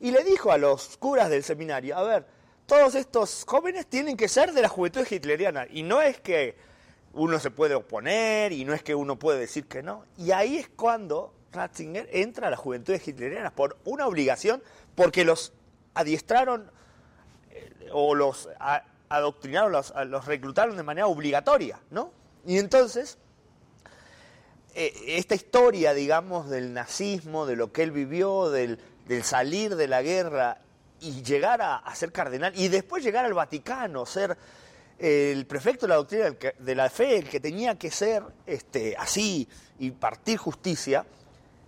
Y 0.00 0.12
le 0.12 0.22
dijo 0.22 0.52
a 0.52 0.58
los 0.58 0.96
curas 0.96 1.28
del 1.28 1.42
seminario, 1.42 1.96
a 1.96 2.04
ver, 2.04 2.26
todos 2.66 2.94
estos 2.94 3.44
jóvenes 3.46 3.86
tienen 3.86 4.16
que 4.16 4.28
ser 4.28 4.52
de 4.52 4.62
la 4.62 4.68
juventud 4.68 5.04
hitleriana, 5.08 5.66
y 5.68 5.82
no 5.82 6.00
es 6.00 6.20
que 6.20 6.56
uno 7.12 7.40
se 7.40 7.50
puede 7.50 7.74
oponer, 7.74 8.52
y 8.52 8.64
no 8.64 8.74
es 8.74 8.82
que 8.84 8.94
uno 8.94 9.18
puede 9.18 9.40
decir 9.40 9.66
que 9.66 9.82
no, 9.82 10.04
y 10.16 10.30
ahí 10.30 10.58
es 10.58 10.68
cuando 10.68 11.34
Ratzinger 11.52 12.08
entra 12.12 12.46
a 12.46 12.50
la 12.50 12.56
juventud 12.56 12.94
hitleriana 12.94 13.50
por 13.50 13.76
una 13.84 14.06
obligación, 14.06 14.62
porque 14.94 15.24
los 15.24 15.52
adiestraron 15.94 16.70
eh, 17.50 17.88
o 17.92 18.14
los 18.14 18.48
adoctrinaron, 19.08 19.72
los, 19.72 19.92
los 20.06 20.26
reclutaron 20.26 20.76
de 20.76 20.82
manera 20.82 21.06
obligatoria, 21.06 21.80
¿no? 21.90 22.12
Y 22.46 22.58
entonces, 22.58 23.18
eh, 24.74 25.16
esta 25.18 25.34
historia, 25.34 25.92
digamos, 25.92 26.48
del 26.48 26.72
nazismo, 26.72 27.46
de 27.46 27.56
lo 27.56 27.72
que 27.72 27.82
él 27.82 27.90
vivió, 27.90 28.50
del, 28.50 28.78
salir 29.22 29.76
de 29.76 29.88
la 29.88 30.02
guerra 30.02 30.58
y 31.00 31.22
llegar 31.22 31.60
a, 31.62 31.82
ser 31.94 32.12
cardenal, 32.12 32.52
y 32.56 32.68
después 32.68 33.02
llegar 33.02 33.24
al 33.24 33.34
Vaticano, 33.34 34.06
ser 34.06 34.36
el 34.98 35.46
prefecto 35.46 35.86
de 35.86 35.88
la 35.90 35.96
doctrina 35.96 36.36
de 36.58 36.74
la 36.74 36.90
fe, 36.90 37.18
el 37.18 37.28
que 37.28 37.40
tenía 37.40 37.78
que 37.78 37.90
ser 37.90 38.22
este, 38.46 38.96
así 38.96 39.48
y 39.78 39.90
partir 39.92 40.38
justicia, 40.38 41.06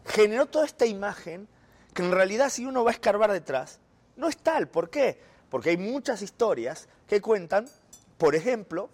generó 0.05 0.47
toda 0.47 0.67
esta 0.67 0.87
imagen 0.87 1.49
que 1.95 2.03
en 2.03 2.13
realidad 2.13 2.51
si 2.51 2.67
uno 2.67 2.85
va 2.85 2.91
a 2.91 2.95
escarbar 2.95 3.33
detrás, 3.33 3.79
no 4.17 4.29
es 4.29 4.37
tal. 4.37 4.69
¿Por 4.69 4.91
qué? 4.91 5.21
Porque 5.51 5.71
hay 5.71 5.77
muchas 5.77 6.23
historias 6.23 6.89
que 7.07 7.21
cuentan, 7.21 7.69
por 8.17 8.35
ejemplo, 8.35 8.89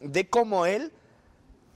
de 0.00 0.28
cómo 0.28 0.64
él 0.64 0.92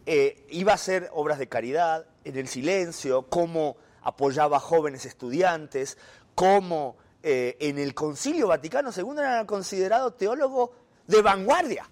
eh, 0.07 0.47
iba 0.51 0.73
a 0.73 0.77
hacer 0.77 1.11
obras 1.13 1.39
de 1.39 1.49
caridad 1.49 2.07
en 2.25 2.37
el 2.37 2.49
silencio, 2.49 3.23
cómo 3.29 3.77
apoyaba 4.03 4.59
a 4.59 4.61
jóvenes 4.61 5.05
estudiantes, 5.07 5.99
cómo 6.35 6.97
eh, 7.23 7.57
en 7.61 7.79
el 7.79 7.95
Concilio 7.95 8.49
Vaticano 8.49 8.91
II 8.97 9.19
era 9.19 9.45
considerado 9.47 10.13
teólogo 10.13 10.73
de 11.07 11.21
vanguardia. 11.21 11.89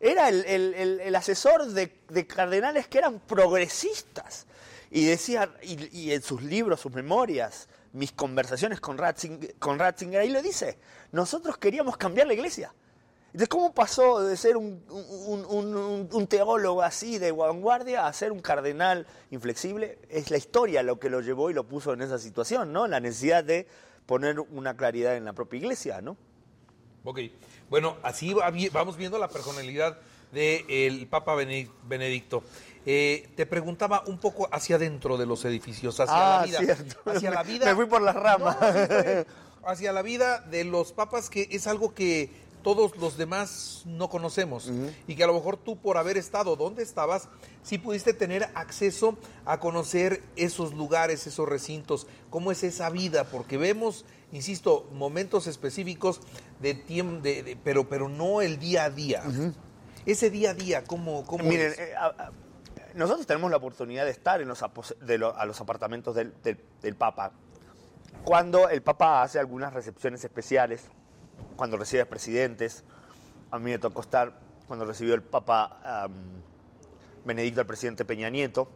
Era 0.00 0.28
el, 0.28 1.14
asesor 1.14 1.66
de, 1.66 2.26
cardenales 2.26 2.88
que 2.88 2.98
eran 2.98 3.20
progresistas. 3.20 4.46
Y 4.90 5.04
decía, 5.04 5.54
y 5.62 6.12
en 6.12 6.22
sus 6.22 6.42
libros, 6.42 6.80
sus 6.80 6.92
memorias, 6.92 7.68
mis 7.92 8.12
conversaciones 8.12 8.80
con 8.80 8.98
Ratzinger, 8.98 10.20
ahí 10.20 10.30
lo 10.30 10.42
dice, 10.42 10.78
nosotros 11.12 11.58
queríamos 11.58 11.96
cambiar 11.96 12.26
la 12.26 12.34
iglesia. 12.34 12.72
Entonces, 13.32 13.48
¿cómo 13.48 13.72
pasó 13.72 14.20
de 14.20 14.36
ser 14.36 14.56
un, 14.56 16.26
teólogo 16.28 16.82
así 16.82 17.18
de 17.18 17.30
vanguardia 17.30 18.06
a 18.06 18.12
ser 18.12 18.32
un 18.32 18.40
cardenal 18.40 19.06
inflexible? 19.30 19.98
Es 20.08 20.32
la 20.32 20.36
historia 20.36 20.82
lo 20.82 20.98
que 20.98 21.10
lo 21.10 21.20
llevó 21.20 21.48
y 21.48 21.54
lo 21.54 21.64
puso 21.64 21.92
en 21.92 22.02
esa 22.02 22.18
situación, 22.18 22.72
¿no? 22.72 22.88
La 22.88 22.98
necesidad 22.98 23.44
de 23.44 23.68
poner 24.06 24.40
una 24.40 24.76
claridad 24.76 25.16
en 25.16 25.24
la 25.24 25.32
propia 25.32 25.58
iglesia, 25.58 26.00
¿no? 26.00 26.16
Ok, 27.04 27.20
bueno, 27.68 27.98
así 28.02 28.34
vamos 28.72 28.96
viendo 28.96 29.16
la 29.18 29.28
personalidad 29.28 29.98
del 30.32 31.06
Papa 31.06 31.36
Benedicto. 31.36 32.42
Eh, 32.86 33.28
te 33.36 33.46
preguntaba 33.46 34.02
un 34.06 34.18
poco 34.18 34.48
hacia 34.50 34.76
adentro 34.76 35.18
de 35.18 35.26
los 35.26 35.44
edificios, 35.44 36.00
hacia 36.00 36.14
la 36.14 36.40
ah, 36.40 36.44
vida. 36.44 36.76
Hacia 37.06 37.30
la 37.30 37.42
vida. 37.44 37.66
Me 37.66 37.74
fui 37.74 37.86
por 37.86 38.02
las 38.02 38.16
ramas. 38.16 38.56
hacia 39.64 39.92
la 39.92 40.02
vida 40.02 40.40
de 40.40 40.64
los 40.64 40.92
papas, 40.92 41.28
que 41.28 41.48
es 41.50 41.66
algo 41.66 41.94
que 41.94 42.30
todos 42.62 42.96
los 42.96 43.16
demás 43.16 43.82
no 43.86 44.08
conocemos 44.08 44.70
y 45.06 45.14
que 45.14 45.24
a 45.24 45.26
lo 45.26 45.34
mejor 45.34 45.56
tú 45.56 45.78
por 45.78 45.96
haber 45.96 46.16
estado 46.16 46.56
donde 46.56 46.82
estabas, 46.82 47.28
sí 47.62 47.78
pudiste 47.78 48.12
tener 48.12 48.50
acceso 48.54 49.16
a 49.44 49.60
conocer 49.60 50.22
esos 50.36 50.74
lugares, 50.74 51.26
esos 51.26 51.48
recintos, 51.48 52.06
cómo 52.28 52.52
es 52.52 52.62
esa 52.62 52.90
vida, 52.90 53.24
porque 53.24 53.56
vemos, 53.56 54.04
insisto, 54.32 54.88
momentos 54.92 55.46
específicos 55.46 56.20
de 56.60 56.74
tiempo, 56.74 57.22
de, 57.22 57.58
pero, 57.64 57.88
pero 57.88 58.08
no 58.08 58.42
el 58.42 58.58
día 58.58 58.84
a 58.84 58.90
día. 58.90 59.22
Ese 60.06 60.30
día 60.30 60.50
a 60.50 60.54
día, 60.54 60.84
¿cómo, 60.84 61.24
cómo 61.26 61.44
Miren, 61.44 61.72
eh, 61.78 61.94
nosotros 62.94 63.26
tenemos 63.26 63.50
la 63.50 63.56
oportunidad 63.56 64.04
de 64.04 64.10
estar 64.10 64.40
en 64.40 64.48
los, 64.48 64.62
a 64.62 65.46
los 65.46 65.60
apartamentos 65.60 66.14
del, 66.14 66.94
Papa. 66.96 67.32
Cuando 68.24 68.68
el 68.68 68.82
Papa 68.82 69.22
hace 69.22 69.38
algunas 69.38 69.72
recepciones 69.72 70.24
especiales, 70.24 70.84
cuando 71.56 71.76
recibe 71.76 72.04
presidentes, 72.06 72.84
a 73.50 73.58
mí 73.58 73.70
me 73.70 73.78
tocó 73.78 74.00
estar 74.00 74.38
cuando 74.66 74.84
recibió 74.84 75.14
el 75.14 75.22
Papa 75.22 76.08
Benedicto 77.24 77.60
al 77.60 77.66
presidente 77.66 78.04
Peña 78.04 78.30
Nieto, 78.30 78.68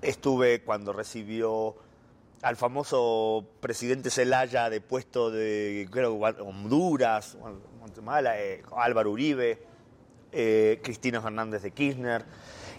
estuve 0.00 0.62
cuando 0.62 0.92
recibió 0.92 1.76
al 2.42 2.56
famoso 2.56 3.46
presidente 3.60 4.10
Zelaya 4.10 4.68
de 4.68 4.80
puesto 4.80 5.30
de 5.30 5.88
Honduras, 6.40 7.36
Guatemala, 7.78 8.40
eh, 8.40 8.62
Álvaro 8.76 9.12
Uribe, 9.12 9.62
eh, 10.32 10.80
Cristina 10.82 11.20
Fernández 11.20 11.62
de 11.62 11.70
Kirchner. 11.70 12.24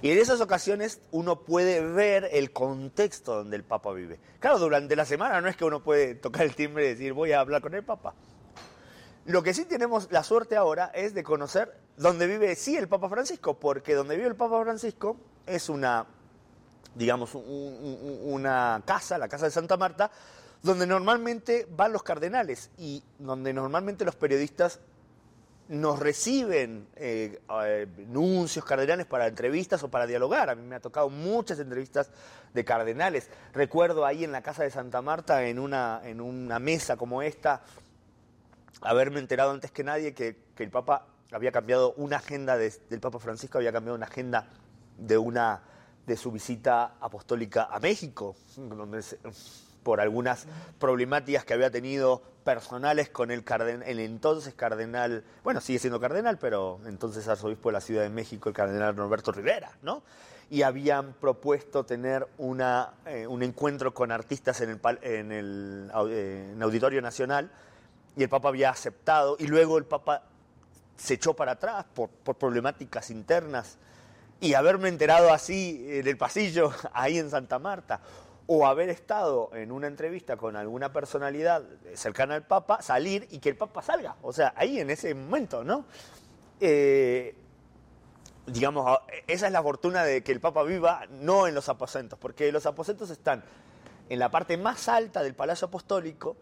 Y 0.03 0.11
en 0.11 0.17
esas 0.17 0.41
ocasiones 0.41 0.99
uno 1.11 1.45
puede 1.45 1.79
ver 1.79 2.27
el 2.33 2.51
contexto 2.51 3.35
donde 3.35 3.55
el 3.55 3.63
Papa 3.63 3.93
vive. 3.93 4.19
Claro, 4.41 4.59
durante 4.59 4.97
la 4.97 5.05
semana 5.05 5.39
no 5.39 5.47
es 5.47 5.55
que 5.55 5.63
uno 5.63 5.81
puede 5.81 6.13
tocar 6.13 6.43
el 6.43 6.55
timbre 6.55 6.85
y 6.85 6.89
decir 6.89 7.13
voy 7.13 7.31
a 7.31 7.39
hablar 7.39 7.61
con 7.61 7.73
el 7.73 7.85
Papa. 7.85 8.13
Lo 9.23 9.41
que 9.43 9.53
sí 9.53 9.63
tenemos 9.63 10.11
la 10.11 10.25
suerte 10.25 10.57
ahora 10.57 10.91
es 10.93 11.13
de 11.13 11.23
conocer 11.23 11.73
dónde 11.95 12.27
vive 12.27 12.53
sí 12.57 12.75
el 12.75 12.89
Papa 12.89 13.07
Francisco, 13.07 13.57
porque 13.57 13.95
donde 13.95 14.17
vive 14.17 14.27
el 14.27 14.35
Papa 14.35 14.61
Francisco 14.61 15.15
es 15.47 15.69
una, 15.69 16.05
digamos, 16.95 17.33
una 17.33 18.83
casa, 18.85 19.17
la 19.17 19.29
casa 19.29 19.45
de 19.45 19.51
Santa 19.51 19.77
Marta, 19.77 20.11
donde 20.63 20.85
normalmente 20.85 21.65
van 21.77 21.93
los 21.93 22.03
cardenales 22.03 22.71
y 22.77 23.01
donde 23.19 23.53
normalmente 23.53 24.03
los 24.03 24.17
periodistas 24.17 24.81
nos 25.69 25.99
reciben 25.99 26.87
eh, 26.95 27.39
eh, 27.65 27.87
nuncios 28.07 28.65
cardenales 28.65 29.05
para 29.05 29.27
entrevistas 29.27 29.81
o 29.83 29.89
para 29.89 30.05
dialogar. 30.05 30.49
A 30.49 30.55
mí 30.55 30.61
me 30.61 30.75
ha 30.75 30.79
tocado 30.79 31.09
muchas 31.09 31.59
entrevistas 31.59 32.11
de 32.53 32.65
cardenales. 32.65 33.29
Recuerdo 33.53 34.05
ahí 34.05 34.23
en 34.23 34.31
la 34.31 34.41
casa 34.41 34.63
de 34.63 34.71
Santa 34.71 35.01
Marta, 35.01 35.45
en 35.45 35.59
una, 35.59 36.01
en 36.03 36.21
una 36.21 36.59
mesa 36.59 36.97
como 36.97 37.21
esta, 37.21 37.61
haberme 38.81 39.19
enterado 39.19 39.51
antes 39.51 39.71
que 39.71 39.83
nadie 39.83 40.13
que, 40.13 40.35
el 40.57 40.69
Papa 40.69 41.07
había 41.31 41.51
cambiado 41.51 41.93
una 41.97 42.17
agenda 42.17 42.57
del 42.57 42.99
Papa 43.01 43.19
Francisco, 43.19 43.57
había 43.57 43.71
cambiado 43.71 43.95
una 43.95 44.05
agenda 44.05 44.47
de 44.97 45.17
una 45.17 45.63
de 46.05 46.17
su 46.17 46.31
visita 46.31 46.95
apostólica 46.99 47.69
a 47.71 47.79
México, 47.79 48.35
por 49.83 50.01
algunas 50.01 50.47
problemáticas 50.79 51.45
que 51.45 51.53
había 51.53 51.69
tenido 51.69 52.21
personales 52.43 53.09
con 53.09 53.31
el, 53.31 53.43
el 53.85 53.99
entonces 53.99 54.53
cardenal, 54.53 55.23
bueno, 55.43 55.61
sigue 55.61 55.79
siendo 55.79 55.99
cardenal, 55.99 56.37
pero 56.37 56.79
entonces 56.85 57.27
arzobispo 57.27 57.69
de 57.69 57.73
la 57.73 57.81
Ciudad 57.81 58.03
de 58.03 58.09
México, 58.09 58.49
el 58.49 58.55
cardenal 58.55 58.95
Norberto 58.95 59.31
Rivera, 59.31 59.71
¿no? 59.81 60.03
Y 60.49 60.61
habían 60.61 61.13
propuesto 61.13 61.85
tener 61.85 62.27
una, 62.37 62.93
eh, 63.05 63.25
un 63.25 63.43
encuentro 63.43 63.93
con 63.93 64.11
artistas 64.11 64.61
en 64.61 64.69
el, 64.71 64.79
en 65.01 65.31
el 65.31 65.91
eh, 66.09 66.55
Auditorio 66.61 67.01
Nacional, 67.01 67.49
y 68.15 68.23
el 68.23 68.29
Papa 68.29 68.49
había 68.49 68.69
aceptado, 68.69 69.35
y 69.39 69.47
luego 69.47 69.77
el 69.77 69.85
Papa 69.85 70.23
se 70.95 71.15
echó 71.15 71.33
para 71.33 71.53
atrás 71.53 71.85
por, 71.93 72.09
por 72.09 72.35
problemáticas 72.35 73.09
internas, 73.09 73.77
y 74.39 74.55
haberme 74.55 74.89
enterado 74.89 75.31
así 75.31 75.85
en 75.87 76.05
el 76.05 76.17
pasillo, 76.17 76.73
ahí 76.93 77.17
en 77.17 77.29
Santa 77.29 77.57
Marta, 77.57 78.01
o 78.47 78.67
haber 78.67 78.89
estado 78.89 79.51
en 79.53 79.71
una 79.71 79.87
entrevista 79.87 80.35
con 80.37 80.55
alguna 80.55 80.91
personalidad 80.91 81.63
cercana 81.93 82.35
al 82.35 82.45
Papa, 82.45 82.81
salir 82.81 83.27
y 83.31 83.39
que 83.39 83.49
el 83.49 83.55
Papa 83.55 83.81
salga. 83.81 84.15
O 84.21 84.33
sea, 84.33 84.53
ahí 84.57 84.79
en 84.79 84.89
ese 84.89 85.13
momento, 85.15 85.63
¿no? 85.63 85.85
Eh, 86.59 87.35
digamos, 88.47 88.99
esa 89.27 89.47
es 89.47 89.53
la 89.53 89.63
fortuna 89.63 90.03
de 90.03 90.23
que 90.23 90.31
el 90.31 90.41
Papa 90.41 90.63
viva 90.63 91.05
no 91.09 91.47
en 91.47 91.55
los 91.55 91.69
aposentos, 91.69 92.19
porque 92.19 92.51
los 92.51 92.65
aposentos 92.65 93.09
están 93.09 93.43
en 94.09 94.19
la 94.19 94.29
parte 94.29 94.57
más 94.57 94.89
alta 94.89 95.23
del 95.23 95.33
Palacio 95.33 95.67
Apostólico 95.67 96.35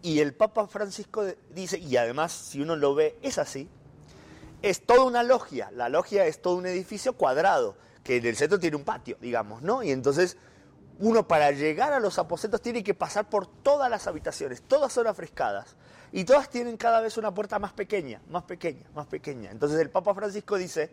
y 0.00 0.20
el 0.20 0.34
Papa 0.34 0.66
Francisco 0.66 1.24
dice, 1.50 1.78
y 1.78 1.96
además 1.96 2.32
si 2.32 2.62
uno 2.62 2.76
lo 2.76 2.94
ve, 2.94 3.18
es 3.22 3.38
así, 3.38 3.68
es 4.62 4.86
toda 4.86 5.04
una 5.04 5.22
logia. 5.22 5.70
La 5.72 5.88
logia 5.88 6.24
es 6.26 6.40
todo 6.40 6.56
un 6.56 6.66
edificio 6.66 7.12
cuadrado, 7.12 7.76
que 8.02 8.16
en 8.16 8.26
el 8.26 8.36
centro 8.36 8.58
tiene 8.58 8.76
un 8.76 8.84
patio, 8.84 9.18
digamos, 9.20 9.60
¿no? 9.62 9.82
Y 9.82 9.90
entonces 9.90 10.38
uno 10.98 11.28
para 11.28 11.50
llegar 11.52 11.92
a 11.92 12.00
los 12.00 12.18
aposentos 12.18 12.60
tiene 12.60 12.82
que 12.82 12.94
pasar 12.94 13.28
por 13.28 13.46
todas 13.46 13.90
las 13.90 14.06
habitaciones, 14.06 14.62
todas 14.62 14.92
son 14.92 15.06
afrescadas. 15.06 15.76
Y 16.10 16.24
todas 16.24 16.48
tienen 16.48 16.76
cada 16.76 17.00
vez 17.00 17.18
una 17.18 17.34
puerta 17.34 17.58
más 17.58 17.72
pequeña, 17.72 18.22
más 18.30 18.44
pequeña, 18.44 18.86
más 18.94 19.06
pequeña. 19.06 19.50
Entonces 19.50 19.78
el 19.78 19.90
Papa 19.90 20.14
Francisco 20.14 20.56
dice 20.56 20.90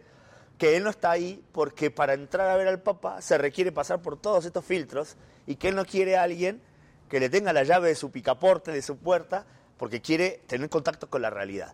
que 0.58 0.76
él 0.76 0.84
no 0.84 0.90
está 0.90 1.12
ahí 1.12 1.44
porque 1.52 1.90
para 1.90 2.14
entrar 2.14 2.50
a 2.50 2.58
ver 2.58 2.68
al 2.68 2.82
Papa 2.82 3.22
se 3.22 3.38
requiere 3.38 3.72
pasar 3.72 4.02
por 4.02 4.20
todos 4.20 4.46
estos 4.46 4.66
filtros 4.66 5.16
y 5.48 5.56
que 5.56 5.70
él 5.70 5.76
no 5.76 5.86
quiere 5.86 6.18
a 6.18 6.24
alguien 6.24 6.62
que 7.10 7.20
le 7.20 7.30
tenga 7.30 7.54
la 7.54 7.64
llave 7.64 7.90
de 7.90 7.96
su 7.96 8.12
picaporte, 8.12 8.72
de 8.72 8.82
su 8.82 8.98
puerta, 8.98 9.46
porque 9.78 10.02
quiere 10.02 10.42
tener 10.48 10.70
contacto 10.70 11.10
con 11.10 11.22
la 11.22 11.30
realidad. 11.30 11.74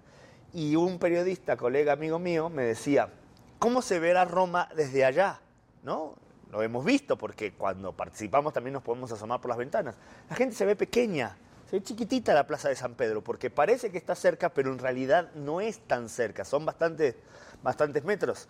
Y 0.53 0.75
un 0.75 0.99
periodista, 0.99 1.55
colega 1.55 1.93
amigo 1.93 2.19
mío, 2.19 2.49
me 2.49 2.63
decía, 2.63 3.09
¿cómo 3.57 3.81
se 3.81 3.99
verá 3.99 4.25
Roma 4.25 4.67
desde 4.75 5.05
allá? 5.05 5.39
¿No? 5.83 6.15
Lo 6.51 6.61
hemos 6.61 6.83
visto 6.83 7.17
porque 7.17 7.53
cuando 7.53 7.93
participamos 7.93 8.51
también 8.51 8.73
nos 8.73 8.83
podemos 8.83 9.11
asomar 9.11 9.39
por 9.39 9.49
las 9.49 9.57
ventanas. 9.57 9.95
La 10.29 10.35
gente 10.35 10.53
se 10.53 10.65
ve 10.65 10.75
pequeña, 10.75 11.37
se 11.69 11.77
ve 11.77 11.83
chiquitita 11.83 12.33
la 12.33 12.45
Plaza 12.45 12.67
de 12.67 12.75
San 12.75 12.95
Pedro, 12.95 13.23
porque 13.23 13.49
parece 13.49 13.89
que 13.89 13.97
está 13.97 14.15
cerca, 14.15 14.49
pero 14.49 14.71
en 14.71 14.79
realidad 14.79 15.31
no 15.33 15.61
es 15.61 15.79
tan 15.79 16.09
cerca, 16.09 16.43
son 16.43 16.65
bastantes, 16.65 17.15
bastantes 17.63 18.03
metros. 18.03 18.49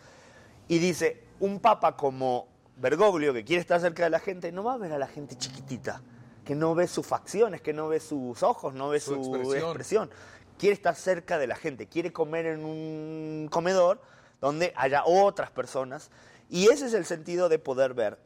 Y 0.67 0.79
dice, 0.79 1.23
un 1.39 1.59
papa 1.59 1.95
como 1.95 2.47
Bergoglio, 2.77 3.33
que 3.33 3.43
quiere 3.43 3.61
estar 3.61 3.79
cerca 3.79 4.03
de 4.03 4.09
la 4.09 4.19
gente, 4.19 4.51
no 4.51 4.63
va 4.63 4.73
a 4.73 4.77
ver 4.77 4.93
a 4.93 4.97
la 4.97 5.07
gente 5.07 5.37
chiquitita, 5.37 6.01
que 6.43 6.55
no 6.55 6.73
ve 6.73 6.87
sus 6.87 7.05
facciones, 7.05 7.61
que 7.61 7.73
no 7.73 7.87
ve 7.87 7.99
sus 7.99 8.41
ojos, 8.41 8.73
no 8.73 8.89
ve 8.89 8.99
su, 8.99 9.13
expresión. 9.13 9.63
expresión. 9.63 10.09
Quiere 10.57 10.73
estar 10.73 10.95
cerca 10.95 11.37
de 11.37 11.45
la 11.45 11.55
gente, 11.55 11.85
quiere 11.85 12.11
comer 12.11 12.47
en 12.47 12.65
un 12.65 13.47
comedor 13.51 14.01
donde 14.39 14.73
haya 14.75 15.03
otras 15.05 15.51
personas. 15.51 16.09
Y 16.51 16.67
ese 16.67 16.85
es 16.87 16.93
el 16.93 17.05
sentido 17.05 17.47
de 17.49 17.57
poder 17.59 17.93
ver, 17.95 18.19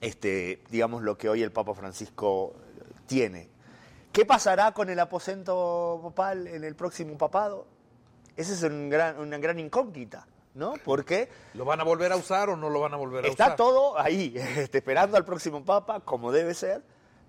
este, 0.00 0.62
digamos, 0.70 1.02
lo 1.02 1.16
que 1.18 1.28
hoy 1.28 1.42
el 1.42 1.50
Papa 1.50 1.74
Francisco 1.74 2.54
tiene. 3.06 3.48
¿Qué 4.12 4.24
pasará 4.26 4.72
con 4.72 4.90
el 4.90 5.00
aposento 5.00 5.98
papal 6.02 6.46
en 6.46 6.62
el 6.62 6.76
próximo 6.76 7.16
papado? 7.18 7.66
Esa 8.36 8.52
es 8.52 8.62
un 8.62 8.88
gran- 8.90 9.18
una 9.18 9.38
gran 9.38 9.58
incógnita, 9.58 10.26
¿no? 10.54 10.74
Porque 10.84 11.28
¿Lo 11.54 11.64
van 11.64 11.80
a 11.80 11.84
volver 11.84 12.12
a 12.12 12.16
usar 12.16 12.50
o 12.50 12.56
no 12.56 12.68
lo 12.70 12.80
van 12.80 12.94
a 12.94 12.96
volver 12.96 13.24
a 13.24 13.28
Está 13.28 13.46
usar? 13.46 13.56
todo 13.56 13.98
ahí, 13.98 14.34
este, 14.56 14.78
esperando 14.78 15.16
al 15.16 15.24
próximo 15.24 15.64
Papa, 15.64 16.00
como 16.00 16.30
debe 16.32 16.54
ser, 16.54 16.82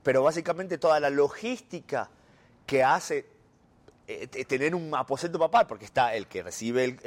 pero 0.04 0.22
básicamente 0.24 0.78
toda 0.78 1.00
la 1.00 1.10
logística 1.10 2.10
que 2.66 2.84
hace 2.84 3.26
eh, 4.12 4.46
tener 4.46 4.74
un 4.74 4.94
aposento 4.96 5.38
papal, 5.38 5.68
porque 5.68 5.86
está 5.86 6.16
el 6.16 6.28
que 6.28 6.42
recibe 6.44 6.98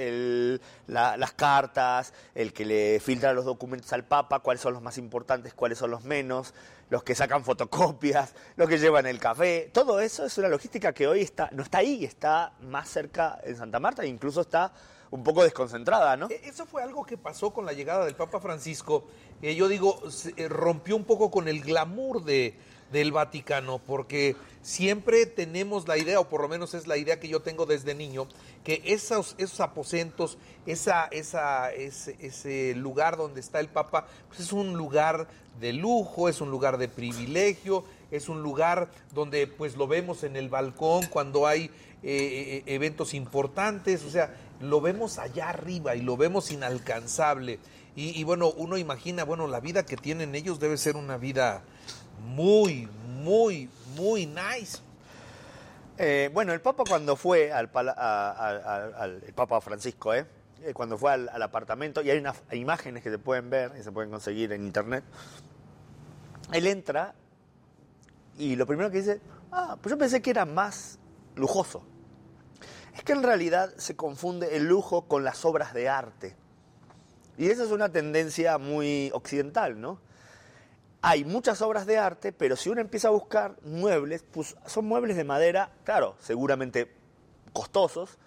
las 0.87 1.33
cartas, 1.33 2.13
el 2.35 2.53
que 2.53 2.65
le 2.65 3.01
filtra 3.01 3.33
los 3.33 3.45
documentos 3.45 3.93
al 3.93 4.05
Papa, 4.05 4.41
cuáles 4.41 4.61
son 4.61 4.73
los 4.75 4.83
más 4.83 4.99
importantes, 4.99 5.55
cuáles 5.55 5.79
son 5.79 5.91
los 5.91 6.05
menos, 6.05 6.55
los 6.91 7.03
que 7.03 7.15
sacan 7.15 7.45
fotocopias, 7.45 8.35
los 8.57 8.69
que 8.69 8.79
llevan 8.79 9.07
el 9.07 9.19
café, 9.19 9.71
todo 9.73 10.01
eso 10.01 10.25
es 10.25 10.37
una 10.39 10.49
logística 10.49 10.93
que 10.93 11.07
hoy 11.09 11.21
está, 11.23 11.49
no 11.53 11.63
está 11.63 11.79
ahí, 11.79 12.05
está 12.05 12.53
más 12.61 12.89
cerca 12.89 13.39
en 13.45 13.57
Santa 13.57 13.81
Marta, 13.81 14.05
incluso 14.07 14.41
está 14.41 14.73
un 15.11 15.23
poco 15.25 15.43
desconcentrada, 15.43 16.17
¿no? 16.17 16.29
E- 16.31 16.41
Eso 16.45 16.65
fue 16.67 16.83
algo 16.83 17.05
que 17.05 17.19
pasó 17.19 17.51
con 17.53 17.67
la 17.67 17.73
llegada 17.75 18.05
del 18.07 18.15
Papa 18.15 18.41
Francisco. 18.41 19.09
Eh, 19.43 19.55
yo 19.55 19.69
digo, 19.69 20.11
se- 20.11 20.33
eh, 20.37 20.49
rompió 20.49 20.97
un 20.97 21.05
poco 21.05 21.31
con 21.31 21.49
el 21.49 21.61
glamour 21.61 22.25
de, 22.25 22.57
del 22.93 23.11
Vaticano, 23.11 23.79
porque 23.79 24.37
siempre 24.63 25.27
tenemos 25.27 25.89
la 25.89 25.99
idea, 25.99 26.21
o 26.21 26.29
por 26.29 26.43
lo 26.43 26.49
menos 26.49 26.75
es 26.75 26.87
la 26.87 26.97
idea 26.97 27.19
que 27.19 27.29
yo 27.29 27.41
tengo 27.41 27.67
desde 27.67 27.95
niño, 27.95 28.29
que 28.65 28.83
esos, 28.85 29.35
esos 29.39 29.61
aposentos, 29.61 30.39
esa, 30.67 31.07
esa, 31.07 31.73
ese, 31.73 32.75
lugar 32.77 33.17
donde 33.17 33.41
está 33.41 33.61
el 33.61 33.69
Papa, 33.69 34.07
pues 34.29 34.41
es 34.41 34.53
un 34.53 34.75
lugar 34.75 35.27
de 35.61 35.73
lujo, 35.73 36.29
es 36.29 36.41
un 36.41 36.51
lugar 36.51 36.79
de 36.79 36.89
privilegio, 36.89 37.85
es 38.11 38.29
un 38.29 38.43
lugar 38.43 38.91
donde 39.13 39.47
pues 39.47 39.77
lo 39.77 39.89
vemos 39.89 40.23
en 40.23 40.37
el 40.37 40.49
balcón 40.49 41.07
cuando 41.07 41.47
hay 41.47 41.65
eh, 41.65 41.71
eh, 42.03 42.63
eventos 42.67 43.15
importantes, 43.15 44.05
o 44.05 44.11
sea, 44.11 44.37
lo 44.61 44.81
vemos 44.81 45.19
allá 45.19 45.49
arriba 45.49 45.97
y 45.97 46.03
lo 46.03 46.17
vemos 46.17 46.51
inalcanzable. 46.53 47.59
Y, 47.95 48.19
y 48.19 48.25
bueno, 48.25 48.53
uno 48.57 48.79
imagina, 48.79 49.25
bueno, 49.25 49.47
la 49.49 49.61
vida 49.61 49.85
que 49.85 49.97
tienen 49.97 50.35
ellos 50.35 50.61
debe 50.61 50.79
ser 50.79 50.97
una 50.97 51.17
vida 51.19 51.63
muy, 52.25 52.89
muy, 53.23 53.69
muy 53.97 54.27
nice. 54.27 54.79
Eh, 55.99 56.31
bueno, 56.33 56.53
el 56.53 56.61
Papa 56.61 56.85
cuando 56.89 57.17
fue 57.17 57.53
al, 57.53 57.71
el 59.27 59.33
Papa 59.35 59.61
Francisco, 59.61 60.15
¿eh? 60.15 60.27
Eh, 60.63 60.73
cuando 60.73 60.97
fue 60.97 61.13
al, 61.13 61.29
al 61.29 61.43
apartamento, 61.43 62.03
y 62.03 62.11
hay 62.11 62.19
unas 62.19 62.41
imágenes 62.53 63.03
que 63.03 63.11
se 63.11 63.19
pueden 63.19 63.51
ver 63.51 63.73
y 63.79 63.83
se 63.83 63.93
pueden 63.93 64.11
conseguir 64.11 64.53
en 64.53 64.65
internet, 64.65 65.05
él 66.53 66.67
entra 66.67 67.15
y 68.39 68.57
lo 68.57 68.67
primero 68.67 68.91
que 68.91 68.99
dice, 68.99 69.21
ah, 69.51 69.77
pues 69.81 69.91
yo 69.93 69.99
pensé 69.99 70.23
que 70.23 70.31
era 70.31 70.45
más 70.45 70.99
lujoso. 71.37 71.85
Es 72.97 73.03
que 73.05 73.13
en 73.13 73.23
realidad 73.23 73.73
se 73.77 73.97
confunde 73.97 74.57
el 74.57 74.65
lujo 74.67 75.03
con 75.03 75.25
las 75.25 75.45
obras 75.45 75.75
de 75.75 75.89
arte. 75.89 76.37
Y 77.39 77.49
esa 77.49 77.65
es 77.65 77.71
una 77.71 77.89
tendencia 77.91 78.59
muy 78.59 79.11
occidental, 79.15 79.81
¿no? 79.81 79.99
Hay 81.03 81.25
muchas 81.25 81.61
obras 81.63 81.85
de 81.87 81.99
arte, 81.99 82.33
pero 82.33 82.57
si 82.57 82.71
uno 82.71 82.81
empieza 82.81 83.09
a 83.09 83.11
buscar 83.11 83.57
muebles, 83.63 84.25
pues 84.31 84.57
son 84.67 84.87
muebles 84.87 85.17
de 85.17 85.25
madera, 85.25 85.73
claro, 85.85 86.17
seguramente 86.21 86.93
costosos, 87.53 88.19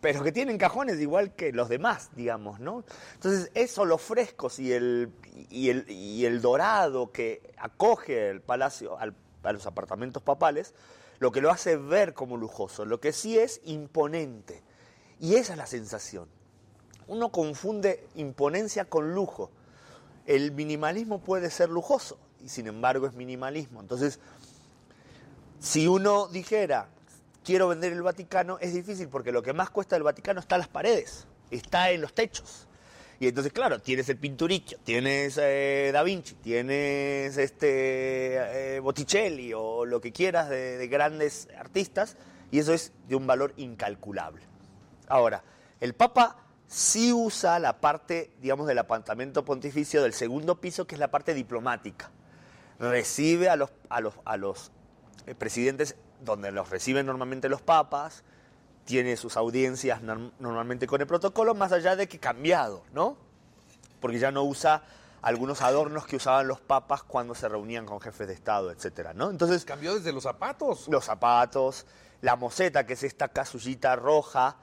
pero 0.00 0.22
que 0.22 0.32
tienen 0.32 0.58
cajones 0.58 1.00
igual 1.00 1.34
que 1.34 1.52
los 1.52 1.68
demás, 1.68 2.10
digamos, 2.14 2.60
¿no? 2.60 2.84
Entonces, 3.14 3.50
eso, 3.54 3.84
los 3.84 4.00
frescos 4.02 4.58
y 4.58 4.72
el, 4.72 5.12
y 5.50 5.70
el, 5.70 5.88
y 5.90 6.24
el 6.24 6.40
dorado 6.40 7.10
que 7.12 7.52
acoge 7.56 8.28
el 8.30 8.40
palacio, 8.40 8.98
al- 8.98 9.14
a 9.42 9.52
los 9.52 9.66
apartamentos 9.66 10.22
papales, 10.22 10.74
lo 11.20 11.32
que 11.32 11.40
lo 11.40 11.50
hace 11.50 11.76
ver 11.76 12.14
como 12.14 12.36
lujoso, 12.36 12.84
lo 12.84 13.00
que 13.00 13.12
sí 13.12 13.38
es 13.38 13.60
imponente. 13.64 14.62
Y 15.20 15.34
esa 15.34 15.52
es 15.54 15.58
la 15.58 15.66
sensación. 15.66 16.28
Uno 17.08 17.30
confunde 17.30 18.06
imponencia 18.14 18.84
con 18.84 19.14
lujo 19.14 19.50
el 20.28 20.52
minimalismo 20.52 21.20
puede 21.20 21.50
ser 21.50 21.70
lujoso 21.70 22.18
y 22.44 22.50
sin 22.50 22.66
embargo 22.66 23.06
es 23.06 23.14
minimalismo. 23.14 23.80
Entonces, 23.80 24.20
si 25.58 25.88
uno 25.88 26.28
dijera, 26.28 26.90
quiero 27.42 27.68
vender 27.68 27.94
el 27.94 28.02
Vaticano, 28.02 28.58
es 28.60 28.74
difícil 28.74 29.08
porque 29.08 29.32
lo 29.32 29.42
que 29.42 29.54
más 29.54 29.70
cuesta 29.70 29.96
del 29.96 30.02
Vaticano 30.02 30.38
está 30.38 30.56
en 30.56 30.60
las 30.60 30.68
paredes, 30.68 31.26
está 31.50 31.90
en 31.90 32.02
los 32.02 32.12
techos. 32.12 32.68
Y 33.20 33.26
entonces, 33.26 33.54
claro, 33.54 33.80
tienes 33.80 34.10
el 34.10 34.18
Pinturicchio, 34.18 34.78
tienes 34.84 35.38
eh, 35.42 35.90
Da 35.94 36.02
Vinci, 36.02 36.34
tienes 36.34 37.36
este 37.38 38.76
eh, 38.76 38.80
Botticelli 38.80 39.54
o 39.54 39.86
lo 39.86 40.00
que 40.02 40.12
quieras 40.12 40.50
de, 40.50 40.76
de 40.76 40.88
grandes 40.88 41.48
artistas, 41.58 42.18
y 42.50 42.58
eso 42.58 42.74
es 42.74 42.92
de 43.08 43.16
un 43.16 43.26
valor 43.26 43.54
incalculable. 43.56 44.42
Ahora, 45.08 45.42
el 45.80 45.94
Papa 45.94 46.47
sí 46.68 47.12
usa 47.12 47.58
la 47.58 47.80
parte, 47.80 48.30
digamos, 48.40 48.66
del 48.66 48.78
apartamento 48.78 49.44
pontificio 49.44 50.02
del 50.02 50.12
segundo 50.12 50.60
piso, 50.60 50.86
que 50.86 50.94
es 50.94 50.98
la 51.00 51.10
parte 51.10 51.34
diplomática. 51.34 52.10
Recibe 52.78 53.48
a 53.48 53.56
los, 53.56 53.70
a 53.88 54.00
los, 54.00 54.14
a 54.24 54.36
los 54.36 54.70
eh, 55.26 55.34
presidentes 55.34 55.96
donde 56.20 56.52
los 56.52 56.70
reciben 56.70 57.06
normalmente 57.06 57.48
los 57.48 57.62
papas, 57.62 58.22
tiene 58.84 59.16
sus 59.16 59.36
audiencias 59.36 60.02
norm- 60.02 60.32
normalmente 60.38 60.86
con 60.86 61.00
el 61.00 61.06
protocolo, 61.06 61.54
más 61.54 61.72
allá 61.72 61.96
de 61.96 62.08
que 62.08 62.18
cambiado, 62.18 62.84
¿no? 62.92 63.16
Porque 64.00 64.18
ya 64.18 64.30
no 64.30 64.42
usa 64.44 64.82
algunos 65.20 65.62
adornos 65.62 66.06
que 66.06 66.16
usaban 66.16 66.46
los 66.46 66.60
papas 66.60 67.02
cuando 67.02 67.34
se 67.34 67.48
reunían 67.48 67.84
con 67.86 68.00
jefes 68.00 68.28
de 68.28 68.34
Estado, 68.34 68.70
etcétera, 68.70 69.12
¿no? 69.14 69.30
Entonces, 69.30 69.64
Cambió 69.64 69.94
desde 69.94 70.12
los 70.12 70.22
zapatos. 70.22 70.86
los 70.88 71.04
zapatos, 71.04 71.86
la 72.20 72.36
moseta, 72.36 72.86
que 72.86 72.92
es 72.92 73.02
esta 73.02 73.28
casullita 73.28 73.96
roja, 73.96 74.56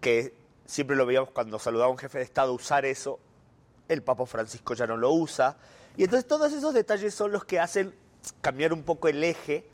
que 0.00 0.36
siempre 0.72 0.96
lo 0.96 1.04
veíamos 1.04 1.30
cuando 1.32 1.58
saludaba 1.58 1.88
a 1.88 1.92
un 1.92 1.98
jefe 1.98 2.16
de 2.18 2.24
Estado 2.24 2.54
usar 2.54 2.86
eso, 2.86 3.18
el 3.88 4.02
Papa 4.02 4.24
Francisco 4.24 4.72
ya 4.72 4.86
no 4.86 4.96
lo 4.96 5.10
usa. 5.12 5.58
Y 5.98 6.04
entonces 6.04 6.26
todos 6.26 6.50
esos 6.54 6.72
detalles 6.72 7.14
son 7.14 7.30
los 7.30 7.44
que 7.44 7.60
hacen 7.60 7.94
cambiar 8.40 8.72
un 8.72 8.82
poco 8.82 9.08
el 9.08 9.22
eje, 9.22 9.66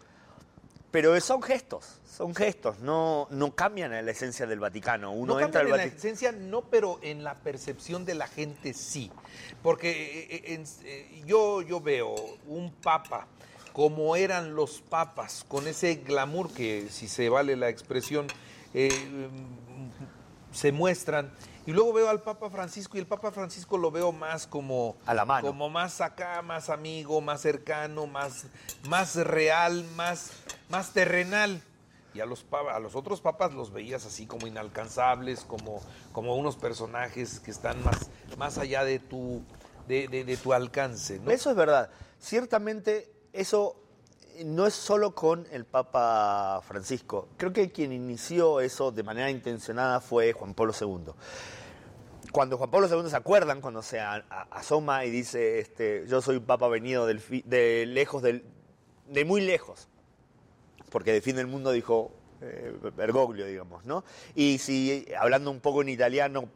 pero 0.91 1.19
son 1.21 1.41
gestos, 1.41 1.85
son 2.17 2.35
gestos, 2.35 2.81
no, 2.81 3.29
no 3.31 3.55
cambian 3.55 3.93
a 3.93 4.03
la 4.03 4.11
esencia 4.11 4.45
del 4.47 4.59
Vaticano. 4.59 5.13
Uno 5.13 5.35
no 5.35 5.41
entra 5.41 5.61
cambian 5.61 5.79
al 5.81 5.87
en 5.87 5.93
la 5.93 5.97
esencia, 5.97 6.33
no, 6.33 6.63
pero 6.63 6.99
en 7.03 7.23
la 7.23 7.35
percepción 7.37 8.05
de 8.05 8.17
la 8.17 8.27
gente 8.27 8.75
sí. 8.75 9.13
Porque 9.63 9.91
eh, 9.93 10.27
eh, 10.31 10.55
en- 10.55 10.65
eh, 10.85 11.23
yo, 11.27 11.63
yo 11.63 11.81
veo 11.81 12.13
un 12.49 12.73
papa 12.73 13.29
como 13.73 14.17
eran 14.17 14.57
los 14.57 14.81
papas, 14.81 15.45
con 15.47 15.69
ese 15.69 15.95
glamour 15.97 16.51
que, 16.53 16.89
si 16.91 17.07
se 17.07 17.29
vale 17.29 17.55
la 17.55 17.69
expresión, 17.69 18.27
eh, 18.75 18.89
se 20.59 20.73
muestran. 20.73 21.31
Y 21.67 21.73
luego 21.73 21.93
veo 21.93 22.09
al 22.09 22.23
Papa 22.23 22.51
Francisco 22.51 22.97
y 22.97 23.01
el 23.01 23.07
Papa 23.07 23.31
Francisco 23.31 23.79
lo 23.79 23.93
veo 23.93 24.11
más 24.11 24.47
como 24.49 24.97
A 25.07 25.15
la 25.15 25.25
mano. 25.25 25.47
como 25.47 25.69
más 25.69 26.01
acá, 26.01 26.43
más 26.43 26.69
amigo, 26.69 27.21
más 27.21 27.43
cercano, 27.43 28.07
más, 28.07 28.47
más 28.89 29.15
real, 29.15 29.85
más, 29.95 30.33
más 30.69 30.93
terrenal. 30.93 31.63
Y 32.13 32.21
a 32.21 32.27
los, 32.27 32.45
a 32.51 32.81
los 32.81 32.97
otros 32.97 33.21
papas 33.21 33.55
los 33.55 33.73
veías 33.73 34.05
así 34.05 34.27
como 34.27 34.49
inalcanzables, 34.49 35.45
como, 35.45 35.81
como 36.11 36.35
unos 36.35 36.57
personajes 36.57 37.39
que 37.39 37.53
están 37.53 37.85
más, 37.85 38.11
más 38.37 38.59
allá 38.59 38.83
de 38.83 38.99
tu, 38.99 39.43
de, 39.87 40.39
tu 40.43 40.53
alcance. 40.55 41.21
Eso 41.29 41.51
es 41.51 41.57
verdad. 41.57 41.91
Ciertamente 42.19 43.13
eso 43.33 43.81
no 44.45 44.67
es 44.67 44.75
solo 44.75 45.15
con 45.15 45.47
el 45.51 45.65
Papa 45.65 46.61
Francisco. 46.67 47.29
Creo 47.37 47.53
que 47.53 47.71
quien 47.71 47.93
inició 47.93 48.61
eso 48.61 48.91
de 48.91 49.03
manera 49.03 49.31
intencionada 49.31 50.01
fue 50.01 50.33
Juan 50.33 50.55
Pablo 50.55 50.73
II. 50.79 51.13
Cuando 52.33 52.59
Juan 52.59 52.71
Pablo 52.71 52.89
II 52.89 53.09
se 53.09 53.17
acuerdan, 53.17 53.61
cuando 53.61 53.83
se 53.83 54.01
asoma 54.01 55.05
y 55.05 55.11
dice, 55.11 55.59
este, 55.61 56.07
yo 56.07 56.21
soy 56.21 56.37
un 56.37 56.45
papa 56.45 56.69
venido 56.69 57.07
de 57.07 57.87
lejos, 57.87 58.23
del, 58.23 58.45
de 59.09 59.25
muy 59.25 59.41
lejos, 59.41 59.89
porque 60.91 61.13
de 61.13 61.21
fin 61.21 61.37
del 61.37 61.47
mundo 61.47 61.73
dijo 61.73 62.13
eh, 62.41 62.73
Bergoglio, 62.97 63.47
digamos, 63.47 63.85
¿no? 63.85 64.05
Y 64.35 64.59
si, 64.59 65.07
hablando 65.19 65.51
un 65.51 65.61
poco 65.61 65.83
en 65.83 65.89
italiano, 65.89 66.49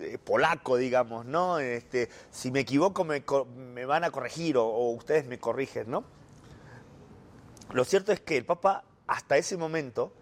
eh, 0.00 0.18
polaco, 0.18 0.76
digamos, 0.76 1.26
¿no? 1.26 1.58
Este, 1.58 2.08
si 2.30 2.50
me 2.50 2.60
equivoco 2.60 3.04
me, 3.04 3.20
van 3.84 4.04
a 4.04 4.10
corregir 4.10 4.56
o, 4.56 4.64
o, 4.66 4.90
ustedes 4.92 5.26
me 5.26 5.38
corrigen, 5.38 5.90
¿no? 5.90 6.04
Lo 7.70 7.84
cierto 7.84 8.12
es 8.12 8.20
que 8.20 8.36
el 8.36 8.44
Papa, 8.44 8.84
hasta 9.06 9.36
ese 9.36 9.56
momento, 9.56 10.12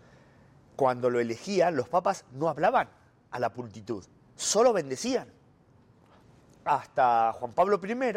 cuando 0.77 1.11
lo 1.11 1.21
elegían, 1.21 1.77
los 1.77 1.89
papas 1.89 2.25
no 2.33 2.49
hablaban 2.49 2.89
a 3.31 3.39
la 3.39 3.51
multitud, 3.51 4.05
solo 4.35 4.73
bendecían. 4.73 5.29
Hasta 6.65 7.33
Juan 7.35 7.53
Pablo 7.53 7.81
I 7.83 8.15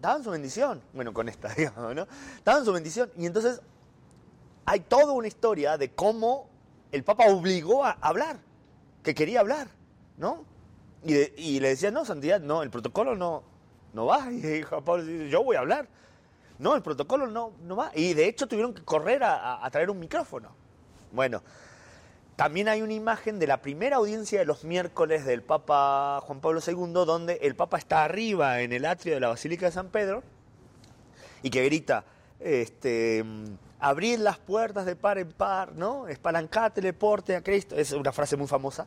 daban 0.00 0.24
su 0.24 0.30
bendición. 0.30 0.82
Bueno, 0.92 1.12
con 1.12 1.28
esta, 1.28 1.48
digamos, 1.54 1.94
¿no? 1.94 2.06
Daban 2.44 2.64
su 2.64 2.72
bendición. 2.72 3.10
Y 3.16 3.26
entonces 3.26 3.60
hay 4.64 4.80
toda 4.80 5.12
una 5.12 5.28
historia 5.28 5.78
de 5.78 5.92
cómo 5.92 6.48
el 6.90 7.04
Papa 7.04 7.26
obligó 7.26 7.84
a 7.84 7.92
hablar, 8.00 8.38
que 9.02 9.14
quería 9.14 9.40
hablar, 9.40 9.68
¿no? 10.18 10.44
Y, 11.04 11.58
le 11.58 11.68
decía, 11.68 11.90
no, 11.90 12.04
Santidad, 12.04 12.40
no, 12.40 12.62
el 12.62 12.70
protocolo 12.70 13.16
no, 13.16 13.42
no 13.92 14.06
va. 14.06 14.30
Y 14.32 14.62
Juan 14.62 14.84
Pablo 14.84 15.04
dice, 15.04 15.28
yo 15.28 15.42
voy 15.42 15.56
a 15.56 15.60
hablar. 15.60 15.88
No, 16.62 16.76
el 16.76 16.82
protocolo 16.82 17.26
no, 17.26 17.54
no 17.64 17.74
va. 17.74 17.90
Y 17.92 18.14
de 18.14 18.28
hecho 18.28 18.46
tuvieron 18.46 18.72
que 18.72 18.84
correr 18.84 19.24
a, 19.24 19.68
traer 19.72 19.90
un 19.90 19.98
micrófono. 19.98 20.54
Bueno, 21.10 21.42
también 22.36 22.68
hay 22.68 22.82
una 22.82 22.92
imagen 22.92 23.40
de 23.40 23.48
la 23.48 23.60
primera 23.60 23.96
audiencia 23.96 24.38
de 24.38 24.44
los 24.44 24.62
miércoles 24.62 25.24
del 25.24 25.42
Papa 25.42 26.20
Juan 26.22 26.40
Pablo 26.40 26.60
II, 26.64 27.04
donde 27.04 27.40
el 27.42 27.56
Papa 27.56 27.78
está 27.78 28.04
arriba 28.04 28.60
en 28.60 28.72
el 28.72 28.86
atrio 28.86 29.14
de 29.14 29.18
la 29.18 29.26
Basílica 29.26 29.66
de 29.66 29.72
San 29.72 29.88
Pedro 29.88 30.22
y 31.42 31.50
que 31.50 31.64
grita, 31.64 32.04
este, 32.38 33.24
abrid 33.80 34.20
las 34.20 34.38
puertas 34.38 34.86
de 34.86 34.94
par 34.94 35.18
en 35.18 35.32
par, 35.32 35.72
¿no? 35.74 36.06
Espalancate, 36.06 36.92
porte 36.92 37.34
a 37.34 37.42
Cristo. 37.42 37.74
Es 37.74 37.90
una 37.90 38.12
frase 38.12 38.36
muy 38.36 38.46
famosa. 38.46 38.86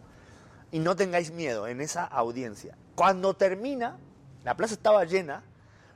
Y 0.72 0.80
no 0.80 0.96
tengáis 0.96 1.30
miedo 1.30 1.68
en 1.68 1.82
esa 1.82 2.06
audiencia. 2.06 2.78
Cuando 2.96 3.34
termina, 3.34 3.98
la 4.46 4.56
plaza 4.56 4.76
estaba 4.76 5.04
llena, 5.04 5.44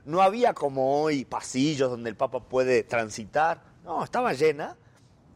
no 0.06 0.22
había 0.22 0.54
como 0.54 1.02
hoy 1.02 1.26
pasillos 1.26 1.90
donde 1.90 2.10
el 2.10 2.16
Papa 2.16 2.40
puede 2.42 2.84
transitar, 2.84 3.62
no, 3.84 4.04
estaba 4.04 4.34
llena 4.34 4.78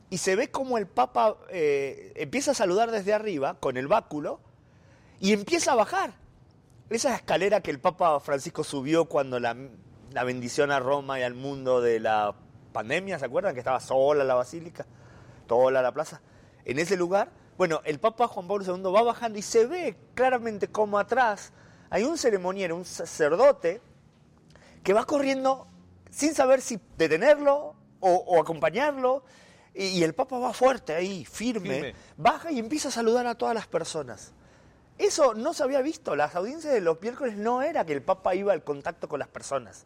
y 0.09 0.17
se 0.17 0.35
ve 0.35 0.51
como 0.51 0.77
el 0.77 0.87
Papa 0.87 1.37
eh, 1.49 2.13
empieza 2.15 2.51
a 2.51 2.53
saludar 2.53 2.91
desde 2.91 3.13
arriba 3.13 3.57
con 3.59 3.77
el 3.77 3.87
báculo 3.87 4.39
y 5.19 5.33
empieza 5.33 5.71
a 5.71 5.75
bajar. 5.75 6.13
Esa 6.89 7.15
escalera 7.15 7.61
que 7.61 7.71
el 7.71 7.79
Papa 7.79 8.19
Francisco 8.19 8.63
subió 8.63 9.05
cuando 9.05 9.39
la, 9.39 9.55
bendición 10.23 10.69
a 10.69 10.79
Roma 10.79 11.19
y 11.19 11.23
al 11.23 11.33
mundo 11.33 11.81
de 11.81 11.99
la 11.99 12.35
pandemia, 12.73 13.17
¿se 13.17 13.25
acuerdan? 13.25 13.53
Que 13.53 13.61
estaba 13.61 13.79
sola 13.79 14.23
la 14.23 14.35
basílica, 14.35 14.85
sola 15.47 15.81
la 15.81 15.91
plaza. 15.91 16.21
En 16.65 16.77
ese 16.77 16.95
lugar, 16.95 17.31
bueno, 17.57 17.81
el 17.83 17.99
Papa 17.99 18.27
Juan 18.27 18.47
Pablo 18.47 18.63
II 18.65 18.91
va 18.93 19.01
bajando 19.01 19.39
y 19.39 19.41
se 19.41 19.65
ve 19.65 19.95
claramente 20.13 20.67
como 20.67 20.99
atrás 20.99 21.53
hay 21.89 22.03
un 22.03 22.17
ceremoniero, 22.17 22.75
un 22.75 22.85
sacerdote, 22.85 23.79
que 24.83 24.93
va 24.93 25.05
corriendo 25.05 25.67
sin 26.11 26.33
saber 26.35 26.61
si 26.61 26.79
detenerlo 26.97 27.75
o 27.99 28.39
acompañarlo 28.39 29.23
y, 29.75 30.03
el 30.03 30.13
Papa 30.13 30.37
va 30.37 30.53
fuerte 30.53 30.93
ahí, 30.93 31.25
firme, 31.25 31.95
baja 32.15 32.51
y 32.51 32.59
empieza 32.59 32.89
a 32.89 32.91
saludar 32.91 33.25
a 33.25 33.35
todas 33.35 33.55
las 33.55 33.67
personas. 33.67 34.31
Eso 34.99 35.33
no 35.33 35.53
se 35.53 35.63
había 35.63 35.81
visto. 35.81 36.15
Las 36.15 36.35
audiencias 36.35 36.73
de 36.73 36.81
los 36.81 37.01
miércoles 37.01 37.37
no 37.37 37.63
era 37.63 37.83
que 37.83 37.93
el 37.93 38.03
Papa 38.03 38.35
iba 38.35 38.53
al 38.53 38.63
contacto 38.63 39.09
con 39.09 39.19
las 39.19 39.27
personas. 39.27 39.85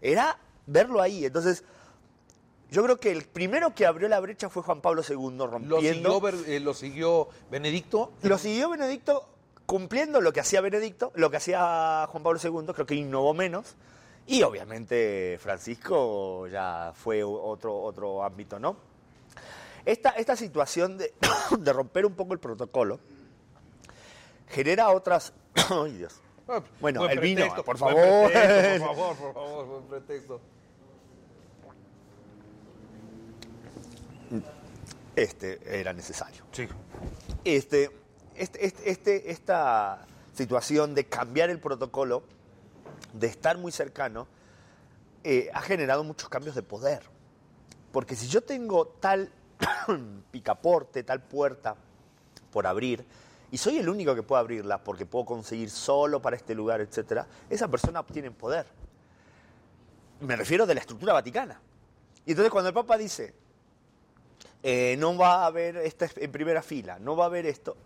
Era 0.00 0.38
verlo 0.66 1.02
ahí. 1.02 1.26
Entonces, 1.26 1.64
yo 2.70 2.82
creo 2.82 2.98
que 2.98 3.12
el 3.12 3.24
primero 3.24 3.74
que 3.74 3.84
abrió 3.84 4.08
la 4.08 4.18
brecha 4.20 4.48
fue 4.48 4.62
Juan 4.62 4.80
Pablo 4.80 5.02
II, 5.06 5.36
rompiendo. 5.38 6.08
¿Lo 6.08 6.30
siguió, 6.30 6.46
eh, 6.46 6.60
¿lo 6.60 6.72
siguió 6.72 7.28
Benedicto? 7.50 8.12
Lo 8.22 8.38
siguió 8.38 8.70
Benedicto 8.70 9.28
cumpliendo 9.66 10.22
lo 10.22 10.32
que 10.32 10.40
hacía 10.40 10.62
Benedicto, 10.62 11.12
lo 11.14 11.30
que 11.30 11.36
hacía 11.36 12.06
Juan 12.08 12.22
Pablo 12.22 12.40
II, 12.42 12.72
creo 12.72 12.86
que 12.86 12.94
innovó 12.94 13.34
menos. 13.34 13.76
Y 14.26 14.42
obviamente 14.42 15.38
Francisco 15.40 16.48
ya 16.48 16.92
fue 16.94 17.22
otro, 17.22 17.80
otro 17.80 18.22
ámbito, 18.24 18.58
¿no? 18.58 18.76
Esta, 19.84 20.36
situación 20.36 20.98
de, 21.58 21.72
romper 21.72 22.06
un 22.06 22.14
poco 22.14 22.32
el 22.32 22.40
protocolo 22.40 22.98
genera 24.48 24.90
otras... 24.90 25.32
¡Ay, 25.70 25.92
Dios! 25.92 26.20
Bueno, 26.80 27.08
el 27.08 27.18
vino, 27.18 27.46
por 27.64 27.76
favor. 27.76 27.94
por 27.94 28.32
favor, 28.78 29.16
por 29.16 29.34
favor, 29.34 29.66
buen 29.66 29.82
pretexto. 29.84 30.40
Este 35.16 35.80
era 35.80 35.92
necesario. 35.92 36.44
Sí. 36.52 36.68
Este, 37.44 37.90
este, 38.34 38.66
este, 38.66 38.90
este, 38.90 39.30
esta 39.30 40.06
situación 40.34 40.94
de 40.94 41.06
cambiar 41.06 41.48
el 41.50 41.58
protocolo, 41.58 42.22
de 43.18 43.26
estar 43.26 43.58
muy 43.58 43.72
cercano, 43.72 44.26
eh, 45.24 45.50
ha 45.52 45.60
generado 45.62 46.04
muchos 46.04 46.28
cambios 46.28 46.54
de 46.54 46.62
poder. 46.62 47.02
Porque 47.92 48.14
si 48.14 48.28
yo 48.28 48.42
tengo 48.42 48.86
tal 48.86 49.30
picaporte, 50.30 51.02
tal 51.02 51.22
puerta 51.22 51.76
por 52.52 52.66
abrir, 52.66 53.04
y 53.50 53.58
soy 53.58 53.78
el 53.78 53.88
único 53.88 54.14
que 54.14 54.22
puede 54.22 54.40
abrirla 54.40 54.82
porque 54.82 55.06
puedo 55.06 55.24
conseguir 55.24 55.70
solo 55.70 56.20
para 56.20 56.36
este 56.36 56.54
lugar, 56.54 56.80
etc., 56.80 57.22
esa 57.48 57.68
persona 57.68 58.00
obtiene 58.00 58.30
poder. 58.30 58.66
Me 60.20 60.36
refiero 60.36 60.66
de 60.66 60.74
la 60.74 60.80
estructura 60.80 61.12
vaticana. 61.12 61.60
Y 62.24 62.32
entonces 62.32 62.50
cuando 62.50 62.68
el 62.68 62.74
Papa 62.74 62.96
dice, 62.96 63.34
eh, 64.62 64.96
no 64.98 65.16
va 65.16 65.44
a 65.44 65.46
haber 65.46 65.76
esta 65.76 66.08
en 66.16 66.32
primera 66.32 66.60
fila, 66.60 66.98
no 66.98 67.14
va 67.14 67.24
a 67.24 67.26
haber 67.28 67.46
esto, 67.46 67.76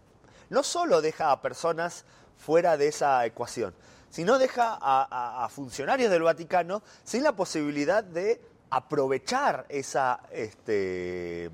no 0.49 0.63
solo 0.63 1.03
deja 1.03 1.31
a 1.31 1.43
personas 1.43 2.05
fuera 2.39 2.77
de 2.77 2.89
esa 2.89 3.25
ecuación, 3.27 3.75
sino 4.11 4.39
deja 4.39 4.79
a 4.81 5.49
funcionarios 5.51 6.11
del 6.11 6.23
Vaticano 6.23 6.83
sin 7.05 7.23
la 7.23 7.33
posibilidad 7.33 8.05
de 8.05 8.41
aprovechar 8.71 9.67
esa, 9.69 10.21
este, 10.31 11.51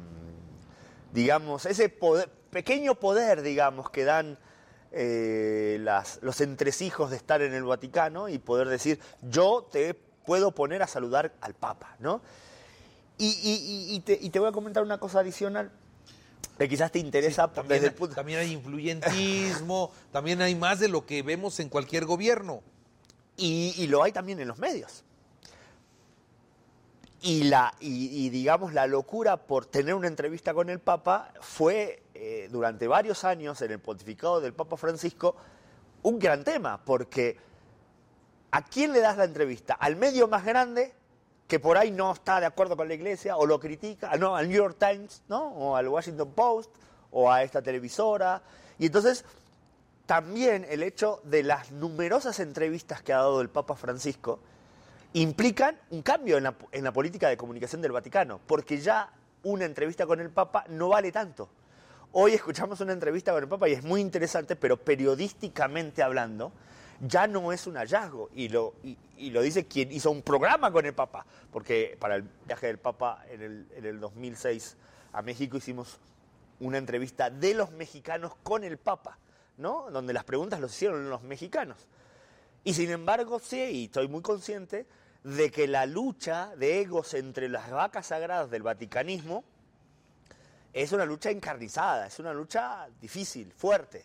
digamos, 1.12 1.66
ese 1.66 1.88
pequeño 2.50 2.94
poder, 2.94 3.42
digamos, 3.42 3.90
que 3.90 4.04
dan 4.04 4.38
eh, 4.92 5.84
los 6.20 6.40
entresijos 6.40 7.10
de 7.10 7.16
estar 7.16 7.42
en 7.42 7.54
el 7.54 7.64
Vaticano 7.64 8.28
y 8.28 8.38
poder 8.38 8.68
decir, 8.68 9.00
yo 9.22 9.66
te 9.70 9.94
puedo 9.94 10.52
poner 10.52 10.82
a 10.82 10.86
saludar 10.86 11.32
al 11.40 11.54
Papa, 11.54 11.96
¿no? 11.98 12.20
Y, 13.18 14.00
te, 14.04 14.38
voy 14.38 14.48
a 14.48 14.52
comentar 14.52 14.82
una 14.82 14.98
cosa 14.98 15.20
adicional 15.20 15.70
que 16.58 16.68
quizás 16.68 16.90
te 16.90 16.98
interesa 16.98 17.48
también, 17.52 17.82
desde 17.82 18.04
el 18.04 18.14
También 18.14 18.38
hay 18.38 18.52
influyentismo, 18.52 19.90
también 20.12 20.40
hay 20.42 20.54
más 20.54 20.80
de 20.80 20.88
lo 20.88 21.04
que 21.04 21.22
vemos 21.22 21.60
en 21.60 21.68
cualquier 21.68 22.04
gobierno. 22.04 22.62
y 23.36 23.86
lo 23.88 24.02
hay 24.02 24.12
también 24.12 24.40
en 24.40 24.48
los 24.48 24.58
medios 24.58 25.04
y, 27.26 27.44
la, 27.44 27.74
y, 27.80 28.28
digamos 28.30 28.72
la 28.72 28.86
locura 28.86 29.36
por 29.36 29.66
tener 29.66 29.94
una 29.94 30.06
entrevista 30.06 30.54
con 30.54 30.70
el 30.70 30.78
Papa 30.78 31.32
fue 31.40 32.04
eh, 32.14 32.48
durante 32.52 32.86
varios 32.86 33.24
años 33.24 33.60
en 33.62 33.72
el 33.72 33.80
pontificado 33.80 34.40
del 34.40 34.52
Papa 34.52 34.76
Francisco 34.76 35.34
un 36.02 36.20
gran 36.20 36.44
tema, 36.44 36.80
porque 36.84 37.36
¿a 38.52 38.62
quién 38.62 38.92
le 38.92 39.00
das 39.00 39.16
la 39.16 39.24
entrevista? 39.24 39.74
¿Al 39.74 39.96
medio 39.96 40.28
más 40.28 40.44
grande 40.44 40.94
que 41.46 41.60
por 41.60 41.76
ahí 41.76 41.90
no 41.90 42.12
está 42.12 42.40
de 42.40 42.46
acuerdo 42.46 42.76
con 42.76 42.88
la 42.88 42.94
iglesia 42.94 43.36
o 43.36 43.46
lo 43.46 43.60
critica? 43.60 44.16
No, 44.16 44.36
al 44.36 44.48
New 44.48 44.56
York 44.56 44.76
Times, 44.78 45.22
¿no? 45.28 45.48
O 45.48 45.76
al 45.76 45.88
Washington 45.88 46.32
Post 46.32 46.70
o 47.10 47.30
a 47.30 47.42
esta 47.42 47.62
televisora. 47.62 48.42
Y 48.78 48.86
entonces 48.86 49.24
también 50.06 50.64
el 50.68 50.82
hecho 50.82 51.20
de 51.24 51.42
las 51.42 51.72
numerosas 51.72 52.38
entrevistas 52.40 53.02
que 53.02 53.12
ha 53.12 53.16
dado 53.16 53.40
el 53.40 53.50
Papa 53.50 53.74
Francisco, 53.74 54.38
implican 55.12 55.78
un 55.90 56.02
cambio 56.02 56.36
en 56.36 56.84
la, 56.84 56.92
política 56.92 57.28
de 57.28 57.36
comunicación 57.36 57.82
del 57.82 57.92
Vaticano, 57.92 58.40
porque 58.46 58.78
ya 58.78 59.10
una 59.42 59.64
entrevista 59.64 60.06
con 60.06 60.20
el 60.20 60.30
Papa 60.30 60.64
no 60.68 60.88
vale 60.88 61.10
tanto. 61.10 61.48
Hoy 62.12 62.32
escuchamos 62.32 62.80
una 62.80 62.92
entrevista 62.92 63.32
con 63.32 63.42
el 63.42 63.48
Papa 63.48 63.68
y 63.68 63.72
es 63.72 63.82
muy 63.82 64.00
interesante, 64.00 64.56
pero 64.56 64.76
periodísticamente 64.76 66.02
hablando, 66.02 66.52
ya 67.00 67.26
no 67.26 67.52
es 67.52 67.66
un 67.66 67.76
hallazgo. 67.76 68.30
Y 68.34 68.48
lo, 68.48 68.74
y, 68.82 69.30
lo 69.30 69.42
dice 69.42 69.66
quien 69.66 69.92
hizo 69.92 70.10
un 70.10 70.22
programa 70.22 70.70
con 70.70 70.86
el 70.86 70.94
Papa, 70.94 71.26
porque 71.52 71.96
para 71.98 72.16
el 72.16 72.22
viaje 72.46 72.66
del 72.66 72.78
Papa 72.78 73.24
en 73.30 73.42
el, 73.42 73.66
en 73.74 73.84
el 73.84 74.00
2006 74.00 74.76
a 75.12 75.22
México 75.22 75.56
hicimos 75.56 75.98
una 76.60 76.78
entrevista 76.78 77.30
de 77.30 77.54
los 77.54 77.70
mexicanos 77.72 78.34
con 78.42 78.64
el 78.64 78.78
Papa, 78.78 79.18
¿no? 79.58 79.90
Donde 79.90 80.12
las 80.12 80.24
preguntas 80.24 80.60
los 80.60 80.72
hicieron 80.72 81.08
los 81.08 81.22
mexicanos. 81.22 81.76
Y 82.64 82.74
sin 82.74 82.90
embargo, 82.90 83.38
sí, 83.38 83.60
y 83.60 83.84
estoy 83.84 84.08
muy 84.08 84.22
consciente 84.22 84.86
de 85.22 85.50
que 85.50 85.66
la 85.66 85.86
lucha 85.86 86.54
de 86.56 86.80
egos 86.80 87.14
entre 87.14 87.48
las 87.48 87.70
vacas 87.70 88.06
sagradas 88.06 88.50
del 88.50 88.62
vaticanismo 88.62 89.44
es 90.72 90.92
una 90.92 91.04
lucha 91.04 91.30
encarnizada, 91.30 92.06
es 92.06 92.18
una 92.18 92.32
lucha 92.32 92.88
difícil, 93.00 93.52
fuerte. 93.52 94.04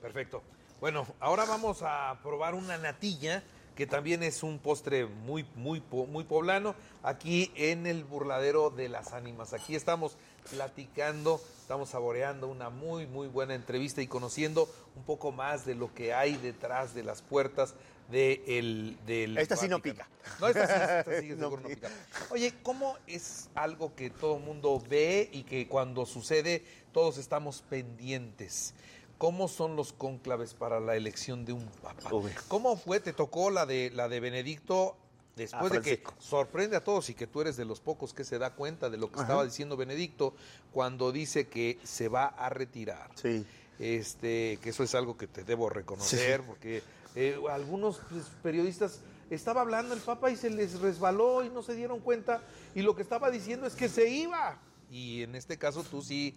Perfecto. 0.00 0.42
Bueno, 0.84 1.06
ahora 1.18 1.46
vamos 1.46 1.80
a 1.80 2.18
probar 2.22 2.54
una 2.54 2.76
natilla 2.76 3.42
que 3.74 3.86
también 3.86 4.22
es 4.22 4.42
un 4.42 4.58
postre 4.58 5.06
muy, 5.06 5.46
muy, 5.54 5.82
muy 5.90 6.24
poblano, 6.24 6.74
aquí 7.02 7.50
en 7.54 7.86
el 7.86 8.04
burladero 8.04 8.68
de 8.68 8.90
las 8.90 9.14
ánimas. 9.14 9.54
Aquí 9.54 9.76
estamos 9.76 10.18
platicando, 10.50 11.40
estamos 11.58 11.88
saboreando 11.88 12.48
una 12.48 12.68
muy, 12.68 13.06
muy 13.06 13.28
buena 13.28 13.54
entrevista 13.54 14.02
y 14.02 14.06
conociendo 14.06 14.68
un 14.94 15.04
poco 15.04 15.32
más 15.32 15.64
de 15.64 15.74
lo 15.74 15.94
que 15.94 16.12
hay 16.12 16.36
detrás 16.36 16.94
de 16.94 17.02
las 17.02 17.22
puertas 17.22 17.74
de 18.10 18.42
el, 18.46 18.98
del... 19.06 19.38
Esta 19.38 19.56
sí 19.56 19.68
no 19.68 19.80
pica. 19.80 20.06
No, 20.38 20.48
esta 20.48 20.66
sí, 20.66 20.72
esta 21.10 21.20
sí 21.22 21.28
no, 21.38 21.48
no 21.48 21.66
pica. 21.66 21.88
Oye, 22.28 22.52
¿cómo 22.62 22.98
es 23.06 23.48
algo 23.54 23.94
que 23.94 24.10
todo 24.10 24.36
el 24.36 24.42
mundo 24.42 24.82
ve 24.86 25.30
y 25.32 25.44
que 25.44 25.66
cuando 25.66 26.04
sucede 26.04 26.62
todos 26.92 27.16
estamos 27.16 27.62
pendientes? 27.70 28.74
¿Cómo 29.18 29.48
son 29.48 29.76
los 29.76 29.92
cónclaves 29.92 30.54
para 30.54 30.80
la 30.80 30.96
elección 30.96 31.44
de 31.44 31.52
un 31.52 31.64
papa? 31.82 32.10
¿Cómo 32.48 32.76
fue? 32.76 33.00
¿Te 33.00 33.12
tocó 33.12 33.50
la 33.50 33.66
de 33.66 33.90
la 33.94 34.08
de 34.08 34.20
Benedicto 34.20 34.96
después 35.36 35.72
de 35.72 35.80
que 35.80 36.02
sorprende 36.18 36.76
a 36.76 36.84
todos 36.84 37.10
y 37.10 37.14
que 37.14 37.26
tú 37.26 37.40
eres 37.40 37.56
de 37.56 37.64
los 37.64 37.80
pocos 37.80 38.14
que 38.14 38.24
se 38.24 38.38
da 38.38 38.54
cuenta 38.54 38.90
de 38.90 38.96
lo 38.96 39.10
que 39.10 39.20
estaba 39.20 39.44
diciendo 39.44 39.76
Benedicto 39.76 40.34
cuando 40.72 41.12
dice 41.12 41.48
que 41.48 41.78
se 41.84 42.08
va 42.08 42.26
a 42.26 42.48
retirar? 42.48 43.10
Sí. 43.14 43.46
Este, 43.78 44.58
que 44.62 44.70
eso 44.70 44.84
es 44.84 44.94
algo 44.94 45.16
que 45.16 45.26
te 45.26 45.42
debo 45.42 45.68
reconocer 45.68 46.42
porque 46.42 46.82
eh, 47.16 47.36
algunos 47.50 48.00
pues, 48.10 48.26
periodistas 48.42 49.00
estaba 49.30 49.62
hablando 49.62 49.94
el 49.94 50.00
Papa 50.00 50.30
y 50.30 50.36
se 50.36 50.50
les 50.50 50.80
resbaló 50.80 51.44
y 51.44 51.48
no 51.48 51.62
se 51.62 51.74
dieron 51.74 52.00
cuenta 52.00 52.42
y 52.74 52.82
lo 52.82 52.94
que 52.94 53.02
estaba 53.02 53.30
diciendo 53.30 53.66
es 53.66 53.74
que 53.74 53.88
se 53.88 54.08
iba. 54.08 54.58
Y 54.90 55.22
en 55.22 55.34
este 55.34 55.58
caso 55.58 55.82
tú 55.82 56.02
sí 56.02 56.36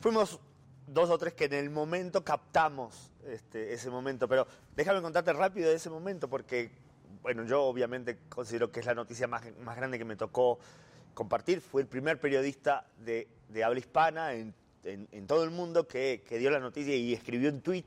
fuimos 0.00 0.38
dos 0.92 1.08
o 1.10 1.18
tres 1.18 1.34
que 1.34 1.44
en 1.44 1.54
el 1.54 1.70
momento 1.70 2.24
captamos 2.24 3.10
este, 3.26 3.72
ese 3.72 3.90
momento. 3.90 4.28
Pero 4.28 4.46
déjame 4.74 5.00
contarte 5.00 5.32
rápido 5.32 5.70
de 5.70 5.76
ese 5.76 5.90
momento, 5.90 6.28
porque, 6.28 6.70
bueno, 7.22 7.44
yo 7.44 7.62
obviamente 7.62 8.18
considero 8.28 8.70
que 8.70 8.80
es 8.80 8.86
la 8.86 8.94
noticia 8.94 9.26
más, 9.26 9.42
más 9.60 9.76
grande 9.76 9.98
que 9.98 10.04
me 10.04 10.16
tocó 10.16 10.58
compartir. 11.14 11.60
Fui 11.60 11.82
el 11.82 11.88
primer 11.88 12.18
periodista 12.18 12.86
de, 12.98 13.28
de 13.48 13.64
habla 13.64 13.78
hispana 13.78 14.34
en, 14.34 14.54
en, 14.84 15.26
todo 15.26 15.44
el 15.44 15.50
mundo 15.50 15.86
que, 15.86 16.22
que, 16.26 16.38
dio 16.38 16.50
la 16.50 16.60
noticia 16.60 16.94
y 16.96 17.12
escribió 17.12 17.50
un 17.50 17.60
tweet 17.60 17.84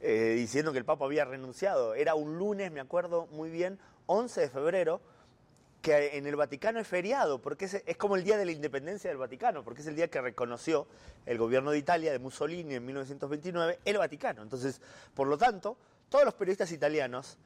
eh, 0.00 0.34
diciendo 0.36 0.72
que 0.72 0.78
el 0.78 0.84
Papa 0.84 1.04
había 1.04 1.24
renunciado. 1.24 1.94
Era 1.94 2.14
un 2.14 2.38
lunes, 2.38 2.72
me 2.72 2.80
acuerdo 2.80 3.26
muy 3.28 3.50
bien, 3.50 3.78
11 4.06 4.40
de 4.40 4.48
febrero 4.48 5.00
que 5.82 6.16
en 6.16 6.26
el 6.26 6.36
Vaticano 6.36 6.78
es 6.78 6.86
feriado, 6.86 7.42
porque 7.42 7.64
es, 7.64 7.96
como 7.96 8.14
el 8.16 8.22
día 8.22 8.38
de 8.38 8.44
la 8.44 8.52
independencia 8.52 9.10
del 9.10 9.18
Vaticano, 9.18 9.64
porque 9.64 9.82
es 9.82 9.88
el 9.88 9.96
día 9.96 10.08
que 10.08 10.20
reconoció 10.20 10.86
el 11.26 11.38
gobierno 11.38 11.72
de 11.72 11.78
Italia, 11.78 12.12
de 12.12 12.20
Mussolini, 12.20 12.76
en 12.76 12.86
1929, 12.86 13.80
el 13.84 13.98
Vaticano. 13.98 14.42
Entonces, 14.42 14.80
por 15.12 15.26
lo 15.26 15.36
tanto, 15.36 15.76
todos 16.08 16.24
los 16.24 16.34
periodistas 16.34 16.70
italianos 16.70 17.36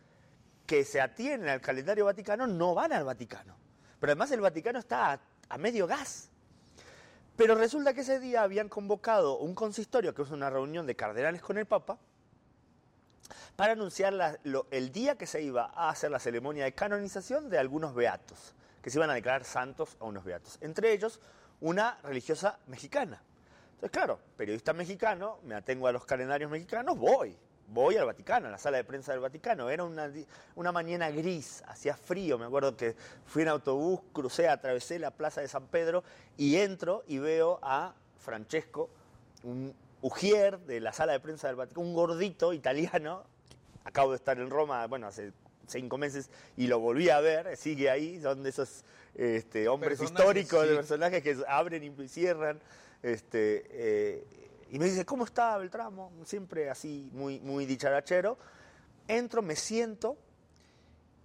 que 0.66 0.84
se 0.84 1.00
atienen 1.00 1.48
al 1.48 1.60
calendario 1.60 2.04
vaticano 2.04 2.46
no 2.46 2.74
van 2.74 2.92
al 2.92 3.04
Vaticano. 3.04 3.56
Pero 3.98 4.12
además 4.12 4.30
el 4.32 4.40
Vaticano 4.40 4.78
está 4.78 5.18
a 5.48 5.58
medio 5.58 5.86
gas. 5.86 6.28
Pero 7.36 7.54
resulta 7.54 7.94
que 7.94 8.00
ese 8.00 8.20
día 8.20 8.42
habían 8.42 8.68
convocado 8.68 9.38
un 9.38 9.54
consistorio, 9.54 10.14
que 10.14 10.22
es 10.22 10.30
una 10.30 10.50
reunión 10.50 10.86
de 10.86 10.96
cardenales 10.96 11.40
con 11.40 11.56
el 11.56 11.66
Papa, 11.66 11.98
para 13.56 13.72
anunciar 13.72 14.40
el 14.70 14.92
día 14.92 15.16
que 15.16 15.26
se 15.26 15.42
iba 15.42 15.72
a 15.74 15.90
hacer 15.90 16.10
la 16.10 16.18
ceremonia 16.18 16.64
de 16.64 16.72
canonización 16.72 17.48
de 17.48 17.58
algunos 17.58 17.94
beatos, 17.94 18.54
que 18.82 18.90
se 18.90 18.98
iban 18.98 19.10
a 19.10 19.14
declarar 19.14 19.44
santos 19.44 19.96
a 20.00 20.04
unos 20.04 20.24
beatos. 20.24 20.58
Entre 20.60 20.92
ellos, 20.92 21.20
una 21.60 21.98
religiosa 22.02 22.58
mexicana. 22.66 23.22
Entonces, 23.74 23.90
claro, 23.90 24.18
periodista 24.36 24.72
mexicano, 24.72 25.38
me 25.42 25.54
atengo 25.54 25.86
a 25.86 25.92
los 25.92 26.04
calendarios 26.04 26.50
mexicanos, 26.50 26.96
voy. 26.96 27.36
Voy 27.68 27.96
al 27.96 28.06
Vaticano, 28.06 28.46
a 28.46 28.50
la 28.50 28.58
sala 28.58 28.76
de 28.76 28.84
prensa 28.84 29.10
del 29.10 29.20
Vaticano. 29.20 29.68
Era 29.68 29.82
una, 29.82 30.08
una 30.54 30.70
mañana 30.70 31.10
gris, 31.10 31.64
hacía 31.66 31.96
frío. 31.96 32.38
Me 32.38 32.46
acuerdo 32.46 32.76
que 32.76 32.94
fui 33.26 33.42
en 33.42 33.48
autobús, 33.48 34.00
crucé, 34.12 34.48
atravesé 34.48 35.00
la 35.00 35.10
plaza 35.10 35.40
de 35.40 35.48
San 35.48 35.66
Pedro 35.66 36.04
y 36.36 36.56
entro 36.56 37.02
y 37.08 37.18
veo 37.18 37.58
a 37.62 37.92
Francesco, 38.18 38.88
un 39.42 39.74
ujier 40.02 40.58
de 40.60 40.80
la 40.80 40.92
sala 40.92 41.12
de 41.12 41.20
prensa 41.20 41.48
del 41.48 41.56
Vaticano, 41.56 41.86
un 41.86 41.94
gordito 41.94 42.52
italiano, 42.52 43.24
acabo 43.84 44.10
de 44.10 44.16
estar 44.16 44.38
en 44.38 44.50
Roma, 44.50 44.86
bueno, 44.86 45.06
hace 45.06 45.32
cinco 45.66 45.98
meses 45.98 46.30
y 46.56 46.66
lo 46.66 46.78
volví 46.78 47.10
a 47.10 47.20
ver, 47.20 47.56
sigue 47.56 47.90
ahí, 47.90 48.20
son 48.20 48.42
de 48.42 48.50
esos 48.50 48.84
este, 49.14 49.68
hombres 49.68 50.00
históricos, 50.00 50.62
sí. 50.62 50.68
de 50.68 50.76
personajes 50.76 51.22
que 51.22 51.36
abren 51.48 51.82
y 51.82 52.08
cierran. 52.08 52.60
Este, 53.02 53.64
eh, 53.70 54.24
y 54.70 54.78
me 54.78 54.86
dice, 54.86 55.04
¿cómo 55.04 55.24
está 55.24 55.56
Beltramo? 55.58 56.12
Siempre 56.24 56.70
así, 56.70 57.10
muy, 57.12 57.40
muy 57.40 57.66
dicharachero. 57.66 58.38
Entro, 59.08 59.42
me 59.42 59.54
siento 59.54 60.16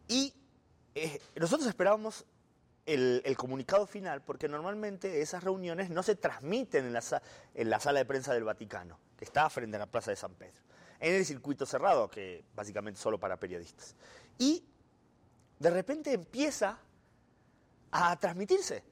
y 0.08 0.34
eh, 0.94 1.20
nosotros 1.36 1.68
esperábamos 1.68 2.26
el, 2.86 3.36
comunicado 3.38 3.86
final 3.86 4.22
porque 4.22 4.48
normalmente 4.48 5.22
esas 5.22 5.44
reuniones 5.44 5.90
no 5.90 6.04
se 6.04 6.16
transmiten 6.16 6.86
en 6.86 6.94
la, 6.94 7.04
en 7.54 7.70
la 7.70 7.80
sala 7.80 8.00
de 8.00 8.06
prensa 8.06 8.34
del 8.34 8.44
Vaticano, 8.44 9.00
que 9.18 9.26
está 9.26 9.50
frente 9.50 9.78
a 9.78 9.80
la 9.80 9.88
Plaza 9.88 10.12
de 10.12 10.18
San 10.18 10.34
Pedro 10.34 10.62
en 11.02 11.16
el 11.16 11.26
circuito 11.26 11.66
cerrado, 11.66 12.10
que 12.10 12.46
básicamente 12.56 13.00
solo 13.00 13.20
para 13.20 13.38
periodistas. 13.38 13.96
Y 14.38 14.64
de 15.60 15.70
repente 15.70 16.14
empieza 16.14 16.78
a 17.92 18.16
transmitirse. 18.18 18.84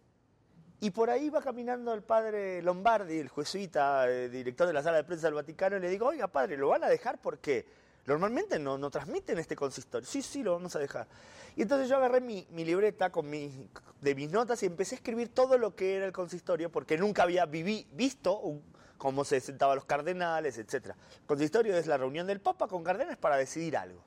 Y 0.82 0.90
por 0.90 1.10
ahí 1.10 1.30
va 1.30 1.42
caminando 1.42 1.94
el 1.94 2.02
padre 2.02 2.62
Lombardi, 2.64 3.20
el 3.20 3.30
jesuita, 3.30 4.10
el 4.10 4.32
director 4.32 4.66
de 4.66 4.74
la 4.74 4.82
sala 4.82 4.98
de 4.98 5.04
prensa 5.04 5.28
del 5.28 5.36
Vaticano, 5.36 5.78
y 5.78 5.82
le 5.82 5.90
digo, 5.90 6.08
oiga 6.08 6.28
padre, 6.28 6.58
¿lo 6.58 6.70
van 6.70 6.84
a 6.84 6.88
dejar? 6.88 7.22
Porque 7.22 7.68
normalmente 8.10 8.60
no, 8.60 8.78
no 8.78 8.90
transmiten 8.90 9.38
este 9.38 9.56
consistorio. 9.56 10.08
Sí, 10.08 10.22
sí, 10.22 10.44
lo 10.44 10.54
vamos 10.54 10.76
a 10.76 10.80
dejar. 10.80 11.08
Y 11.56 11.62
entonces 11.64 11.90
yo 11.90 11.98
agarré 11.98 12.22
mi, 12.22 12.48
mi 12.52 12.66
libreta 12.66 13.12
con 13.12 13.30
mi, 13.30 13.70
de 14.02 14.16
mis 14.16 14.32
notas 14.32 14.62
y 14.64 14.66
empecé 14.66 14.96
a 14.96 14.98
escribir 14.98 15.30
todo 15.30 15.58
lo 15.58 15.76
que 15.76 15.96
era 15.96 16.06
el 16.06 16.12
consistorio, 16.12 16.72
porque 16.72 16.98
nunca 16.98 17.24
había 17.24 17.46
visto 17.46 18.62
cómo 18.98 19.26
se 19.26 19.40
sentaban 19.40 19.76
los 19.76 19.86
cardenales, 19.86 20.58
etc. 20.58 20.86
El 21.22 21.26
consistorio 21.26 21.76
es 21.76 21.88
la 21.88 21.98
reunión 21.98 22.28
del 22.28 22.40
Papa 22.40 22.68
con 22.68 22.84
cardenales 22.84 23.18
para 23.18 23.38
decidir 23.38 23.78
algo. 23.78 24.04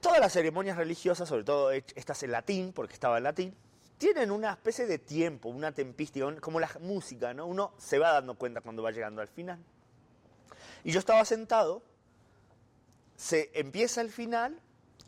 Todas 0.00 0.20
las 0.20 0.32
ceremonias 0.32 0.76
religiosas, 0.76 1.28
sobre 1.28 1.44
todo 1.44 1.70
estas 1.70 2.22
en 2.22 2.32
latín, 2.32 2.72
porque 2.72 2.94
estaba 2.94 3.16
en 3.16 3.24
latín, 3.24 3.56
tienen 3.96 4.30
una 4.30 4.52
especie 4.52 4.86
de 4.86 4.98
tiempo, 4.98 5.48
una 5.48 5.72
tempística, 5.72 6.26
como 6.40 6.60
la 6.60 6.70
música, 6.80 7.34
¿no? 7.34 7.46
Uno 7.46 7.72
se 7.78 7.98
va 7.98 8.12
dando 8.12 8.34
cuenta 8.34 8.60
cuando 8.60 8.82
va 8.82 8.90
llegando 8.90 9.20
al 9.20 9.28
final. 9.28 9.58
Y 10.84 10.92
yo 10.92 10.98
estaba 10.98 11.24
sentado, 11.24 11.82
se 13.20 13.50
empieza 13.52 14.00
el 14.00 14.08
final 14.08 14.58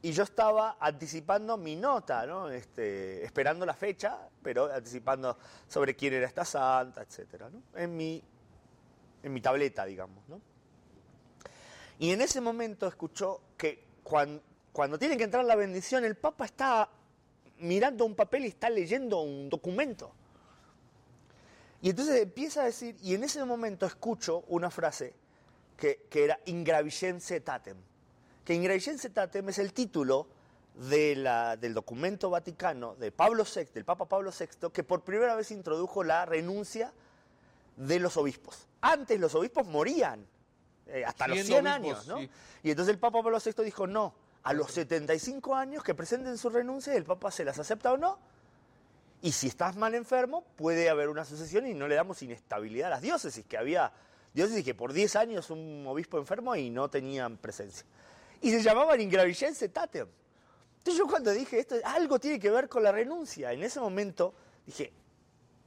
y 0.03 0.13
yo 0.13 0.25
estaba 0.25 0.77
anticipando 0.79 1.57
mi 1.57 1.77
nota, 1.77 2.27
¿no? 2.27 2.51
este, 2.51 3.25
esperando 3.25 3.65
la 3.65 3.73
fecha, 3.73 4.29
pero 4.43 4.71
anticipando 4.71 5.39
sobre 5.67 5.97
quién 5.97 6.13
era 6.13 6.27
esta 6.27 6.45
santa, 6.45 7.01
etc. 7.01 7.45
¿no? 7.51 7.63
En, 7.75 7.97
mi, 7.97 8.23
en 9.23 9.33
mi 9.33 9.41
tableta, 9.41 9.87
digamos. 9.87 10.29
¿no? 10.29 10.43
Y 12.01 12.11
en 12.11 12.21
ese 12.21 12.43
momento 12.43 12.87
escuchó 12.87 13.41
que 13.57 13.83
cuando, 14.03 14.99
tiene 14.99 15.17
que 15.17 15.25
entrar 15.25 15.47
la 15.47 15.57
bendición, 15.57 16.05
el 16.05 16.17
Papa 16.17 16.45
está 16.45 16.91
mirando 17.61 18.05
un 18.05 18.15
papel 18.15 18.45
y 18.45 18.49
está 18.49 18.69
leyendo 18.69 19.23
un 19.23 19.49
documento. 19.49 20.13
Y 21.81 21.89
entonces 21.89 22.21
empieza 22.21 22.61
a 22.61 22.65
decir, 22.67 22.95
y 23.01 23.15
en 23.15 23.25
ese 23.25 23.43
momento 23.43 23.87
escucho 23.87 24.45
una 24.49 24.71
frase 24.71 25.15
que, 25.79 26.07
que 26.11 26.25
era 26.25 26.39
ingravigense 26.45 27.41
tatem 27.41 27.79
que 28.45 28.55
Ingrediense 28.55 29.11
Tatem 29.11 29.49
es 29.49 29.59
el 29.59 29.73
título 29.73 30.27
de 30.75 31.15
la, 31.17 31.57
del 31.57 31.75
documento 31.75 32.31
vaticano 32.31 32.95
de 32.97 33.13
Pablo 33.13 33.45
VI, 33.45 33.67
del 33.75 33.85
Papa 33.85 34.07
Pablo 34.07 34.31
VI, 34.37 34.71
que 34.73 34.83
por 34.83 35.03
primera 35.03 35.35
vez 35.35 35.51
introdujo 35.51 36.03
la 36.03 36.25
renuncia 36.25 36.93
de 37.77 38.01
los 38.01 38.17
obispos. 38.17 38.67
Antes 38.81 39.21
los 39.21 39.35
obispos 39.35 39.67
morían, 39.67 40.27
eh, 40.87 41.05
hasta 41.05 41.29
los 41.29 41.39
100 41.39 41.67
obispos, 41.67 41.73
años, 41.73 42.07
¿no? 42.09 42.19
Sí. 42.19 42.31
Y 42.65 42.71
entonces 42.71 42.93
el 42.95 42.99
Papa 42.99 43.23
Pablo 43.23 43.39
VI 43.45 43.63
dijo, 43.65 43.87
no, 43.87 44.15
a 44.43 44.53
los 44.53 44.73
75 44.73 45.55
años 45.55 45.85
que 45.85 45.95
presenten 45.95 46.37
su 46.37 46.51
renuncia, 46.51 46.95
el 46.95 47.05
Papa 47.05 47.31
se 47.31 47.45
las 47.45 47.59
acepta 47.59 47.93
o 47.93 47.97
no, 47.97 48.19
y 49.21 49.31
si 49.33 49.47
estás 49.47 49.77
mal 49.77 49.95
enfermo, 49.95 50.45
puede 50.57 50.91
haber 50.91 51.09
una 51.09 51.25
sucesión 51.25 51.67
y 51.67 51.75
no 51.75 51.87
le 51.87 51.95
damos 51.95 52.23
inestabilidad 52.23 52.89
a 52.89 52.91
las 52.91 53.03
diócesis, 53.03 53.45
que 53.47 53.57
había 53.57 53.93
diócesis 54.35 54.65
que 54.65 54.75
por 54.75 54.93
10 54.93 55.15
años 55.15 55.51
un 55.51 55.85
obispo 55.87 56.19
enfermo 56.19 56.57
y 56.57 56.71
no 56.71 56.91
tenían 56.91 57.37
presencia 57.37 57.87
y 58.43 58.51
se 58.51 58.63
llamaban 58.63 59.01
Ingravigense 59.01 59.69
Tatem. 59.69 60.09
Entonces 60.79 60.99
yo 60.99 61.07
cuando 61.07 61.31
dije 61.31 61.61
esto, 61.61 61.77
algo 61.85 62.19
tiene 62.19 62.39
que 62.39 62.51
ver 62.51 62.69
con 62.69 62.83
la 62.83 62.93
renuncia. 62.93 63.53
En 63.53 63.63
ese 63.63 63.81
momento 63.81 64.35
Dije, 64.67 64.93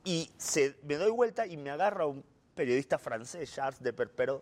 y 0.03 0.31
me 0.83 0.95
doy 0.95 1.11
vuelta 1.11 1.45
y 1.45 1.57
me 1.57 1.69
agarra 1.69 2.05
un 2.05 2.23
periodista 2.53 2.97
francés, 2.97 3.53
Charles 3.53 3.81
de 3.81 3.91
Perpero, 3.91 4.41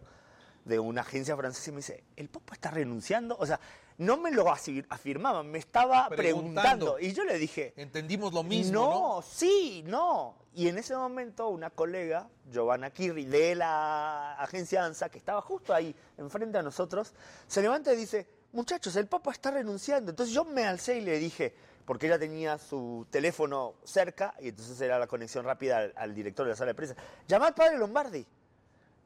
de 0.66 0.80
una 0.80 1.02
agencia 1.02 1.36
francesa, 1.36 1.70
y 1.70 1.74
me 1.74 1.78
dice, 1.78 2.04
¿el 2.16 2.30
Papa 2.30 2.54
está 2.54 2.72
renunciando? 2.72 3.36
O 3.38 3.46
sea, 3.46 3.60
no 3.98 4.18
me 4.18 4.32
lo 4.32 4.50
afirmaban, 4.50 5.50
me 5.50 5.60
estaba 5.60 6.10
preguntando. 6.10 7.00
Y 7.00 7.14
yo 7.14 7.24
le 7.24 7.38
dije... 7.38 7.74
Entendimos 7.78 8.34
lo 8.34 8.44
mismo. 8.44 8.74
No, 8.74 9.22
sí, 9.22 9.84
no. 9.86 10.36
Y 10.54 10.68
en 10.68 10.78
ese 10.78 10.96
momento 10.96 11.50
una 11.50 11.70
colega, 11.70 12.30
Giovanna 12.52 12.92
Kirri, 12.92 13.26
de 13.26 13.56
la 13.56 14.34
agencia 14.34 14.86
ANSA, 14.86 15.10
que 15.10 15.18
estaba 15.18 15.42
justo 15.42 15.74
ahí, 15.74 15.96
enfrente 16.18 16.58
a 16.58 16.62
nosotros, 16.62 17.14
se 17.48 17.62
levanta 17.62 17.94
y 17.94 17.98
dice, 17.98 18.28
muchachos, 18.52 18.96
el 18.96 19.08
Papa 19.08 19.32
está 19.32 19.52
renunciando. 19.52 20.12
Entonces 20.12 20.34
yo 20.34 20.46
me 20.46 20.66
alcé 20.66 21.00
y 21.00 21.02
le 21.02 21.18
dije, 21.18 21.56
porque 21.86 22.08
ella 22.08 22.20
tenía 22.20 22.58
su 22.58 23.06
teléfono 23.10 23.76
cerca, 23.84 24.36
y 24.40 24.50
entonces 24.50 24.80
era 24.80 25.00
la 25.00 25.08
conexión 25.08 25.44
rápida 25.44 25.92
al, 25.96 26.14
director 26.14 26.46
de 26.46 26.52
la 26.52 26.56
sala 26.56 26.70
de 26.70 26.76
prensa, 26.76 26.96
llama 27.28 27.48
al 27.48 27.54
padre 27.54 27.78
Lombardi. 27.78 28.26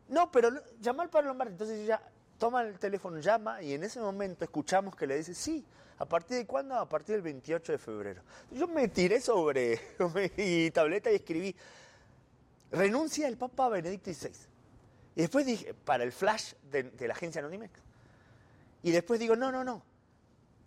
No, 0.09 0.31
pero 0.31 0.49
llama 0.79 1.03
al 1.03 1.09
padre 1.09 1.27
Lombardi. 1.27 1.53
Entonces 1.53 1.79
ella 1.79 2.01
toma 2.37 2.61
el 2.61 2.77
teléfono, 2.79 3.19
llama 3.19 3.61
y 3.61 3.73
en 3.73 3.83
ese 3.83 3.99
momento 3.99 4.43
escuchamos 4.43 4.95
que 4.95 5.07
le 5.07 5.17
dice, 5.17 5.33
sí, 5.33 5.65
¿a 5.97 6.05
partir 6.05 6.37
de 6.37 6.45
cuándo? 6.45 6.75
A 6.75 6.87
partir 6.87 7.15
del 7.15 7.21
28 7.21 7.71
de 7.71 7.77
febrero. 7.77 8.21
Yo 8.51 8.67
me 8.67 8.87
tiré 8.87 9.19
sobre 9.19 9.79
mi 10.37 10.71
tableta 10.71 11.11
y 11.11 11.15
escribí, 11.15 11.55
renuncia 12.71 13.27
el 13.27 13.37
Papa 13.37 13.69
Benedicto 13.69 14.13
XVI. 14.13 14.31
Y 15.15 15.21
después 15.21 15.45
dije, 15.45 15.73
para 15.73 16.03
el 16.03 16.11
flash 16.11 16.53
de, 16.71 16.91
la 17.07 17.13
agencia 17.13 17.39
Anonimex. 17.39 17.73
Y 18.83 18.91
después 18.91 19.19
digo, 19.19 19.35
no, 19.35 19.51
no, 19.51 19.63
no. 19.63 19.81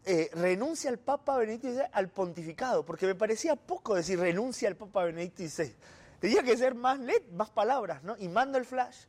Eh, 0.04 0.30
renuncia 0.32 0.90
el 0.90 0.98
Papa 0.98 1.36
Benedicto 1.36 1.68
XVI 1.68 1.84
al 1.92 2.08
pontificado, 2.08 2.84
porque 2.84 3.06
me 3.06 3.14
parecía 3.14 3.54
poco 3.54 3.94
decir 3.94 4.18
renuncia 4.18 4.68
al 4.68 4.76
Papa 4.76 5.04
Benedicto 5.04 5.46
XVI. 5.46 5.74
Tenía 6.18 6.42
que 6.42 6.56
ser 6.56 6.74
más 6.74 6.98
más 7.32 7.50
palabras, 7.50 8.02
¿no? 8.02 8.16
Y 8.18 8.28
mando 8.28 8.58
el 8.58 8.64
flash 8.64 9.04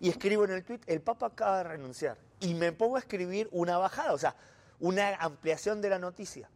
y 0.00 0.08
escribo 0.08 0.44
en 0.44 0.52
el 0.52 0.64
tweet, 0.64 0.80
el 0.86 1.00
Papa 1.00 1.26
acaba 1.26 1.58
de 1.58 1.64
renunciar. 1.64 2.18
Y 2.40 2.54
me 2.54 2.72
pongo 2.72 2.96
a 2.96 2.98
escribir 2.98 3.48
una 3.52 3.78
bajada, 3.78 4.12
o 4.12 4.18
sea, 4.18 4.34
una 4.80 5.14
ampliación 5.16 5.80
de 5.80 5.88
la 5.88 5.98
noticia. 5.98 6.48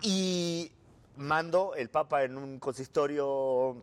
Y 0.00 0.72
mando 1.16 1.74
el 1.74 1.88
Papa 1.88 2.24
en 2.24 2.36
un 2.36 2.58
consistorio 2.58 3.82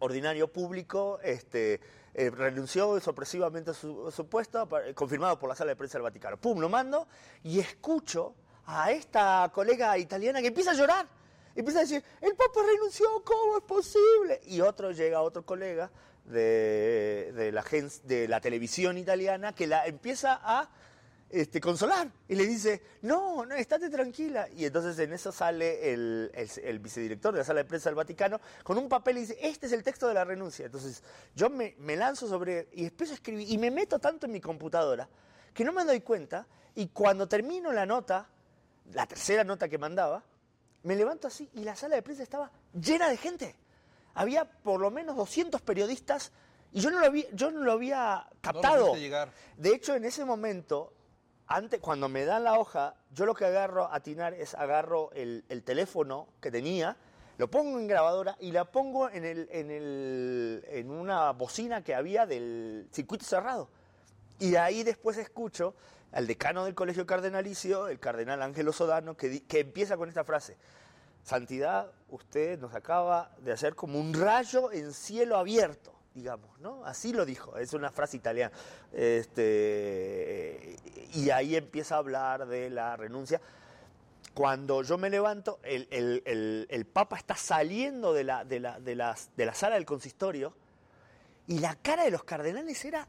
ordinario 0.00 0.48
público, 0.48 1.20
este, 1.22 1.80
eh, 2.14 2.30
renunció 2.30 2.98
sorpresivamente 3.00 3.70
a 3.70 3.74
su, 3.74 4.10
su, 4.10 4.26
puesto, 4.26 4.68
confirmado 4.94 5.38
por 5.38 5.48
la 5.48 5.54
sala 5.54 5.70
de 5.70 5.76
prensa 5.76 5.98
del 5.98 6.02
Vaticano. 6.02 6.38
Pum, 6.38 6.58
lo 6.58 6.68
mando 6.68 7.06
y 7.44 7.60
escucho 7.60 8.34
a 8.66 8.90
esta 8.90 9.50
colega 9.52 9.96
italiana 9.98 10.40
que 10.40 10.48
empieza 10.48 10.72
a 10.72 10.74
llorar 10.74 11.19
empieza 11.54 11.80
a 11.80 11.82
decir, 11.82 12.02
el 12.20 12.34
Papa 12.34 12.60
renunció, 12.66 13.06
¿cómo 13.24 13.58
es 13.58 13.64
posible? 13.64 14.40
Y 14.46 14.60
otro 14.60 14.92
llega, 14.92 15.22
otro 15.22 15.44
colega 15.44 15.90
de, 16.24 18.26
la, 18.28 18.40
televisión 18.40 18.98
italiana 18.98 19.54
que 19.54 19.66
la 19.66 19.86
empieza 19.86 20.40
a 20.42 20.70
este, 21.28 21.60
consolar 21.60 22.10
y 22.28 22.34
le 22.34 22.46
dice, 22.46 22.82
no, 23.02 23.44
no, 23.46 23.54
estate 23.54 23.90
tranquila. 23.90 24.48
Y 24.56 24.64
entonces 24.64 24.98
en 24.98 25.12
eso 25.12 25.32
sale 25.32 25.92
el, 25.92 26.30
el, 26.34 26.78
vicedirector 26.78 27.32
de 27.32 27.38
la 27.38 27.44
sala 27.44 27.62
de 27.62 27.68
prensa 27.68 27.88
del 27.88 27.96
Vaticano 27.96 28.40
con 28.62 28.78
un 28.78 28.88
papel 28.88 29.18
y 29.18 29.20
dice, 29.20 29.38
este 29.40 29.66
es 29.66 29.72
el 29.72 29.82
texto 29.82 30.08
de 30.08 30.14
la 30.14 30.24
renuncia. 30.24 30.66
Entonces 30.66 31.02
yo 31.34 31.50
me, 31.50 31.74
me 31.78 31.96
lanzo 31.96 32.28
sobre, 32.28 32.68
y 32.72 32.86
empiezo 32.86 33.12
a 33.12 33.16
escribir, 33.16 33.50
y 33.50 33.58
me 33.58 33.70
meto 33.70 33.98
tanto 33.98 34.26
en 34.26 34.32
mi 34.32 34.40
computadora 34.40 35.08
que 35.54 35.64
no 35.64 35.72
me 35.72 35.84
doy 35.84 36.00
cuenta, 36.00 36.46
y 36.74 36.88
cuando 36.88 37.28
termino 37.28 37.72
la 37.72 37.86
nota, 37.86 38.28
la 38.92 39.06
tercera 39.06 39.44
nota 39.44 39.68
que 39.68 39.78
mandaba, 39.78 40.24
me 40.82 40.96
levanto 40.96 41.28
así 41.28 41.48
y 41.54 41.64
la 41.64 41.76
sala 41.76 41.96
de 41.96 42.02
prensa 42.02 42.22
estaba 42.22 42.50
llena 42.72 43.08
de 43.08 43.16
gente. 43.16 43.56
Había 44.14 44.44
por 44.44 44.80
lo 44.80 44.90
menos 44.90 45.16
200 45.16 45.60
periodistas 45.62 46.32
y 46.72 46.80
yo 46.80 46.90
no 46.90 47.00
lo 47.00 47.06
había, 47.06 47.24
yo 47.32 47.50
no 47.50 47.60
lo 47.60 47.72
había 47.72 48.26
captado. 48.40 48.94
de 48.94 49.74
hecho, 49.74 49.94
en 49.94 50.04
ese 50.04 50.24
momento, 50.24 50.92
antes, 51.46 51.80
cuando 51.80 52.08
me 52.08 52.24
dan 52.24 52.44
la 52.44 52.58
hoja, 52.58 52.94
yo 53.12 53.26
lo 53.26 53.34
que 53.34 53.44
agarro 53.44 53.86
a 53.86 53.96
atinar 53.96 54.34
es 54.34 54.54
agarro 54.54 55.10
el, 55.12 55.62
teléfono 55.64 56.28
que 56.40 56.50
tenía, 56.50 56.96
lo 57.38 57.50
pongo 57.50 57.78
en 57.78 57.88
grabadora 57.88 58.36
y 58.38 58.52
la 58.52 58.70
pongo 58.70 59.08
en, 59.08 59.24
el, 59.24 59.48
en, 59.50 59.70
el, 59.70 60.64
en 60.68 60.90
una 60.90 61.32
bocina 61.32 61.82
que 61.82 61.94
había 61.94 62.26
del 62.26 62.88
circuito 62.92 63.24
cerrado. 63.24 63.68
Y 64.38 64.54
ahí 64.54 64.84
después 64.84 65.18
escucho 65.18 65.74
al 66.12 66.26
decano 66.26 66.64
del 66.64 66.74
Colegio 66.74 67.06
Cardenalicio, 67.06 67.88
el 67.88 68.00
cardenal 68.00 68.42
Ángelo 68.42 68.72
Sodano, 68.72 69.16
que, 69.16 69.44
que 69.44 69.60
empieza 69.60 69.96
con 69.96 70.08
esta 70.08 70.24
frase. 70.24 70.56
Santidad, 71.22 71.92
usted 72.08 72.58
nos 72.58 72.74
acaba 72.74 73.30
de 73.38 73.52
hacer 73.52 73.74
como 73.74 74.00
un 74.00 74.14
rayo 74.14 74.72
en 74.72 74.92
cielo 74.92 75.36
abierto, 75.36 75.92
digamos, 76.14 76.58
¿no? 76.60 76.84
Así 76.84 77.12
lo 77.12 77.24
dijo, 77.24 77.56
es 77.58 77.72
una 77.74 77.90
frase 77.90 78.16
italiana. 78.16 78.54
Este, 78.92 80.76
y 81.14 81.30
ahí 81.30 81.56
empieza 81.56 81.96
a 81.96 81.98
hablar 81.98 82.46
de 82.46 82.70
la 82.70 82.96
renuncia. 82.96 83.40
Cuando 84.34 84.82
yo 84.82 84.96
me 84.96 85.10
levanto, 85.10 85.60
el, 85.62 86.86
Papa 86.92 87.16
está 87.16 87.36
saliendo 87.36 88.12
de 88.12 88.24
la, 88.24 88.44
de, 88.44 88.60
la, 88.60 88.80
de, 88.80 88.96
de 89.36 89.46
la 89.46 89.54
sala 89.54 89.74
del 89.74 89.84
consistorio 89.84 90.54
y 91.46 91.58
la 91.58 91.74
cara 91.76 92.04
de 92.04 92.10
los 92.10 92.24
cardenales 92.24 92.84
era 92.84 93.06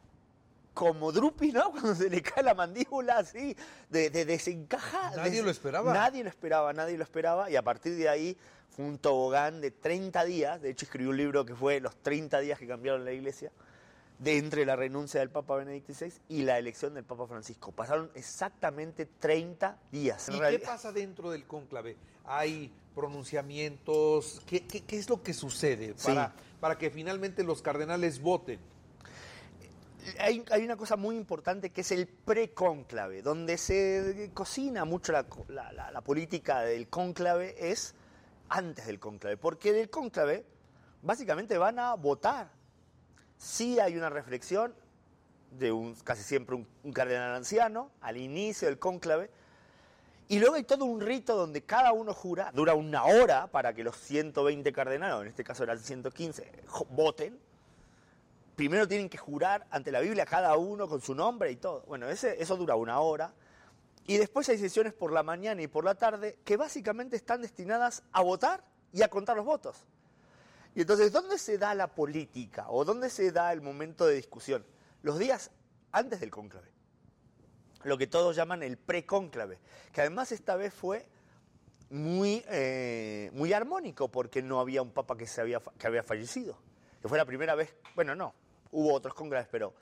como 0.73 1.11
Drupi, 1.11 1.51
¿no? 1.51 1.71
Cuando 1.71 1.95
se 1.95 2.09
le 2.09 2.21
cae 2.21 2.43
la 2.43 2.53
mandíbula 2.53 3.17
así, 3.17 3.55
de, 3.89 4.09
desencaja. 4.09 5.11
Nadie 5.15 5.43
lo 5.43 5.49
esperaba. 5.49 5.93
Nadie 5.93 6.23
lo 6.23 6.29
esperaba, 6.29 6.73
nadie 6.73 6.97
lo 6.97 7.03
esperaba. 7.03 7.49
Y 7.49 7.55
a 7.55 7.61
partir 7.61 7.95
de 7.95 8.09
ahí 8.09 8.37
fue 8.69 8.85
un 8.85 8.97
tobogán 8.97 9.61
de 9.61 9.71
30 9.71 10.23
días. 10.25 10.61
De 10.61 10.69
hecho, 10.69 10.85
escribí 10.85 11.09
un 11.09 11.17
libro 11.17 11.45
que 11.45 11.55
fue 11.55 11.79
Los 11.79 11.95
30 11.97 12.39
días 12.39 12.59
que 12.59 12.67
cambiaron 12.67 13.05
la 13.05 13.11
iglesia. 13.11 13.51
De 14.19 14.37
entre 14.37 14.67
la 14.67 14.75
renuncia 14.75 15.19
del 15.19 15.31
Papa 15.31 15.55
Benedicto 15.55 15.95
XVI 15.95 16.13
y 16.29 16.43
la 16.43 16.59
elección 16.59 16.93
del 16.93 17.03
Papa 17.03 17.25
Francisco. 17.25 17.71
Pasaron 17.71 18.11
exactamente 18.13 19.07
30 19.07 19.79
días. 19.91 20.29
¿Y 20.29 20.39
qué 20.39 20.59
pasa 20.59 20.91
dentro 20.91 21.31
del 21.31 21.45
cónclave? 21.45 21.97
¿Hay 22.25 22.71
pronunciamientos? 22.93 24.39
¿Qué, 24.45 24.63
es 24.89 25.09
lo 25.09 25.23
que 25.23 25.33
sucede 25.33 25.95
para, 26.05 26.35
para 26.59 26.77
que 26.77 26.91
finalmente 26.91 27.43
los 27.43 27.63
cardenales 27.63 28.21
voten? 28.21 28.59
Hay, 30.19 30.63
una 30.63 30.77
cosa 30.77 30.95
muy 30.95 31.15
importante 31.15 31.71
que 31.71 31.81
es 31.81 31.91
el 31.91 32.07
precónclave, 32.07 33.21
donde 33.21 33.57
se 33.57 34.31
cocina 34.33 34.85
mucho 34.85 35.11
la, 35.13 36.01
política 36.03 36.61
del 36.61 36.87
cónclave, 36.89 37.55
es 37.71 37.95
antes 38.49 38.87
del 38.87 38.99
cónclave, 38.99 39.37
porque 39.37 39.73
del 39.73 39.89
cónclave 39.89 40.45
básicamente 41.01 41.57
van 41.57 41.79
a 41.79 41.93
votar. 41.95 42.51
Sí 43.37 43.79
hay 43.79 43.97
una 43.97 44.09
reflexión 44.09 44.73
de 45.51 45.71
un, 45.71 45.95
casi 45.95 46.23
siempre 46.23 46.55
un, 46.55 46.67
un 46.83 46.93
cardenal 46.93 47.35
anciano 47.35 47.91
al 48.01 48.17
inicio 48.17 48.67
del 48.67 48.79
cónclave, 48.79 49.29
y 50.27 50.39
luego 50.39 50.55
hay 50.55 50.63
todo 50.63 50.85
un 50.85 51.01
rito 51.01 51.35
donde 51.35 51.63
cada 51.63 51.91
uno 51.91 52.13
jura, 52.13 52.51
dura 52.53 52.73
una 52.73 53.03
hora 53.03 53.47
para 53.47 53.73
que 53.73 53.83
los 53.83 53.97
120 53.97 54.71
cardenales, 54.71 55.21
en 55.21 55.27
este 55.27 55.43
caso 55.43 55.63
eran 55.63 55.77
115, 55.77 56.49
voten 56.91 57.37
primero 58.55 58.87
tienen 58.87 59.09
que 59.09 59.17
jurar 59.17 59.67
ante 59.69 59.91
la 59.91 59.99
Biblia 59.99 60.25
cada 60.25 60.55
uno 60.57 60.87
con 60.87 61.01
su 61.01 61.15
nombre 61.15 61.51
y 61.51 61.55
todo. 61.55 61.83
Bueno, 61.87 62.09
ese, 62.09 62.41
eso 62.41 62.55
dura 62.57 62.75
una 62.75 62.99
hora. 62.99 63.33
Y 64.07 64.17
después 64.17 64.49
hay 64.49 64.57
sesiones 64.57 64.93
por 64.93 65.11
la 65.11 65.23
mañana 65.23 65.61
y 65.61 65.67
por 65.67 65.85
la 65.85 65.95
tarde 65.95 66.39
que 66.43 66.57
básicamente 66.57 67.15
están 67.15 67.41
destinadas 67.41 68.03
a 68.11 68.21
votar 68.21 68.63
y 68.91 69.03
a 69.03 69.09
contar 69.09 69.37
los 69.37 69.45
votos. 69.45 69.85
Y 70.73 70.81
entonces, 70.81 71.11
¿dónde 71.11 71.37
se 71.37 71.57
da 71.57 71.75
la 71.75 71.87
política 71.87 72.65
o 72.69 72.85
dónde 72.85 73.09
se 73.09 73.31
da 73.31 73.51
el 73.51 73.61
momento 73.61 74.05
de 74.05 74.15
discusión? 74.15 74.65
Los 75.01 75.19
días 75.19 75.51
antes 75.91 76.19
del 76.19 76.31
cónclave. 76.31 76.71
Lo 77.83 77.97
que 77.97 78.07
todos 78.07 78.35
llaman 78.35 78.63
el 78.63 78.77
precónclave, 78.77 79.59
que 79.91 80.01
además 80.01 80.31
esta 80.31 80.55
vez 80.55 80.73
fue 80.73 81.07
muy, 81.89 82.43
eh, 82.47 83.29
muy 83.33 83.53
armónico 83.53 84.09
porque 84.09 84.41
no 84.41 84.59
había 84.59 84.81
un 84.81 84.91
papa 84.91 85.17
que, 85.17 85.27
se 85.27 85.41
había, 85.41 85.59
que 85.77 85.87
había 85.87 86.03
fallecido. 86.03 86.57
Que 87.01 87.07
fue 87.07 87.17
la 87.17 87.25
primera 87.25 87.55
vez, 87.55 87.75
bueno, 87.95 88.15
no, 88.15 88.33
hubo 88.71 88.93
otros 88.93 89.13
congresos, 89.13 89.49
pero 89.51 89.73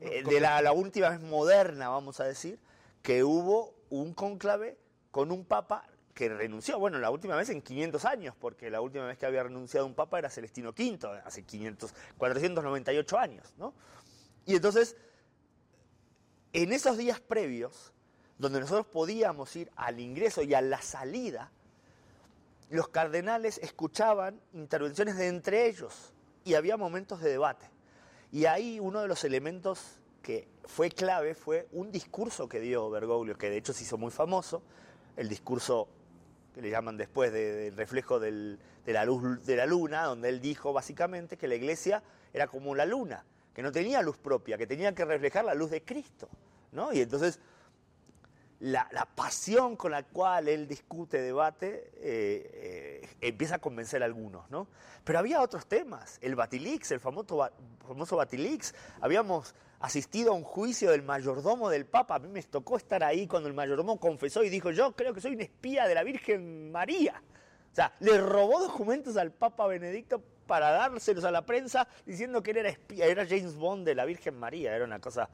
eh, 0.00 0.22
de 0.22 0.40
la, 0.40 0.72
última 0.72 1.10
vez 1.10 1.20
moderna, 1.20 1.88
vamos 1.88 2.20
a 2.20 2.24
decir, 2.24 2.58
que 3.02 3.24
hubo 3.24 3.74
un 3.90 4.14
conclave 4.14 4.78
con 5.10 5.32
un 5.32 5.44
papa 5.44 5.84
que 6.14 6.28
renunció, 6.28 6.78
bueno, 6.78 6.98
la 6.98 7.10
última 7.10 7.36
vez 7.36 7.48
en 7.50 7.62
500 7.62 8.04
años, 8.04 8.34
porque 8.38 8.70
la 8.70 8.80
última 8.80 9.06
vez 9.06 9.18
que 9.18 9.26
había 9.26 9.42
renunciado 9.42 9.86
un 9.86 9.94
papa 9.94 10.18
era 10.18 10.30
Celestino 10.30 10.70
V, 10.70 10.98
hace 11.24 11.42
500, 11.44 11.94
498 12.16 13.18
años, 13.18 13.54
¿no? 13.56 13.74
Y 14.44 14.56
entonces, 14.56 14.96
en 16.52 16.72
esos 16.72 16.98
días 16.98 17.20
previos, 17.20 17.92
donde 18.38 18.60
nosotros 18.60 18.86
podíamos 18.86 19.54
ir 19.56 19.70
al 19.76 20.00
ingreso 20.00 20.42
y 20.42 20.54
a 20.54 20.60
la 20.60 20.82
salida, 20.82 21.50
los 22.70 22.88
cardenales 22.88 23.58
escuchaban 23.58 24.40
intervenciones 24.52 25.16
de 25.16 25.28
entre 25.28 25.66
ellos 25.66 26.12
y 26.44 26.54
había 26.54 26.76
momentos 26.76 27.20
de 27.20 27.30
debate. 27.30 27.66
Y 28.30 28.46
ahí 28.46 28.80
uno 28.80 29.00
de 29.02 29.08
los 29.08 29.24
elementos 29.24 30.00
que 30.22 30.48
fue 30.64 30.90
clave 30.90 31.34
fue 31.34 31.68
un 31.72 31.90
discurso 31.90 32.48
que 32.48 32.60
dio 32.60 32.88
Bergoglio, 32.90 33.36
que 33.36 33.50
de 33.50 33.56
hecho 33.56 33.72
se 33.72 33.84
hizo 33.84 33.98
muy 33.98 34.10
famoso, 34.10 34.62
el 35.16 35.28
discurso 35.28 35.88
que 36.54 36.62
le 36.62 36.70
llaman 36.70 36.96
después 36.96 37.32
del 37.32 37.76
reflejo 37.76 38.20
de 38.20 38.58
la 38.86 39.04
luz 39.04 39.44
de 39.44 39.56
la 39.56 39.66
luna, 39.66 40.04
donde 40.04 40.28
él 40.28 40.40
dijo 40.40 40.72
básicamente 40.72 41.36
que 41.36 41.48
la 41.48 41.54
iglesia 41.54 42.02
era 42.32 42.46
como 42.46 42.74
la 42.74 42.86
luna, 42.86 43.24
que 43.54 43.62
no 43.62 43.72
tenía 43.72 44.00
luz 44.02 44.16
propia, 44.16 44.56
que 44.56 44.66
tenía 44.66 44.94
que 44.94 45.04
reflejar 45.04 45.44
la 45.44 45.54
luz 45.54 45.70
de 45.70 45.82
Cristo. 45.82 46.28
¿no? 46.72 46.92
Y 46.92 47.00
entonces 47.00 47.38
la, 48.62 49.08
pasión 49.16 49.74
con 49.76 49.90
la 49.90 50.04
cual 50.04 50.48
él 50.48 50.68
discute, 50.68 51.20
debate, 51.20 51.90
eh, 51.96 53.00
eh, 53.02 53.08
empieza 53.20 53.56
a 53.56 53.58
convencer 53.58 54.02
a 54.02 54.06
algunos, 54.06 54.48
¿no? 54.50 54.68
Pero 55.02 55.18
había 55.18 55.40
otros 55.40 55.66
temas, 55.66 56.18
el 56.20 56.36
Batilix, 56.36 56.92
el 56.92 57.00
famoso, 57.00 57.50
famoso 57.86 58.16
Batilix, 58.16 58.72
habíamos 59.00 59.56
asistido 59.80 60.30
a 60.30 60.34
un 60.36 60.44
juicio 60.44 60.92
del 60.92 61.02
mayordomo 61.02 61.70
del 61.70 61.86
Papa, 61.86 62.14
a 62.14 62.18
mí 62.20 62.28
me 62.28 62.40
tocó 62.44 62.76
estar 62.76 63.02
ahí 63.02 63.26
cuando 63.26 63.48
el 63.48 63.54
mayordomo 63.54 63.98
confesó 63.98 64.44
y 64.44 64.48
dijo, 64.48 64.70
yo 64.70 64.92
creo 64.92 65.12
que 65.12 65.20
soy 65.20 65.34
un 65.34 65.40
espía 65.40 65.88
de 65.88 65.96
la 65.96 66.04
Virgen 66.04 66.70
María. 66.70 67.20
O 67.72 67.74
sea, 67.74 67.92
le 67.98 68.16
robó 68.18 68.60
documentos 68.60 69.16
al 69.16 69.32
Papa 69.32 69.66
Benedicto 69.66 70.22
para 70.46 70.70
dárselos 70.70 71.24
a 71.24 71.32
la 71.32 71.44
prensa 71.44 71.88
diciendo 72.06 72.44
que 72.44 72.52
él 72.52 72.58
era 72.58 72.68
espía, 72.68 73.06
era 73.06 73.26
James 73.26 73.56
Bond 73.56 73.84
de 73.84 73.96
la 73.96 74.04
Virgen 74.04 74.38
María, 74.38 74.76
era 74.76 74.84
una 74.84 75.00
cosa 75.00 75.28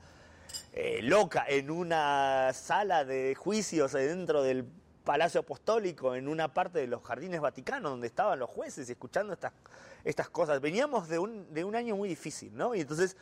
eh, 0.72 1.00
loca 1.02 1.44
en 1.48 1.70
una 1.70 2.52
sala 2.52 3.04
de 3.04 3.34
juicios 3.34 3.92
dentro 3.92 4.42
del 4.42 4.64
Palacio 5.04 5.40
Apostólico, 5.40 6.14
en 6.14 6.28
una 6.28 6.52
parte 6.52 6.80
de 6.80 6.86
los 6.86 7.02
jardines 7.02 7.40
vaticanos, 7.40 7.90
donde 7.90 8.06
estaban 8.06 8.38
los 8.38 8.50
jueces 8.50 8.88
y 8.88 8.92
escuchando 8.92 9.32
estas, 9.32 9.52
estas 10.04 10.28
cosas. 10.28 10.60
Veníamos 10.60 11.08
de 11.08 11.18
un, 11.18 11.52
de 11.52 11.64
un 11.64 11.74
año 11.74 11.96
muy 11.96 12.08
difícil, 12.08 12.54
¿no? 12.54 12.74
Y 12.74 12.82
entonces 12.82 13.16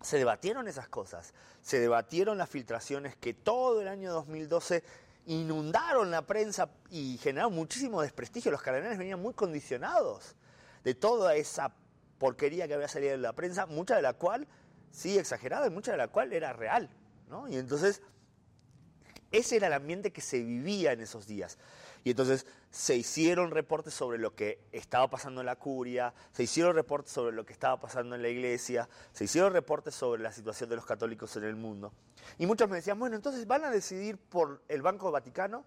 se 0.00 0.18
debatieron 0.18 0.68
esas 0.68 0.88
cosas, 0.88 1.34
se 1.60 1.80
debatieron 1.80 2.38
las 2.38 2.48
filtraciones 2.48 3.16
que 3.16 3.34
todo 3.34 3.80
el 3.80 3.88
año 3.88 4.12
2012 4.12 4.82
inundaron 5.26 6.10
la 6.10 6.22
prensa 6.22 6.70
y 6.90 7.18
generaron 7.18 7.54
muchísimo 7.54 8.00
desprestigio. 8.00 8.50
Los 8.50 8.62
cardenales 8.62 8.98
venían 8.98 9.20
muy 9.20 9.34
condicionados 9.34 10.36
de 10.84 10.94
toda 10.94 11.34
esa 11.34 11.74
porquería 12.18 12.66
que 12.68 12.74
había 12.74 12.88
salido 12.88 13.12
de 13.12 13.18
la 13.18 13.32
prensa, 13.32 13.66
mucha 13.66 13.96
de 13.96 14.02
la 14.02 14.14
cual 14.14 14.46
sí 14.96 15.18
exagerada 15.18 15.66
y 15.66 15.70
mucha 15.70 15.92
de 15.92 15.98
la 15.98 16.08
cual 16.08 16.32
era 16.32 16.52
real. 16.52 16.88
¿no? 17.28 17.48
Y 17.48 17.56
entonces, 17.56 18.00
ese 19.30 19.56
era 19.56 19.66
el 19.66 19.74
ambiente 19.74 20.10
que 20.12 20.22
se 20.22 20.40
vivía 20.40 20.92
en 20.92 21.00
esos 21.00 21.26
días. 21.26 21.58
Y 22.02 22.10
entonces 22.10 22.46
se 22.70 22.96
hicieron 22.96 23.50
reportes 23.50 23.92
sobre 23.92 24.18
lo 24.18 24.34
que 24.34 24.60
estaba 24.72 25.10
pasando 25.10 25.40
en 25.40 25.46
la 25.46 25.56
curia, 25.56 26.14
se 26.32 26.44
hicieron 26.44 26.74
reportes 26.74 27.12
sobre 27.12 27.34
lo 27.34 27.44
que 27.44 27.52
estaba 27.52 27.78
pasando 27.80 28.14
en 28.14 28.22
la 28.22 28.28
iglesia, 28.28 28.88
se 29.12 29.24
hicieron 29.24 29.52
reportes 29.52 29.94
sobre 29.94 30.22
la 30.22 30.32
situación 30.32 30.70
de 30.70 30.76
los 30.76 30.86
católicos 30.86 31.36
en 31.36 31.44
el 31.44 31.56
mundo. 31.56 31.92
Y 32.38 32.46
muchos 32.46 32.68
me 32.68 32.76
decían, 32.76 32.98
bueno, 32.98 33.16
entonces 33.16 33.46
van 33.46 33.64
a 33.64 33.70
decidir 33.70 34.18
por 34.18 34.62
el 34.68 34.82
Banco 34.82 35.10
Vaticano. 35.10 35.64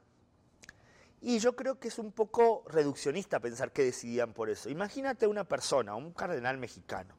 Y 1.22 1.40
yo 1.40 1.56
creo 1.58 1.78
que 1.78 1.90
es 1.90 2.00
un 2.00 2.14
poco 2.14 2.64
reduccionista 2.68 3.42
pensar 3.42 3.74
que 3.74 3.84
decidían 3.84 4.34
por 4.34 4.50
eso. 4.50 4.70
Imagínate 4.70 5.28
una 5.28 5.44
persona, 5.44 5.94
un 5.96 6.14
cardenal 6.14 6.58
mexicano, 6.58 7.14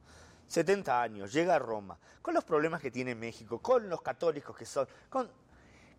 70 0.51 1.01
años, 1.01 1.33
llega 1.33 1.55
a 1.55 1.59
Roma, 1.61 1.97
con 2.21 2.35
los 2.35 2.43
problemas 2.43 2.81
que 2.81 2.91
tiene 2.91 3.15
México, 3.15 3.61
con 3.61 3.89
los 3.89 4.03
católicos 4.03 4.57
que 4.57 4.67
son, 4.67 4.89
con 5.09 5.31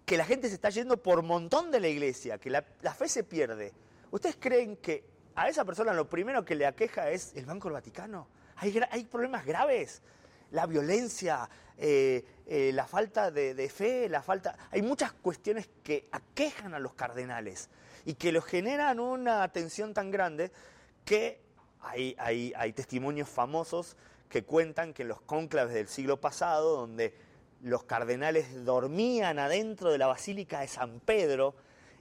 que 0.06 0.18
la 0.18 0.26
gente 0.26 0.50
se 0.50 0.56
está 0.56 0.70
yendo 0.70 1.02
por 1.02 1.24
montón 1.24 1.72
de 1.72 1.80
la 1.80 1.88
iglesia, 1.88 2.38
que 2.38 2.50
la, 2.50 2.62
fe 2.94 3.08
se 3.08 3.24
pierde. 3.24 3.72
¿Ustedes 4.12 4.36
creen 4.38 4.76
que 4.76 5.06
a 5.36 5.48
esa 5.48 5.64
persona 5.64 5.94
lo 5.94 6.10
primero 6.10 6.44
que 6.44 6.56
le 6.56 6.66
aqueja 6.66 7.12
es 7.12 7.32
el 7.36 7.46
Banco 7.46 7.70
del 7.70 7.76
Vaticano? 7.76 8.28
Hay, 8.58 9.06
problemas 9.06 9.46
graves, 9.46 10.02
la 10.52 10.66
violencia, 10.66 11.50
eh, 11.78 12.26
eh, 12.46 12.72
la 12.74 12.86
falta 12.86 13.32
de, 13.32 13.70
fe, 13.70 14.10
la 14.10 14.22
falta... 14.22 14.58
Hay 14.70 14.82
muchas 14.82 15.14
cuestiones 15.14 15.70
que 15.82 16.10
aquejan 16.12 16.74
a 16.74 16.80
los 16.80 16.94
cardenales 16.94 17.70
y 18.04 18.16
que 18.16 18.34
los 18.34 18.44
generan 18.44 19.00
una 19.00 19.44
atención 19.44 19.94
tan 19.94 20.12
grande 20.12 20.52
que 21.06 21.42
hay 21.80 22.74
testimonios 22.76 23.30
famosos 23.30 23.96
que 24.32 24.46
cuentan 24.46 24.94
que 24.94 25.02
en 25.02 25.10
los 25.10 25.20
cónclaves 25.22 25.74
del 25.74 25.90
siglo 25.90 26.22
pasado, 26.22 26.78
donde 26.78 27.14
los 27.62 27.84
cardenales 27.84 28.64
dormían 28.64 29.38
adentro 29.38 29.92
de 29.92 29.98
la 29.98 30.08
Basílica 30.08 30.62
de 30.62 30.70
San 30.70 31.02
Pedro, 31.02 31.54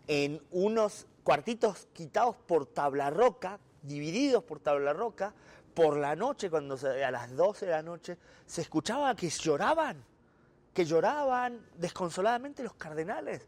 en 0.06 0.40
unos 0.52 1.08
cuartitos 1.24 1.88
quitados 1.92 2.36
por 2.46 2.66
tabla 2.66 3.10
roca, 3.10 3.58
divididos 3.82 4.44
por 4.44 4.60
tabla 4.60 4.92
roca, 4.92 5.34
por 5.74 5.96
la 5.96 6.14
noche, 6.14 6.48
cuando 6.48 6.76
a 6.76 7.10
las 7.10 7.34
12 7.34 7.66
de 7.66 7.72
la 7.72 7.82
noche, 7.82 8.16
se 8.46 8.60
escuchaba 8.62 9.16
que 9.16 9.28
lloraban, 9.28 10.04
que 10.72 10.84
lloraban 10.84 11.66
desconsoladamente 11.78 12.62
los 12.62 12.74
cardenales 12.74 13.44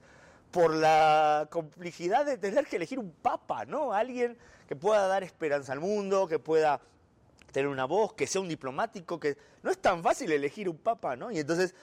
por 0.50 0.74
la 0.74 1.46
complicidad 1.50 2.26
de 2.26 2.36
tener 2.36 2.66
que 2.66 2.76
elegir 2.76 2.98
un 2.98 3.12
papa, 3.12 3.64
¿no? 3.64 3.92
Alguien 3.92 4.36
que 4.66 4.74
pueda 4.74 5.06
dar 5.06 5.22
esperanza 5.22 5.72
al 5.72 5.80
mundo, 5.80 6.26
que 6.26 6.40
pueda 6.40 6.80
tener 7.52 7.68
una 7.68 7.84
voz, 7.84 8.14
que 8.14 8.26
sea 8.26 8.40
un 8.40 8.48
diplomático, 8.48 9.20
que 9.20 9.36
no 9.62 9.70
es 9.70 9.78
tan 9.78 10.02
fácil 10.02 10.32
elegir 10.32 10.68
un 10.68 10.78
papa, 10.78 11.14
¿no? 11.14 11.30
Y 11.30 11.38
entonces, 11.38 11.74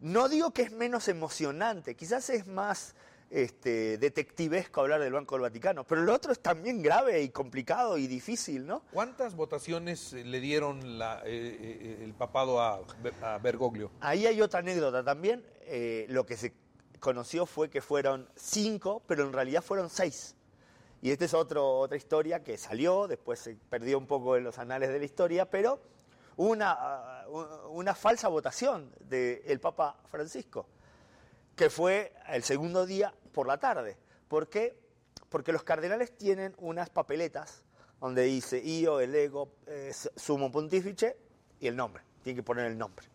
no 0.00 0.28
digo 0.28 0.52
que 0.52 0.62
es 0.62 0.72
menos 0.72 1.06
emocionante, 1.08 1.94
quizás 1.94 2.28
es 2.30 2.46
más 2.46 2.94
este, 3.32 3.96
detectivesco 3.98 4.82
hablar 4.82 5.00
del 5.00 5.12
Banco 5.12 5.36
del 5.36 5.42
Vaticano, 5.42 5.84
pero 5.84 6.02
lo 6.02 6.14
otro 6.14 6.32
es 6.32 6.40
también 6.40 6.82
grave 6.82 7.22
y 7.22 7.30
complicado 7.30 7.96
y 7.96 8.06
difícil, 8.06 8.66
¿no? 8.66 8.82
¿Cuántas 8.92 9.34
votaciones 9.36 10.12
le 10.12 10.40
dieron 10.40 10.98
la, 10.98 11.22
eh, 11.24 11.56
eh, 11.60 12.04
el 12.04 12.12
papado 12.14 12.60
a, 12.60 12.82
Bergoglio? 13.42 13.90
Ahí 14.00 14.26
hay 14.26 14.40
otra 14.42 14.60
anécdota 14.60 15.02
también, 15.02 15.44
eh, 15.62 16.06
lo 16.10 16.26
que 16.26 16.36
se 16.36 16.52
conoció 17.00 17.46
fue 17.46 17.70
que 17.70 17.80
fueron 17.80 18.28
cinco, 18.36 19.02
pero 19.06 19.24
en 19.24 19.32
realidad 19.32 19.62
fueron 19.62 19.88
seis. 19.88 20.36
Y 21.02 21.10
esta 21.10 21.24
es 21.24 21.34
otra 21.34 21.96
historia 21.96 22.44
que 22.44 22.56
salió, 22.56 23.08
después 23.08 23.40
se 23.40 23.56
perdió 23.56 23.98
un 23.98 24.06
poco 24.06 24.36
en 24.36 24.44
los 24.44 24.60
anales 24.60 24.88
de 24.88 25.00
la 25.00 25.04
historia, 25.04 25.50
pero 25.50 25.80
una, 26.36 27.26
una 27.70 27.92
falsa 27.96 28.28
votación 28.28 28.94
del 29.00 29.58
Papa 29.58 29.98
Francisco, 30.08 30.64
que 31.56 31.70
fue 31.70 32.14
el 32.28 32.44
segundo 32.44 32.86
día 32.86 33.12
por 33.32 33.48
la 33.48 33.58
tarde. 33.58 33.98
¿Por 34.28 34.48
qué? 34.48 34.78
Porque 35.28 35.50
los 35.50 35.64
cardenales 35.64 36.16
tienen 36.16 36.54
unas 36.58 36.88
papeletas 36.88 37.64
donde 38.00 38.22
dice 38.22 38.62
io, 38.64 39.00
el 39.00 39.12
ego, 39.16 39.48
eh, 39.66 39.92
sumo 40.14 40.52
pontífice 40.52 41.16
y 41.58 41.66
el 41.66 41.74
nombre. 41.74 42.04
Tienen 42.22 42.36
que 42.36 42.44
poner 42.44 42.66
el 42.66 42.78
nombre. 42.78 43.08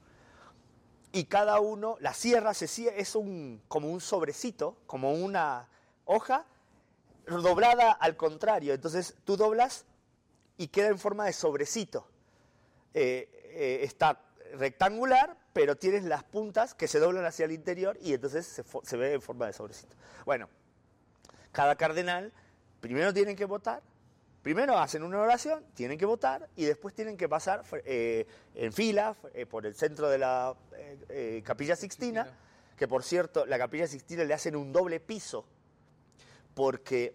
Y 1.13 1.23
cada 1.23 1.61
uno, 1.61 1.95
la 2.01 2.13
sierra 2.13 2.53
se 2.53 2.65
es 2.99 3.15
un, 3.15 3.61
como 3.69 3.89
un 3.89 4.01
sobrecito, 4.01 4.75
como 4.87 5.13
una 5.13 5.69
hoja 6.03 6.45
doblada 7.27 7.91
al 7.91 8.15
contrario. 8.15 8.73
Entonces 8.73 9.15
tú 9.23 9.37
doblas 9.37 9.85
y 10.57 10.67
queda 10.67 10.87
en 10.87 10.99
forma 10.99 11.25
de 11.25 11.33
sobrecito. 11.33 12.07
Eh, 12.93 13.29
eh, 13.53 13.79
está 13.83 14.21
rectangular, 14.53 15.37
pero 15.53 15.75
tienes 15.75 16.03
las 16.03 16.23
puntas 16.23 16.73
que 16.73 16.87
se 16.87 16.99
doblan 16.99 17.25
hacia 17.25 17.45
el 17.45 17.51
interior 17.51 17.97
y 18.01 18.13
entonces 18.13 18.63
se, 18.83 18.97
ve 18.97 19.13
en 19.13 19.21
forma 19.21 19.45
de 19.45 19.53
sobrecito. 19.53 19.95
Bueno, 20.25 20.49
cada 21.51 21.75
cardenal 21.75 22.31
primero 22.79 23.13
tienen 23.13 23.35
que 23.35 23.45
votar, 23.45 23.81
primero 24.41 24.77
hacen 24.77 25.03
una 25.03 25.19
oración, 25.19 25.65
tienen 25.73 25.97
que 25.97 26.05
votar 26.05 26.47
y 26.55 26.65
después 26.65 26.95
tienen 26.95 27.17
que 27.17 27.27
pasar 27.27 27.63
eh, 27.85 28.25
en 28.55 28.71
fila 28.71 29.15
por 29.49 29.65
el 29.65 29.75
centro 29.75 30.09
de 30.09 30.17
la 30.17 30.55
capilla 31.43 31.75
Sixtina, 31.75 32.27
que 32.77 32.87
por 32.87 33.03
cierto, 33.03 33.45
la 33.45 33.57
capilla 33.57 33.87
Sixtina 33.87 34.23
le 34.23 34.33
hacen 34.33 34.55
un 34.55 34.71
doble 34.71 34.99
piso 34.99 35.45
porque 36.57 37.13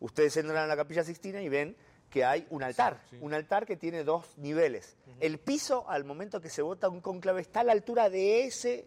ustedes 0.00 0.34
entran 0.38 0.56
a 0.56 0.66
la 0.66 0.76
capilla 0.76 1.04
Sixtina 1.04 1.42
y 1.42 1.50
ven 1.50 1.76
que 2.08 2.24
hay 2.24 2.46
un 2.48 2.62
altar, 2.62 3.02
un 3.20 3.34
altar 3.34 3.66
que 3.66 3.76
tiene 3.76 4.02
dos 4.02 4.38
niveles. 4.38 4.96
El 5.20 5.38
piso, 5.38 5.88
al 5.90 6.04
momento 6.04 6.40
que 6.40 6.48
se 6.48 6.62
vota 6.62 6.88
un 6.88 7.02
conclave, 7.02 7.42
está 7.42 7.60
a 7.60 7.64
la 7.64 7.72
altura 7.72 8.08
de 8.08 8.44
ese, 8.44 8.86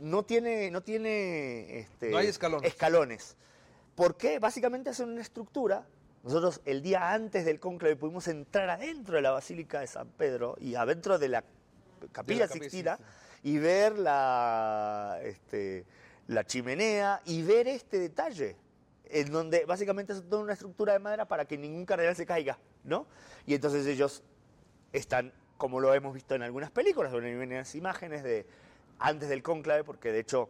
no 0.00 0.24
tiene, 0.24 0.70
no 0.70 0.82
tiene 0.82 1.78
este, 1.78 2.16
hay 2.16 2.26
escalones. 2.26 2.72
escalones. 2.72 3.36
¿Por 3.94 4.16
qué? 4.16 4.38
Básicamente 4.38 4.88
hacen 4.88 5.10
una 5.10 5.20
estructura. 5.20 5.86
Nosotros 6.22 6.62
el 6.64 6.80
día 6.80 7.12
antes 7.12 7.44
del 7.44 7.60
conclave 7.60 7.96
pudimos 7.96 8.28
entrar 8.28 8.70
adentro 8.70 9.16
de 9.16 9.22
la 9.22 9.32
Basílica 9.32 9.80
de 9.80 9.88
San 9.88 10.08
Pedro 10.08 10.56
y 10.58 10.74
adentro 10.74 11.18
de 11.18 11.28
la 11.28 11.44
capilla, 12.12 12.48
Sixtina 12.48 12.98
y 13.42 13.58
ver 13.58 13.98
la, 13.98 15.18
este, 15.22 15.84
la 16.28 16.44
chimenea 16.44 17.20
y 17.26 17.42
ver 17.42 17.68
este 17.68 17.98
detalle 17.98 18.56
en 19.10 19.32
donde 19.32 19.64
básicamente 19.64 20.12
es 20.12 20.22
toda 20.28 20.42
una 20.42 20.52
estructura 20.52 20.92
de 20.92 20.98
madera 20.98 21.26
para 21.26 21.46
que 21.46 21.56
ningún 21.56 21.84
cardenal 21.84 22.16
se 22.16 22.26
caiga, 22.26 22.58
¿no? 22.84 23.06
Y 23.46 23.54
entonces 23.54 23.86
ellos 23.86 24.22
están, 24.92 25.32
como 25.56 25.80
lo 25.80 25.94
hemos 25.94 26.14
visto 26.14 26.34
en 26.34 26.42
algunas 26.42 26.70
películas, 26.70 27.12
o 27.12 27.18
en 27.18 27.50
las 27.50 27.74
imágenes 27.74 28.22
de 28.22 28.46
antes 28.98 29.28
del 29.28 29.42
cónclave, 29.42 29.84
porque 29.84 30.12
de 30.12 30.20
hecho 30.20 30.48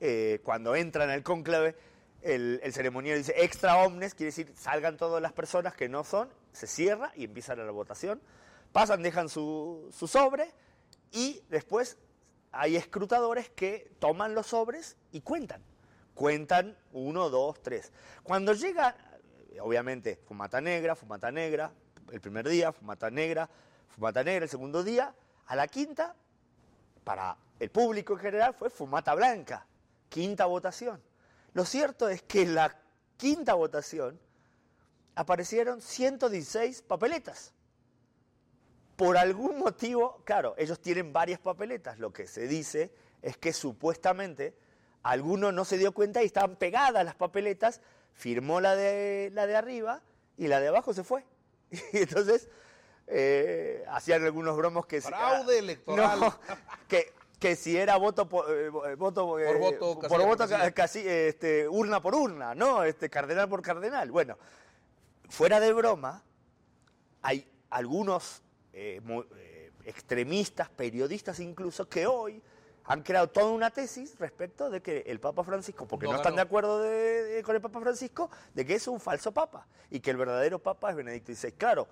eh, 0.00 0.40
cuando 0.44 0.74
entran 0.76 1.10
al 1.10 1.22
cónclave 1.22 1.74
el, 2.22 2.60
el 2.62 2.72
ceremonial 2.72 3.18
dice 3.18 3.34
extra 3.38 3.76
omnes, 3.76 4.14
quiere 4.14 4.28
decir 4.28 4.52
salgan 4.56 4.96
todas 4.96 5.20
las 5.20 5.32
personas 5.32 5.74
que 5.74 5.88
no 5.88 6.04
son, 6.04 6.28
se 6.52 6.66
cierra 6.66 7.12
y 7.16 7.24
empieza 7.24 7.54
la 7.54 7.70
votación, 7.70 8.20
pasan, 8.72 9.02
dejan 9.02 9.28
su, 9.28 9.88
su 9.92 10.08
sobre 10.08 10.50
y 11.12 11.42
después 11.50 11.98
hay 12.50 12.76
escrutadores 12.76 13.50
que 13.50 13.90
toman 13.98 14.34
los 14.34 14.48
sobres 14.48 14.96
y 15.12 15.20
cuentan 15.20 15.62
Cuentan 16.14 16.76
uno, 16.92 17.28
dos, 17.28 17.60
tres. 17.62 17.92
Cuando 18.22 18.52
llega, 18.52 18.96
obviamente, 19.60 20.16
fumata 20.26 20.60
negra, 20.60 20.94
fumata 20.94 21.30
negra, 21.30 21.72
el 22.12 22.20
primer 22.20 22.48
día, 22.48 22.72
fumata 22.72 23.10
negra, 23.10 23.48
fumata 23.88 24.22
negra 24.22 24.44
el 24.44 24.50
segundo 24.50 24.84
día, 24.84 25.14
a 25.46 25.56
la 25.56 25.66
quinta, 25.68 26.14
para 27.02 27.36
el 27.58 27.70
público 27.70 28.14
en 28.14 28.18
general, 28.20 28.54
fue 28.54 28.70
fumata 28.70 29.14
blanca, 29.14 29.66
quinta 30.08 30.46
votación. 30.46 31.02
Lo 31.52 31.64
cierto 31.64 32.08
es 32.08 32.22
que 32.22 32.42
en 32.42 32.54
la 32.54 32.76
quinta 33.16 33.54
votación 33.54 34.18
aparecieron 35.14 35.80
116 35.80 36.82
papeletas. 36.82 37.52
Por 38.96 39.16
algún 39.16 39.58
motivo, 39.58 40.22
claro, 40.24 40.54
ellos 40.56 40.80
tienen 40.80 41.12
varias 41.12 41.40
papeletas. 41.40 41.98
Lo 41.98 42.12
que 42.12 42.26
se 42.26 42.46
dice 42.46 42.92
es 43.22 43.36
que 43.36 43.52
supuestamente 43.52 44.56
alguno 45.04 45.52
no 45.52 45.64
se 45.64 45.78
dio 45.78 45.92
cuenta 45.92 46.22
y 46.22 46.26
estaban 46.26 46.56
pegadas 46.56 47.04
las 47.04 47.14
papeletas, 47.14 47.80
firmó 48.14 48.60
la 48.60 48.74
de, 48.74 49.30
la 49.32 49.46
de 49.46 49.54
arriba 49.54 50.00
y 50.36 50.48
la 50.48 50.58
de 50.60 50.68
abajo 50.68 50.92
se 50.92 51.04
fue. 51.04 51.24
Y 51.92 51.98
entonces 51.98 52.48
eh, 53.06 53.84
hacían 53.88 54.24
algunos 54.24 54.56
bromos 54.56 54.86
que... 54.86 55.00
Fraude 55.00 55.58
electoral. 55.58 56.18
No, 56.20 56.38
que, 56.88 57.12
que 57.38 57.54
si 57.56 57.76
era 57.76 57.96
voto 57.96 58.28
por, 58.28 58.46
eh, 58.50 58.70
voto, 58.96 59.26
Por 59.36 59.58
voto, 59.58 59.78
por 60.00 60.08
voto 60.08 60.26
por 60.26 60.38
casilla. 60.38 60.58
ca- 60.58 60.72
casi, 60.72 61.06
este, 61.06 61.68
urna 61.68 62.00
por 62.00 62.14
urna, 62.14 62.54
¿no? 62.54 62.82
Este, 62.84 63.10
cardenal 63.10 63.48
por 63.48 63.60
cardenal. 63.62 64.10
Bueno, 64.10 64.38
fuera 65.28 65.60
de 65.60 65.72
broma, 65.72 66.22
hay 67.22 67.46
algunos 67.70 68.42
eh, 68.72 69.00
eh, 69.36 69.70
extremistas, 69.84 70.70
periodistas 70.70 71.40
incluso, 71.40 71.88
que 71.88 72.06
hoy 72.06 72.40
han 72.86 73.02
creado 73.02 73.28
toda 73.28 73.50
una 73.52 73.70
tesis 73.70 74.18
respecto 74.18 74.68
de 74.70 74.82
que 74.82 75.04
el 75.06 75.18
Papa 75.20 75.42
Francisco, 75.44 75.86
porque 75.86 76.06
No 76.06 76.12
no, 76.12 76.16
están 76.18 76.36
de 76.36 76.42
acuerdo 76.42 76.82
de- 76.82 77.22
de- 77.24 77.42
con 77.42 77.54
el 77.56 77.62
Papa 77.62 77.80
Francisco, 77.80 78.30
de 78.52 78.66
que 78.66 78.74
es 78.74 78.86
un 78.88 79.00
falso 79.00 79.32
Papa 79.32 79.66
y 79.90 80.00
que 80.00 80.10
el 80.10 80.16
verdadero 80.18 80.58
Papa 80.58 80.90
es 80.90 80.96
Benedicto 80.96 81.32
XVI. 81.34 81.52
Claro, 81.52 81.88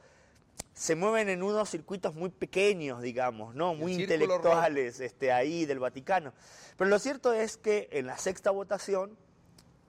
se 0.74 0.95
mueven 0.95 1.28
en 1.30 1.43
unos 1.43 1.70
circuitos 1.70 2.14
muy 2.14 2.28
pequeños, 2.28 3.01
digamos, 3.01 3.55
¿no? 3.55 3.74
Muy 3.74 3.93
intelectuales 4.03 5.01
este, 5.01 5.32
ahí 5.32 5.64
del 5.64 5.78
Vaticano. 5.78 6.34
Pero 6.76 6.90
lo 6.90 6.99
cierto 6.99 7.32
es 7.32 7.57
que 7.57 7.88
en 7.93 8.07
la 8.07 8.18
sexta 8.18 8.51
votación, 8.51 9.16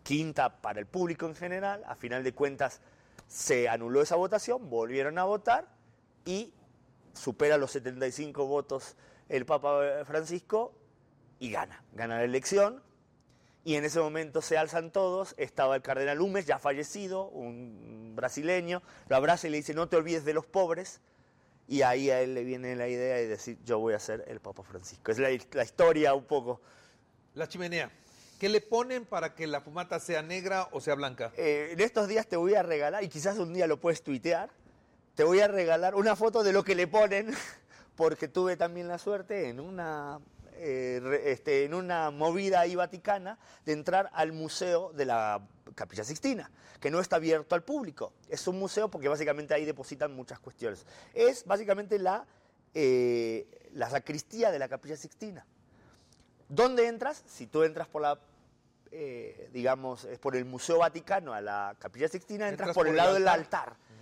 quinta 0.04 0.62
para 0.62 0.80
el 0.80 0.86
público 0.86 1.26
en 1.26 1.36
general, 1.36 1.84
a 1.86 1.96
final 1.96 2.24
de 2.24 2.34
cuentas 2.34 2.80
se 3.28 3.68
anuló 3.68 4.02
esa 4.02 4.16
votación, 4.16 4.70
volvieron 4.70 5.18
a 5.18 5.24
votar 5.26 5.68
y 6.26 6.54
supera 7.14 7.58
los 7.58 7.72
75 7.72 8.46
votos 8.46 8.96
el 9.30 9.46
Papa 9.46 10.04
Francisco 10.06 10.74
y 11.44 11.52
gana, 11.52 11.84
gana 11.92 12.20
la 12.20 12.24
elección. 12.24 12.82
Y 13.66 13.76
en 13.76 13.84
ese 13.84 14.00
momento 14.00 14.42
se 14.42 14.58
alzan 14.58 14.92
todos, 14.92 15.36
estaba 15.38 15.76
el 15.76 15.82
cardenal 15.82 16.22
Humes, 16.22 16.46
ya 16.46 16.58
fallecido, 16.58 17.26
un 17.28 18.14
brasileño, 18.16 18.82
lo 19.10 19.18
abraza 19.18 19.48
y 19.48 19.52
le 19.52 19.58
dice, 19.58 19.74
no 19.74 19.90
te 19.90 19.98
olvides 19.98 20.24
de 20.24 20.34
los 20.34 20.46
pobres. 20.46 21.02
Y 21.68 21.82
ahí 21.82 22.10
a 22.10 22.22
él 22.22 22.34
le 22.34 22.46
viene 22.46 22.78
la 22.78 22.88
idea 22.88 23.16
de 23.16 23.28
decir, 23.28 23.58
yo 23.66 23.80
voy 23.80 23.94
a 23.94 24.00
ser 24.00 24.24
el 24.28 24.40
Papa 24.40 24.64
Francisco. 24.64 25.12
Es 25.12 25.20
la, 25.20 25.30
la 25.52 25.64
historia 25.64 26.14
un 26.14 26.24
poco. 26.24 26.62
La 27.36 27.48
chimenea. 27.48 27.92
¿Qué 28.40 28.48
le 28.48 28.62
ponen 28.62 29.06
para 29.06 29.36
que 29.36 29.46
la 29.46 29.60
fumata 29.60 30.00
sea 30.00 30.22
negra 30.22 30.70
o 30.72 30.80
sea 30.80 30.96
blanca? 30.96 31.34
Eh, 31.36 31.72
en 31.74 31.80
estos 31.82 32.08
días 32.08 32.26
te 32.26 32.38
voy 32.38 32.56
a 32.56 32.64
regalar, 32.64 33.04
y 33.04 33.10
quizás 33.10 33.38
un 33.38 33.54
día 33.54 33.68
lo 33.68 33.82
puedes 33.82 34.02
tuitear, 34.02 34.50
te 35.16 35.26
voy 35.26 35.42
a 35.42 35.50
regalar 35.50 35.96
una 35.96 36.16
foto 36.16 36.42
de 36.42 36.54
lo 36.54 36.64
que 36.64 36.76
le 36.76 36.88
ponen, 36.88 37.34
porque 37.98 38.30
tuve 38.30 38.56
también 38.56 38.88
la 38.88 38.98
suerte 38.98 39.50
en 39.50 39.60
una, 39.60 40.20
eh, 40.58 41.00
re- 41.02 41.32
este, 41.32 41.66
en 41.66 41.74
una 41.74 42.12
movida 42.12 42.60
ahí 42.62 42.76
vaticana 42.76 43.38
de 43.66 43.74
entrar 43.74 44.10
al 44.14 44.32
museo 44.32 44.92
de 44.94 45.06
la 45.06 45.42
Capilla 45.76 46.04
Sixtina, 46.04 46.50
que 46.80 46.92
no 46.92 47.00
está 47.00 47.16
abierto 47.18 47.56
al 47.56 47.64
público. 47.64 48.14
Es 48.30 48.48
un 48.48 48.60
museo 48.60 48.90
porque 48.90 49.08
básicamente 49.08 49.54
ahí 49.54 49.66
depositan 49.66 50.16
muchas 50.16 50.40
cuestiones. 50.40 50.86
Es 51.14 51.46
básicamente 51.46 51.98
la, 52.00 52.26
eh, 52.74 53.70
la 53.74 53.90
sacristía 53.90 54.52
de 54.52 54.60
la 54.60 54.68
Capilla 54.68 54.98
Sixtina. 54.98 55.46
¿Dónde 56.50 56.88
entras? 56.88 57.24
Si 57.26 57.48
tú 57.48 57.64
entras 57.64 57.88
por 57.88 58.02
la, 58.02 58.20
eh, 58.92 59.50
digamos, 59.54 60.04
es 60.06 60.20
por 60.20 60.36
el 60.36 60.46
Museo 60.46 60.80
Vaticano 60.80 61.34
a 61.34 61.42
la 61.42 61.76
Capilla 61.80 62.08
Sixtina, 62.08 62.48
entras, 62.50 62.70
Entras 62.70 62.76
por, 62.76 62.86
por 62.86 62.92
el 62.92 62.98
lado 62.98 63.14
del 63.16 63.28
altar. 63.28 63.70
altar. 63.70 63.93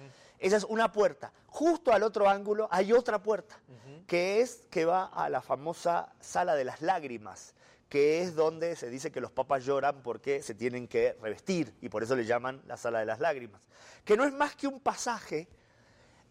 Esa 0.41 0.57
es 0.57 0.63
una 0.63 0.91
puerta. 0.91 1.31
Justo 1.45 1.93
al 1.93 2.01
otro 2.01 2.27
ángulo 2.27 2.67
hay 2.71 2.93
otra 2.93 3.21
puerta, 3.21 3.61
que 4.07 4.41
es 4.41 4.65
que 4.71 4.85
va 4.85 5.05
a 5.05 5.29
la 5.29 5.41
famosa 5.41 6.11
sala 6.19 6.55
de 6.55 6.65
las 6.65 6.81
lágrimas, 6.81 7.53
que 7.87 8.23
es 8.23 8.35
donde 8.35 8.75
se 8.75 8.89
dice 8.89 9.11
que 9.11 9.21
los 9.21 9.31
papas 9.31 9.63
lloran 9.63 10.01
porque 10.01 10.41
se 10.41 10.55
tienen 10.55 10.87
que 10.87 11.13
revestir 11.21 11.75
y 11.79 11.89
por 11.89 12.01
eso 12.01 12.15
le 12.15 12.25
llaman 12.25 12.59
la 12.65 12.75
sala 12.75 12.99
de 12.99 13.05
las 13.05 13.19
lágrimas. 13.19 13.61
Que 14.03 14.17
no 14.17 14.25
es 14.25 14.33
más 14.33 14.55
que 14.55 14.65
un 14.65 14.79
pasaje 14.79 15.47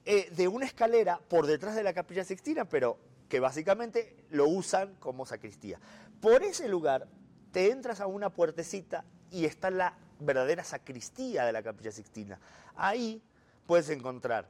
eh, 0.04 0.28
de 0.32 0.48
una 0.48 0.66
escalera 0.66 1.20
por 1.28 1.46
detrás 1.46 1.76
de 1.76 1.84
la 1.84 1.94
capilla 1.94 2.24
sixtina, 2.24 2.64
pero 2.64 2.98
que 3.28 3.38
básicamente 3.38 4.24
lo 4.30 4.48
usan 4.48 4.96
como 4.96 5.24
sacristía. 5.24 5.78
Por 6.20 6.42
ese 6.42 6.68
lugar 6.68 7.06
te 7.52 7.70
entras 7.70 8.00
a 8.00 8.08
una 8.08 8.30
puertecita 8.30 9.04
y 9.30 9.44
está 9.44 9.70
la 9.70 9.96
verdadera 10.18 10.64
sacristía 10.64 11.44
de 11.44 11.52
la 11.52 11.62
capilla 11.62 11.92
sixtina. 11.92 12.40
Ahí 12.74 13.22
puedes 13.70 13.88
encontrar 13.90 14.48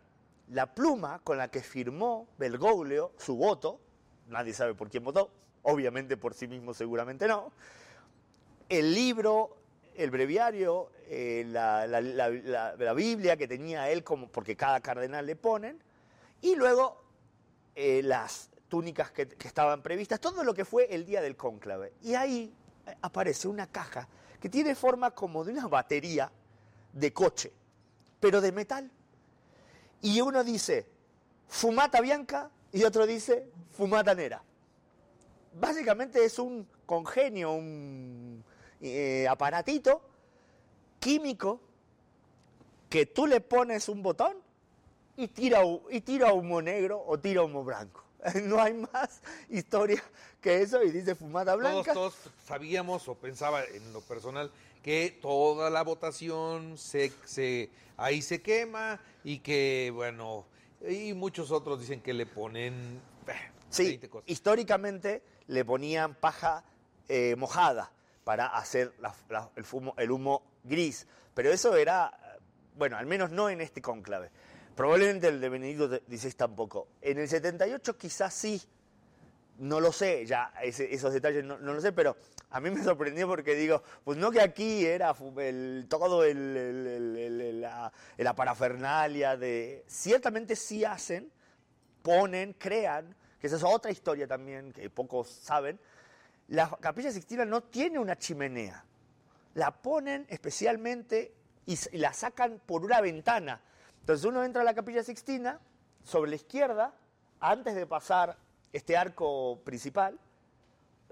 la 0.49 0.75
pluma 0.75 1.21
con 1.23 1.37
la 1.37 1.51
que 1.51 1.61
firmó 1.61 2.27
Bergoglio 2.39 3.13
su 3.19 3.37
voto, 3.37 3.79
nadie 4.29 4.55
sabe 4.55 4.73
por 4.75 4.89
quién 4.89 5.05
votó, 5.05 5.31
obviamente 5.61 6.17
por 6.17 6.33
sí 6.33 6.49
mismo 6.49 6.73
seguramente 6.73 7.29
no, 7.29 7.53
el 8.71 8.95
libro, 8.95 9.59
el 9.95 10.11
breviario, 10.11 10.91
eh, 11.05 11.45
la, 11.47 12.95
Biblia 12.95 13.37
que 13.37 13.47
tenía 13.47 13.91
él, 13.91 14.03
como, 14.03 14.27
porque 14.29 14.57
cada 14.57 14.81
cardenal 14.81 15.27
le 15.27 15.37
ponen, 15.37 15.83
y 16.41 16.57
luego 16.57 17.05
eh, 17.75 18.01
las 18.03 18.49
túnicas 18.71 19.11
que, 19.11 19.29
que 19.29 19.49
estaban 19.49 19.83
previstas, 19.83 20.19
todo 20.19 20.45
lo 20.45 20.55
que 20.55 20.65
fue 20.65 20.87
el 20.95 21.05
día 21.05 21.21
del 21.21 21.37
cónclave. 21.37 21.93
Y 22.01 22.15
ahí 22.15 22.55
eh, 22.87 22.97
aparece 23.03 23.49
una 23.49 23.67
caja 23.67 24.09
que 24.41 24.49
tiene 24.49 24.75
forma 24.75 25.11
como 25.11 25.45
de 25.45 25.53
una 25.53 25.69
batería 25.69 26.33
de 26.95 27.13
coche, 27.13 27.53
pero 28.19 28.41
de 28.41 28.53
metal. 28.53 28.91
Y 30.03 30.21
uno 30.21 30.45
dice, 30.45 30.87
fumata 31.49 32.01
bianca, 32.01 32.51
y 32.73 32.85
otro 32.85 33.07
dice, 33.07 33.49
fumata 33.73 34.15
nera 34.15 34.43
básicamente 35.55 36.25
es 36.25 36.39
un 36.39 36.67
congenio, 36.87 37.53
un 37.53 38.45
eh, 38.81 39.27
aparatito 39.29 40.03
químico 40.99 41.61
que 42.89 43.07
tú 43.07 43.27
le 43.27 43.41
pones 43.41 43.89
un 43.89 44.03
botón 44.03 44.37
y 45.17 45.29
tira, 45.29 45.61
y 45.91 46.01
tira 46.01 46.33
humo 46.33 46.61
negro 46.61 47.03
o 47.07 47.19
tira 47.19 47.43
humo 47.43 47.65
blanco. 47.65 48.05
No 48.45 48.61
hay 48.61 48.75
más 48.75 49.23
historia 49.49 50.03
que 50.43 50.61
eso 50.61 50.83
y 50.83 50.91
dice 50.91 51.15
fumata 51.15 51.53
Todos, 51.53 51.73
blanca. 51.73 51.93
todos 51.95 52.15
sabíamos 52.45 53.09
o 53.09 53.15
pensaba 53.15 53.65
en 53.65 53.93
lo 53.93 54.01
personal 54.03 54.51
que 54.83 55.19
toda 55.21 55.71
la 55.71 55.83
votación 55.83 56.77
se, 56.79 57.13
se 57.25 57.71
ahí 57.97 58.23
se 58.23 58.41
quema 58.43 59.01
y 59.25 59.41
que 59.41 59.91
bueno 59.95 60.47
y 60.89 61.13
muchos 61.15 61.51
otros 61.51 61.81
dicen 61.81 62.01
que 62.01 62.15
le 62.15 62.27
ponen 62.27 63.01
eh, 63.27 63.33
Sí, 63.69 63.85
20 63.89 64.09
cosas. 64.09 64.29
históricamente 64.31 65.23
le 65.49 65.65
ponían 65.65 66.15
paja 66.15 66.65
eh, 67.09 67.37
mojada 67.37 67.93
para 68.25 68.47
hacer 68.47 68.95
la- 69.01 69.15
la- 69.29 69.51
el, 69.57 69.65
fumo- 69.65 69.95
el 69.99 70.11
humo 70.11 70.43
gris, 70.65 71.07
pero 71.35 71.53
eso 71.53 71.77
era, 71.77 72.39
bueno, 72.77 72.97
al 72.97 73.07
menos 73.07 73.31
no 73.31 73.49
en 73.51 73.61
este 73.61 73.81
cónclave. 73.83 74.31
Probablemente 74.77 75.29
el 75.29 75.41
de 75.41 75.49
Benedicto 75.49 75.89
XVI 75.89 76.33
tampoco. 76.33 76.89
En 77.03 77.19
el 77.19 77.29
78 77.29 77.97
quizás 77.99 78.33
sí, 78.33 78.63
no 79.59 79.81
lo 79.81 79.93
sé, 79.93 80.25
ya 80.27 80.53
ese- 80.63 80.93
esos 80.95 81.13
detalles 81.13 81.45
no, 81.45 81.59
no 81.59 81.75
lo 81.75 81.81
sé, 81.81 81.93
pero 81.93 82.17
a 82.51 82.61
mí 82.61 82.71
me 82.71 82.83
sorprendió 82.83 83.29
porque 83.29 83.55
digo, 83.55 83.83
pues 84.05 84.19
no 84.19 84.31
que 84.31 84.41
aquí 84.41 84.85
era 84.85 85.15
el, 85.39 85.87
todo 85.89 86.25
el, 86.25 86.57
el- 86.57 87.61
la, 87.61 88.35
parafernalia 88.35 89.37
de... 89.37 89.85
Ciertamente 89.87 90.57
sí 90.57 90.85
hacen, 90.85 91.31
ponen, 92.03 92.53
crean, 92.55 93.15
que 93.41 93.47
esa 93.47 93.57
es 93.57 93.65
otra 93.65 93.91
historia 93.91 94.27
también 94.27 94.73
que 94.73 94.91
pocos 94.91 95.29
saben, 95.29 95.79
la 96.49 96.69
capilla 96.81 97.13
sixtina 97.13 97.45
no 97.45 97.63
tiene 97.63 97.99
una 97.99 98.17
chimenea. 98.17 98.85
La 99.55 99.71
ponen 99.71 100.27
especialmente 100.29 101.33
y, 101.67 101.79
y 101.93 101.99
la 101.99 102.13
sacan 102.13 102.61
por 102.67 102.85
una 102.85 103.01
ventana. 103.01 103.61
Entonces 104.01 104.25
uno 104.27 104.43
entra 104.43 104.63
a 104.63 104.65
la 104.65 104.75
capilla 104.75 105.05
sixtina, 105.05 105.61
sobre 106.03 106.31
la 106.31 106.37
izquierda, 106.37 106.95
antes 107.39 107.75
de 107.75 107.87
pasar 107.87 108.37
este 108.73 108.97
arco 108.97 109.61
principal, 109.65 110.19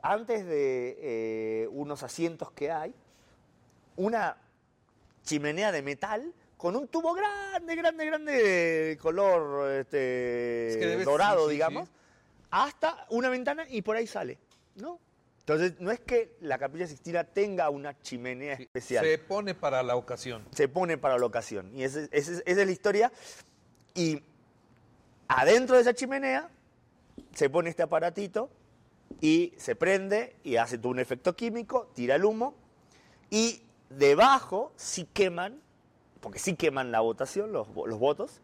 antes 0.03 0.45
de 0.47 0.97
eh, 1.01 1.69
unos 1.73 2.03
asientos 2.03 2.51
que 2.53 2.71
hay, 2.71 2.95
una 3.97 4.37
chimenea 5.25 5.73
de 5.73 5.83
metal 5.83 6.33
con 6.57 6.75
un 6.77 6.89
tubo 6.89 7.13
grande, 7.15 7.77
grande, 7.77 8.07
grande, 8.07 8.99
color 9.01 9.71
este, 9.73 10.69
Es 10.71 10.77
que 10.77 10.87
debe- 10.87 11.05
dorado, 11.05 11.47
sí, 11.47 11.53
digamos, 11.53 11.89
sí. 11.89 11.95
hasta 12.51 13.07
una 13.11 13.29
ventana 13.29 13.65
y 13.69 13.83
por 13.83 13.97
ahí 13.97 14.07
sale, 14.07 14.39
¿no? 14.77 14.99
Entonces, 15.41 15.81
no 15.81 15.91
es 15.91 16.01
que 16.01 16.37
la 16.41 16.59
capilla 16.59 16.87
Sixtina 16.87 17.25
tenga 17.25 17.71
una 17.71 17.99
chimenea 18.03 18.53
especial. 18.55 19.03
Se 19.05 19.17
pone 19.19 19.55
para 19.55 19.83
la 19.83 19.97
ocasión. 19.97 20.45
Se 20.53 20.69
pone 20.69 20.99
para 20.99 21.17
la 21.17 21.25
ocasión. 21.25 21.75
Y 21.75 21.85
esa, 21.85 22.01
esa- 22.11 22.33
esa 22.33 22.43
es 22.45 22.57
la 22.67 22.71
historia. 22.71 23.11
Y 23.95 24.23
adentro 25.27 25.77
de 25.77 25.83
esa 25.83 25.95
chimenea 25.95 26.51
se 27.35 27.49
pone 27.49 27.71
este 27.71 27.83
aparatito 27.83 28.51
y 29.21 29.53
se 29.57 29.75
prende 29.75 30.37
y 30.45 30.57
hace 30.57 30.79
todo 30.79 30.91
un 30.93 30.99
efecto 30.99 31.35
químico, 31.35 31.91
tira 31.95 32.15
el 32.15 32.25
humo 32.25 32.55
y 33.31 33.63
debajo 33.91 34.73
sí 34.77 35.09
queman, 35.13 35.61
porque 36.21 36.39
sí 36.39 36.55
queman 36.55 36.93
la 36.93 37.01
votación, 37.01 37.53
los, 37.53 37.69
los 37.69 37.99
votos, 37.99 38.41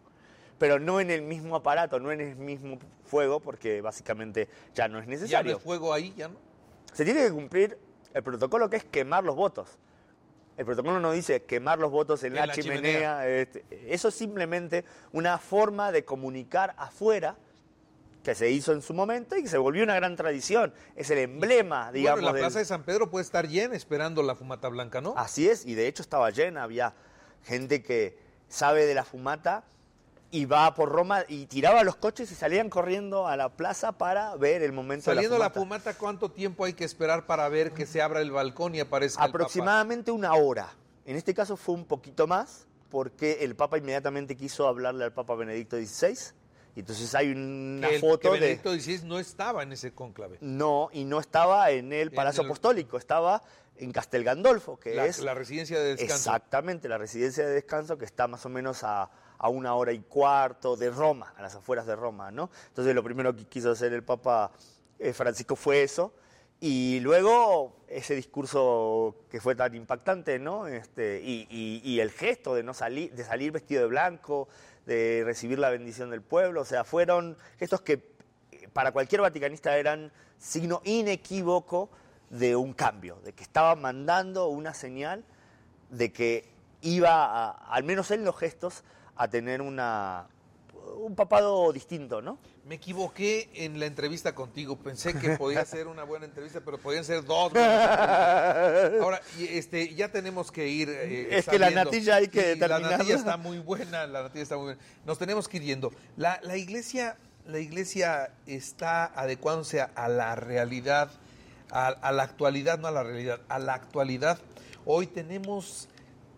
pero 0.58 0.78
no 0.78 1.00
en 1.00 1.10
el 1.10 1.22
mismo 1.22 1.56
aparato, 1.56 1.98
no 2.00 2.12
en 2.12 2.20
el 2.20 2.36
mismo 2.36 2.78
fuego, 3.04 3.40
porque 3.40 3.80
básicamente 3.80 4.48
ya 4.74 4.88
no 4.88 4.98
es 4.98 5.04
Ya 5.04 5.08
no 5.08 5.10
necesario. 5.20 5.58
fuego 5.58 5.92
ahí, 5.92 6.12
ya 6.16 6.28
no. 6.28 6.36
Se 6.92 7.04
tiene 7.04 7.22
que 7.24 7.30
cumplir 7.32 7.76
el 8.12 8.22
protocolo 8.22 8.70
que 8.70 8.76
es 8.76 8.84
quemar 8.84 9.24
los 9.24 9.34
votos. 9.36 9.78
El 10.56 10.64
protocolo 10.64 11.00
no 11.00 11.10
dice 11.10 11.42
quemar 11.42 11.80
los 11.80 11.90
votos 11.90 12.22
en, 12.22 12.32
En 12.32 12.36
la, 12.36 12.46
la 12.46 12.54
chimenea. 12.54 13.28
este, 13.28 13.64
eso 13.92 14.06
es 14.08 14.14
simplemente 14.14 14.84
una 15.12 15.38
forma 15.38 15.90
de 15.90 16.04
comunicar 16.04 16.74
afuera 16.78 17.36
que 18.24 18.34
se 18.34 18.50
hizo 18.50 18.72
en 18.72 18.82
su 18.82 18.94
momento 18.94 19.36
y 19.36 19.42
que 19.42 19.48
se 19.48 19.58
volvió 19.58 19.84
una 19.84 19.94
gran 19.94 20.16
tradición. 20.16 20.72
Es 20.96 21.10
el 21.10 21.18
emblema, 21.18 21.92
digamos. 21.92 22.20
bueno, 22.20 22.28
la 22.28 22.32
del- 22.32 22.42
plaza 22.42 22.58
de 22.58 22.64
San 22.64 22.82
Pedro 22.82 23.10
puede 23.10 23.24
estar 23.24 23.46
llena 23.46 23.76
esperando 23.76 24.22
la 24.22 24.34
fumata 24.34 24.68
blanca, 24.68 25.00
¿no? 25.00 25.14
Así 25.16 25.48
es, 25.48 25.64
y 25.66 25.74
de 25.74 25.86
hecho 25.86 26.02
estaba 26.02 26.30
llena, 26.30 26.62
había 26.64 26.94
gente 27.44 27.82
que 27.82 28.18
sabe 28.48 28.86
de 28.86 28.94
la 28.94 29.04
fumata 29.04 29.64
y 30.30 30.46
va 30.46 30.74
por 30.74 30.88
Roma 30.88 31.24
y 31.28 31.46
tiraba 31.46 31.84
los 31.84 31.94
coches 31.96 32.32
y 32.32 32.34
salían 32.34 32.68
corriendo 32.70 33.28
a 33.28 33.36
la 33.36 33.50
plaza 33.50 33.92
para 33.92 34.34
ver 34.36 34.62
el 34.62 34.72
momento 34.72 35.04
Saliendo 35.04 35.34
de 35.34 35.38
la 35.38 35.44
la 35.46 35.50
fumata. 35.50 35.82
fumata, 35.84 35.98
¿cuánto 35.98 36.30
tiempo 36.30 36.64
hay 36.64 36.72
que 36.72 36.84
esperar 36.84 37.26
para 37.26 37.48
ver 37.48 37.72
que 37.72 37.86
se 37.86 38.02
abra 38.02 38.20
el 38.20 38.32
balcón 38.32 38.74
y 38.74 38.80
aparezca 38.80 39.22
el 39.24 39.30
Papa? 39.30 39.44
Aproximadamente 39.44 40.10
una 40.10 40.34
hora. 40.34 40.70
En 41.06 41.14
este 41.16 41.34
caso 41.34 41.56
fue 41.56 41.74
un 41.74 41.84
poquito 41.84 42.26
más, 42.26 42.66
porque 42.90 43.38
el 43.44 43.54
Papa 43.54 43.76
inmediatamente 43.78 44.34
quiso 44.36 44.66
hablarle 44.66 45.04
al 45.04 45.12
Papa 45.12 45.34
Benedicto 45.34 45.76
XVI. 45.76 46.32
Entonces 46.76 47.14
hay 47.14 47.30
una 47.32 47.88
Que 47.88 47.94
el- 47.96 48.00
foto 48.00 48.18
que 48.18 48.28
de. 48.30 48.40
Benedicto 48.40 48.72
XVI 48.74 49.02
no 49.06 49.18
estaba 49.18 49.62
en 49.62 49.72
ese 49.72 49.92
cónclave. 49.94 50.38
No, 50.40 50.88
y 50.92 51.04
no 51.04 51.20
estaba 51.20 51.70
en 51.70 51.92
el 51.92 52.10
Palacio 52.10 52.40
el- 52.42 52.46
Apostólico, 52.48 52.96
estaba 52.98 53.42
en 53.76 53.92
Castel 53.92 54.24
Gandolfo, 54.24 54.78
que 54.78 54.94
La, 54.94 55.06
es 55.06 55.18
la 55.20 55.34
residencia 55.34 55.78
de 55.78 55.96
descanso. 55.96 56.14
exactamente 56.14 56.88
la 56.88 56.98
residencia 56.98 57.46
de 57.46 57.54
descanso 57.54 57.98
que 57.98 58.04
está 58.04 58.26
más 58.28 58.44
o 58.46 58.48
menos 58.48 58.84
a, 58.84 59.10
a 59.38 59.48
una 59.48 59.74
hora 59.74 59.92
y 59.92 59.98
cuarto 60.00 60.76
de 60.76 60.90
Roma, 60.90 61.34
a 61.36 61.42
las 61.42 61.54
afueras 61.56 61.86
de 61.86 61.96
Roma, 61.96 62.30
¿no? 62.30 62.50
Entonces 62.68 62.94
lo 62.94 63.02
primero 63.02 63.34
que 63.34 63.44
quiso 63.46 63.70
hacer 63.72 63.92
el 63.92 64.02
Papa 64.04 64.52
eh, 64.98 65.12
Francisco 65.12 65.56
fue 65.56 65.82
eso. 65.82 66.12
Y 66.60 67.00
luego 67.00 67.76
ese 67.88 68.14
discurso 68.14 69.16
que 69.28 69.40
fue 69.40 69.54
tan 69.56 69.74
impactante, 69.74 70.38
¿no? 70.38 70.66
Este, 70.68 71.20
y, 71.22 71.46
y- 71.50 71.82
y 71.84 72.00
el 72.00 72.10
gesto 72.10 72.54
de 72.54 72.62
no 72.62 72.72
salir, 72.74 73.12
de 73.12 73.24
salir 73.24 73.50
vestido 73.52 73.82
de 73.82 73.88
blanco, 73.88 74.48
de 74.86 75.22
recibir 75.24 75.58
la 75.58 75.70
bendición 75.70 76.10
del 76.10 76.22
pueblo, 76.22 76.62
o 76.62 76.64
sea, 76.64 76.84
fueron 76.84 77.36
gestos 77.58 77.80
que 77.80 78.14
eh, 78.52 78.68
para 78.72 78.92
cualquier 78.92 79.20
vaticanista 79.20 79.76
eran 79.76 80.12
signo 80.38 80.80
inequívoco 80.84 81.90
de 82.30 82.56
un 82.56 82.72
cambio, 82.72 83.16
de 83.24 83.32
que 83.32 83.42
estaba 83.42 83.76
mandando 83.76 84.48
una 84.48 84.74
señal 84.74 85.24
de 85.90 86.12
que 86.12 86.48
iba, 86.82 87.50
al 87.50 87.84
menos 87.84 88.10
en 88.10 88.24
los 88.24 88.36
gestos, 88.36 88.84
a 89.16 89.28
tener 89.28 89.62
una, 89.62 90.26
un 90.98 91.14
papado 91.14 91.72
distinto, 91.72 92.20
¿no? 92.22 92.38
Me 92.64 92.76
equivoqué 92.76 93.48
en 93.54 93.78
la 93.78 93.86
entrevista 93.86 94.34
contigo. 94.34 94.76
Pensé 94.78 95.14
que 95.14 95.30
podía 95.38 95.64
ser 95.64 95.86
una 95.86 96.04
buena 96.04 96.24
entrevista, 96.26 96.60
pero 96.64 96.78
podían 96.78 97.04
ser 97.04 97.24
dos. 97.24 97.52
Ahora, 97.54 99.20
este, 99.38 99.94
ya 99.94 100.10
tenemos 100.10 100.50
que 100.50 100.68
ir. 100.68 100.88
eh, 100.90 101.28
Es 101.38 101.46
que 101.46 101.58
la 101.58 101.70
natilla 101.70 102.16
hay 102.16 102.28
que 102.28 102.56
La 102.56 102.78
natilla 102.78 103.16
está 103.16 103.36
muy 103.36 103.58
buena, 103.58 104.06
la 104.06 104.22
natilla 104.24 104.42
está 104.42 104.56
muy 104.56 104.64
buena. 104.66 104.80
Nos 105.04 105.18
tenemos 105.18 105.48
que 105.48 105.58
ir 105.58 105.64
yendo. 105.64 105.92
La, 106.16 106.40
la 106.42 106.56
iglesia, 106.56 107.16
la 107.46 107.58
iglesia 107.58 108.30
está 108.46 109.06
adecuándose 109.06 109.80
a, 109.80 109.90
a 109.94 110.08
la 110.08 110.34
realidad, 110.34 111.10
a, 111.70 111.88
a 111.88 112.12
la 112.12 112.22
actualidad, 112.22 112.78
no 112.78 112.88
a 112.88 112.92
la 112.92 113.02
realidad, 113.02 113.40
a 113.48 113.58
la 113.58 113.74
actualidad. 113.74 114.38
Hoy 114.86 115.06
tenemos 115.06 115.88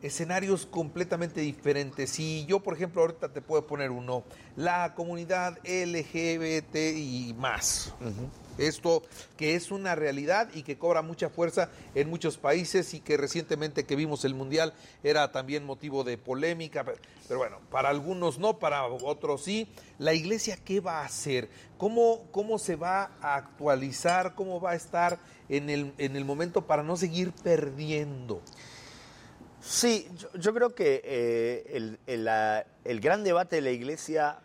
escenarios 0.02 0.66
completamente 0.66 1.40
diferentes. 1.40 2.18
Y 2.18 2.44
yo, 2.46 2.60
por 2.60 2.74
ejemplo, 2.74 3.02
ahorita 3.02 3.32
te 3.32 3.40
puedo 3.42 3.66
poner 3.66 3.90
uno, 3.90 4.24
la 4.56 4.94
comunidad 4.94 5.58
LGBT 5.64 6.76
y 6.96 7.34
más. 7.38 7.92
Esto 8.58 9.02
que 9.36 9.54
es 9.54 9.70
una 9.70 9.94
realidad 9.94 10.48
y 10.54 10.62
que 10.62 10.78
cobra 10.78 11.02
mucha 11.02 11.28
fuerza 11.28 11.68
en 11.94 12.08
muchos 12.08 12.38
países 12.38 12.94
y 12.94 13.00
que 13.00 13.18
recientemente 13.18 13.84
que 13.84 13.96
vimos 13.96 14.24
el 14.24 14.34
Mundial 14.34 14.72
era 15.02 15.30
también 15.30 15.66
motivo 15.66 16.04
de 16.04 16.16
polémica, 16.16 16.82
pe- 16.82 16.94
pero 17.28 17.38
bueno, 17.40 17.58
para 17.70 17.90
algunos 17.90 18.38
no, 18.38 18.58
para 18.58 18.84
otros 18.86 19.42
sí. 19.44 19.68
La 19.98 20.14
iglesia, 20.14 20.56
¿qué 20.64 20.80
va 20.80 21.00
a 21.02 21.04
hacer? 21.04 21.50
¿Cómo, 21.76 22.22
cómo 22.32 22.58
se 22.58 22.76
va 22.76 23.10
a 23.20 23.34
actualizar? 23.34 24.34
¿Cómo 24.34 24.58
va 24.58 24.70
a 24.70 24.74
estar 24.76 25.18
en 25.50 25.68
el, 25.68 25.92
en 25.98 26.16
el 26.16 26.24
momento 26.24 26.66
para 26.66 26.82
no 26.82 26.96
seguir 26.96 27.32
perdiendo? 27.32 28.40
Sí, 29.68 30.08
yo, 30.34 30.54
creo 30.54 30.76
que 30.76 31.02
eh, 31.04 31.98
el, 32.06 32.28
el, 32.84 33.00
gran 33.00 33.24
debate 33.24 33.56
de 33.56 33.62
la 33.62 33.70
Iglesia 33.70 34.38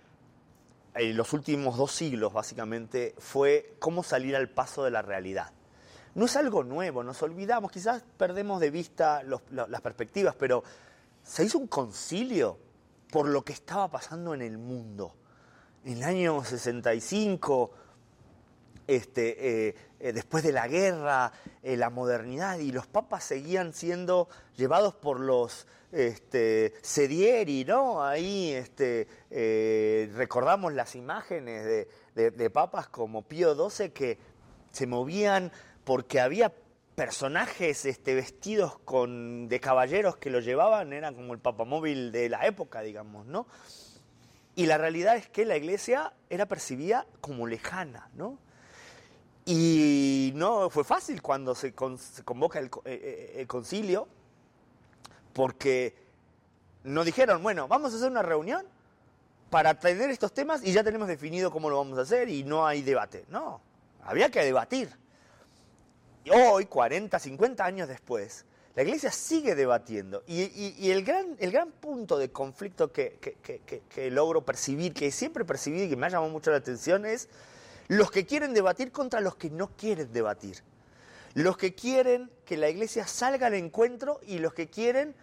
en 0.95 1.15
los 1.15 1.32
últimos 1.34 1.78
dos 1.78 1.91
siglos, 1.91 2.34
básicamente, 2.34 3.13
fue 3.19 3.76
cómo 3.78 4.01
salir 4.01 4.36
al 4.36 4.49
paso 4.49 4.84
de 4.84 4.89
la 4.89 5.03
realidad. 5.03 5.51
No 6.15 6.26
es 6.26 6.36
algo 6.36 6.63
nuevo, 6.63 7.03
nos 7.03 7.22
olvidamos, 7.22 7.72
quizás 7.72 8.03
perdemos 8.17 8.59
de 8.59 8.72
vista 8.72 9.22
las 9.24 9.82
perspectivas, 9.82 10.34
pero 10.36 10.63
se 11.24 11.45
hizo 11.45 11.59
un 11.59 11.67
concilio 11.67 12.57
por 13.11 13.28
lo 13.28 13.43
que 13.43 13.53
estaba 13.53 13.89
pasando 13.91 14.34
en 14.34 14.41
el 14.41 14.57
mundo. 14.57 15.13
En 15.86 15.97
el 15.97 16.03
año 16.03 16.43
65, 16.43 17.72
este, 18.96 19.68
eh, 19.70 19.76
eh, 20.00 20.14
después 20.14 20.44
de 20.44 20.52
la 20.52 20.68
guerra, 20.68 21.32
eh, 21.64 21.78
la 21.78 21.89
modernidad, 21.89 22.60
y 22.60 22.72
los 22.72 22.88
papas 22.88 23.24
seguían 23.24 23.74
siendo 23.74 24.28
llevados 24.58 24.96
por 24.96 25.20
los 25.20 25.66
este, 25.92 26.74
sedieri, 26.82 27.64
¿no? 27.64 28.04
Ahí 28.04 28.52
este, 28.52 29.08
recordamos 30.14 30.74
las 30.74 30.96
imágenes 30.96 31.88
de 32.16 32.50
papas 32.50 32.88
como 32.88 33.22
Pío 33.22 33.70
XII 33.70 33.92
que 33.92 34.18
se 34.72 34.88
movían 34.88 35.52
porque 35.84 36.20
había 36.20 36.54
personajes 36.96 37.86
este, 37.86 38.14
vestidos 38.14 38.78
con, 38.80 39.48
de 39.48 39.60
caballeros 39.60 40.18
que 40.18 40.30
lo 40.30 40.39
llevaban, 40.39 40.94
eran 40.94 41.16
como 41.16 41.34
el 41.34 41.39
papamóvil 41.39 42.12
de 42.12 42.30
la 42.30 42.46
época, 42.46 42.82
digamos, 42.82 43.26
¿no? 43.26 43.48
Y 44.56 44.66
la 44.66 44.78
realidad 44.78 45.16
es 45.16 45.30
que 45.30 45.46
la 45.46 45.56
iglesia 45.56 46.14
era 46.30 46.46
percibida 46.46 47.06
como 47.22 47.48
lejana, 47.48 48.10
¿no? 48.14 48.38
Y 49.46 50.32
no 50.36 50.70
fue 50.70 50.84
fácil 50.84 51.22
cuando 51.22 51.56
se, 51.56 51.74
con- 51.74 51.98
se 51.98 52.24
convoca 52.24 52.60
el, 52.60 52.70
co- 52.70 52.84
eh, 52.86 53.00
eh, 53.36 53.42
el 53.42 53.48
concilio, 53.48 54.08
porque 55.34 55.96
no 56.84 57.04
dijeron, 57.04 57.42
bueno, 57.42 57.68
vamos 57.68 57.94
a 57.94 57.98
hacer 57.98 58.10
una 58.12 58.22
reunión 58.22 58.66
para 59.50 59.80
tener 59.80 60.10
estos 60.10 60.32
temas 60.34 60.64
y 60.64 60.72
ya 60.72 60.84
tenemos 60.84 61.08
definido 61.08 61.52
cómo 61.52 61.70
lo 61.70 61.78
vamos 61.78 61.98
a 61.98 62.04
hacer 62.04 62.30
y 62.30 62.44
no 62.44 62.65
hay 62.68 62.82
debate. 62.82 63.26
No, 63.30 63.61
había 64.03 64.30
que 64.30 64.44
debatir. 64.44 64.90
Hoy, 66.32 66.65
40, 66.65 67.18
50 67.18 67.65
años 67.65 67.88
después, 67.88 68.45
la 68.76 68.84
iglesia 68.84 69.11
sigue 69.11 69.56
debatiendo. 69.56 70.24
Y, 70.28 70.90
el, 70.91 71.03
gran, 71.03 71.36
el 71.40 71.52
gran 71.52 71.72
punto 71.72 72.18
de 72.20 72.32
conflicto 72.32 72.91
que- 72.91 73.18
que- 73.20 73.82
que 73.90 74.11
logro 74.11 74.45
percibir, 74.45 74.94
que 74.94 75.11
siempre 75.11 75.44
percibí 75.45 75.84
y 75.84 75.90
que 75.90 75.95
me 75.95 76.06
ha 76.06 76.10
llamado 76.10 76.32
mucho 76.32 76.52
la 76.52 76.57
atención, 76.57 77.06
es 77.06 77.28
los 77.91 78.09
que 78.09 78.26
quieren 78.26 78.53
debatir 78.53 78.93
contra 78.93 79.19
los 79.19 79.35
que 79.35 79.49
no 79.49 79.76
quieren 79.76 80.13
debatir. 80.13 80.63
Los 81.34 81.57
que 81.57 81.76
quieren 81.76 82.31
que 82.45 82.55
la 82.55 82.69
iglesia 82.69 83.05
salga 83.05 83.47
al 83.47 83.53
encuentro 83.53 84.22
y 84.26 84.39
los 84.39 84.53
que 84.53 84.69
quieren 84.69 85.13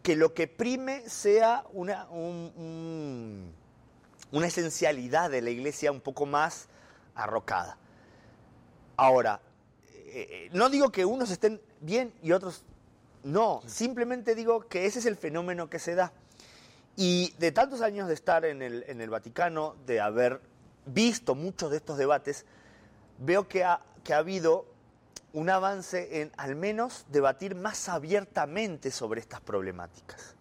que 0.00 0.14
lo 0.14 0.32
que 0.32 0.46
prime 0.46 1.02
sea 1.08 1.64
una, 1.72 2.08
un- 2.10 2.52
un- 2.54 3.52
una 4.30 4.46
esencialidad 4.46 5.28
de 5.28 5.42
la 5.42 5.50
iglesia 5.50 5.90
un 5.90 6.00
poco 6.00 6.24
más 6.24 6.68
arrocada. 7.16 7.76
Ahora, 8.96 9.40
eh, 9.88 10.28
eh, 10.30 10.50
no 10.52 10.70
digo 10.70 10.92
que 10.92 11.04
unos 11.04 11.32
estén 11.32 11.60
bien 11.80 12.12
y 12.22 12.30
otros 12.30 12.62
no, 13.24 13.60
simplemente 13.66 14.36
digo 14.36 14.68
que 14.68 14.86
ese 14.86 15.00
es 15.00 15.06
el 15.06 15.16
fenómeno 15.16 15.68
que 15.68 15.80
se 15.80 15.96
da. 15.96 16.12
Y 16.94 17.34
de 17.40 17.50
tantos 17.50 17.80
años 17.80 18.06
de 18.06 18.14
estar 18.14 18.44
en 18.44 18.62
el, 18.62 18.84
en 18.86 19.00
el 19.00 19.10
Vaticano, 19.10 19.74
de 19.84 20.00
haber 20.00 20.51
visto 20.86 21.34
muchos 21.34 21.70
de 21.70 21.76
estos 21.78 21.98
debates, 21.98 22.44
veo 23.18 23.48
que 23.48 23.64
ha, 23.64 23.80
habido 24.14 24.66
un 25.32 25.48
avance 25.48 26.20
en 26.20 26.32
al 26.36 26.56
menos 26.56 27.06
debatir 27.08 27.54
más 27.54 27.88
abiertamente 27.88 28.90
sobre 28.90 29.20
estas 29.20 29.40
problemáticas. 29.40 30.34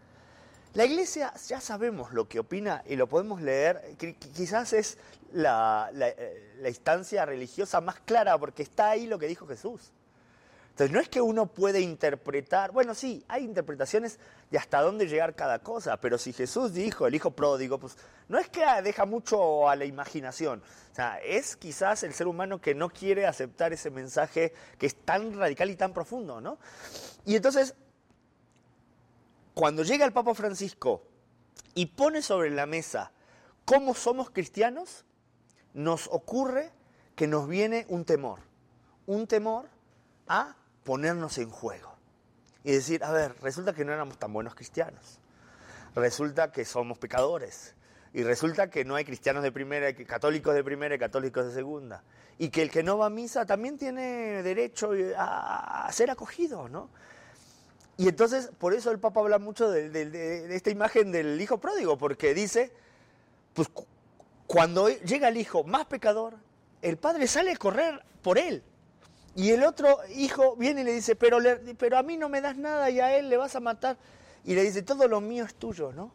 La 0.74 0.86
iglesia 0.86 1.34
ya 1.48 1.60
sabemos 1.62 2.14
lo 2.14 2.28
que 2.28 2.40
opina 2.40 2.82
y 2.88 2.96
lo 2.96 3.08
podemos 3.08 3.42
leer, 3.42 3.96
Qu- 4.00 4.18
qu- 4.18 4.32
quizás 4.34 4.74
es 4.74 4.98
eh, 5.34 6.56
la 6.60 6.70
instancia 6.70 7.26
religiosa 7.26 7.82
más 7.82 8.00
clara 8.02 8.38
porque 8.38 8.64
está 8.64 8.90
ahí 8.92 9.06
lo 9.08 9.20
que 9.20 9.28
dijo 9.28 9.46
Jesús. 9.48 9.92
Entonces 10.72 10.92
no 10.94 11.02
es 11.02 11.10
que 11.10 11.22
uno 11.22 11.48
puede 11.48 11.82
interpretar, 11.82 12.72
bueno 12.72 12.96
sí, 12.96 13.24
hay 13.28 13.44
interpretaciones 13.44 14.20
de 14.50 14.58
hasta 14.58 14.82
dónde 14.82 15.08
llegar 15.08 15.36
cada 15.36 15.60
cosa, 15.60 15.98
pero 16.00 16.18
si 16.18 16.32
Jesús 16.34 16.74
dijo 16.74 17.06
el 17.06 17.14
hijo 17.14 17.32
pródigo, 17.32 17.78
pues 17.78 17.98
no 18.30 18.40
es 18.40 18.50
que 18.50 18.64
deja 18.82 19.06
mucho 19.06 19.70
a 19.70 19.76
la 19.76 19.84
imaginación, 19.84 20.64
o 20.92 20.96
sea, 20.96 21.20
es 21.20 21.58
quizás 21.58 22.04
el 22.04 22.14
ser 22.14 22.26
humano 22.26 22.62
que 22.62 22.74
no 22.74 22.90
quiere 22.90 23.28
aceptar 23.28 23.74
ese 23.74 23.92
mensaje 23.92 24.54
que 24.78 24.86
es 24.86 24.96
tan 24.96 25.38
radical 25.38 25.70
y 25.70 25.76
tan 25.76 25.94
profundo, 25.94 26.40
¿no? 26.40 26.58
Y 27.26 27.36
entonces 27.36 27.76
cuando 29.54 29.84
llega 29.84 30.06
el 30.06 30.14
Papa 30.14 30.34
Francisco 30.34 31.04
y 31.76 31.88
pone 31.88 32.22
sobre 32.22 32.50
la 32.50 32.66
mesa 32.66 33.12
cómo 33.66 33.94
somos 33.94 34.30
cristianos, 34.30 35.04
nos 35.74 36.08
ocurre 36.08 36.72
que 37.16 37.28
nos 37.28 37.48
viene 37.48 37.86
un 37.90 38.06
temor, 38.06 38.40
un 39.06 39.28
temor 39.28 39.70
a 40.28 40.56
ponernos 40.92 41.38
en 41.38 41.50
juego 41.50 41.90
y 42.66 42.74
decir, 42.74 43.02
a 43.06 43.12
ver, 43.14 43.34
resulta 43.42 43.72
que 43.72 43.86
no 43.86 43.94
éramos 43.94 44.18
tan 44.18 44.34
buenos 44.34 44.56
cristianos, 44.56 45.20
resulta 45.96 46.52
que 46.52 46.66
somos 46.66 46.98
pecadores 46.98 47.76
y 48.14 48.24
resulta 48.24 48.70
que 48.70 48.84
no 48.84 48.96
hay 48.96 49.06
cristianos 49.06 49.42
de 49.42 49.54
primera, 49.54 49.96
católicos 50.06 50.54
de 50.54 50.66
primera 50.66 50.94
y 50.94 51.00
católicos 51.00 51.46
de 51.46 51.54
segunda 51.54 52.04
y 52.38 52.50
que 52.50 52.62
el 52.62 52.70
que 52.70 52.84
no 52.84 52.98
va 52.98 53.06
a 53.06 53.10
misa 53.10 53.46
también 53.46 53.78
tiene 53.78 54.44
derecho 54.44 54.92
a, 55.18 55.90
ser 55.94 56.12
acogido, 56.12 56.68
¿no? 56.68 56.90
Y 57.96 58.10
entonces, 58.10 58.50
por 58.60 58.74
eso 58.74 58.92
el 58.92 59.00
Papa 59.00 59.22
habla 59.22 59.40
mucho 59.40 59.72
de, 59.72 59.88
de- 59.90 60.54
esta 60.54 60.72
imagen 60.72 61.14
del 61.14 61.40
hijo 61.40 61.58
pródigo, 61.58 61.98
porque 61.98 62.34
dice, 62.34 62.74
pues 63.54 63.70
cu- 63.70 63.86
cuando 64.46 64.90
llega 64.90 65.30
el 65.30 65.38
hijo 65.38 65.64
más 65.64 65.86
pecador, 65.86 66.34
el 66.82 66.98
padre 66.98 67.28
sale 67.28 67.54
a 67.54 67.56
correr 67.56 68.04
por 68.22 68.38
él. 68.38 68.62
Y 69.36 69.52
el 69.52 69.64
otro 69.64 70.00
hijo 70.16 70.56
viene 70.58 70.82
y 70.82 70.84
le 70.84 70.94
dice, 70.94 71.16
pero, 71.16 71.40
le- 71.40 71.76
pero 71.76 71.98
a 71.98 72.04
mí 72.04 72.18
no 72.18 72.28
me 72.30 72.42
das 72.42 72.58
nada 72.58 72.90
y 72.90 73.00
a 73.00 73.16
él 73.18 73.30
le 73.30 73.38
vas 73.38 73.56
a 73.56 73.60
matar. 73.60 73.98
Y 74.44 74.56
le 74.56 74.64
dice, 74.64 74.82
todo 74.82 75.08
lo 75.08 75.22
mío 75.22 75.46
es 75.46 75.56
tuyo, 75.56 75.94
¿no? 75.94 76.12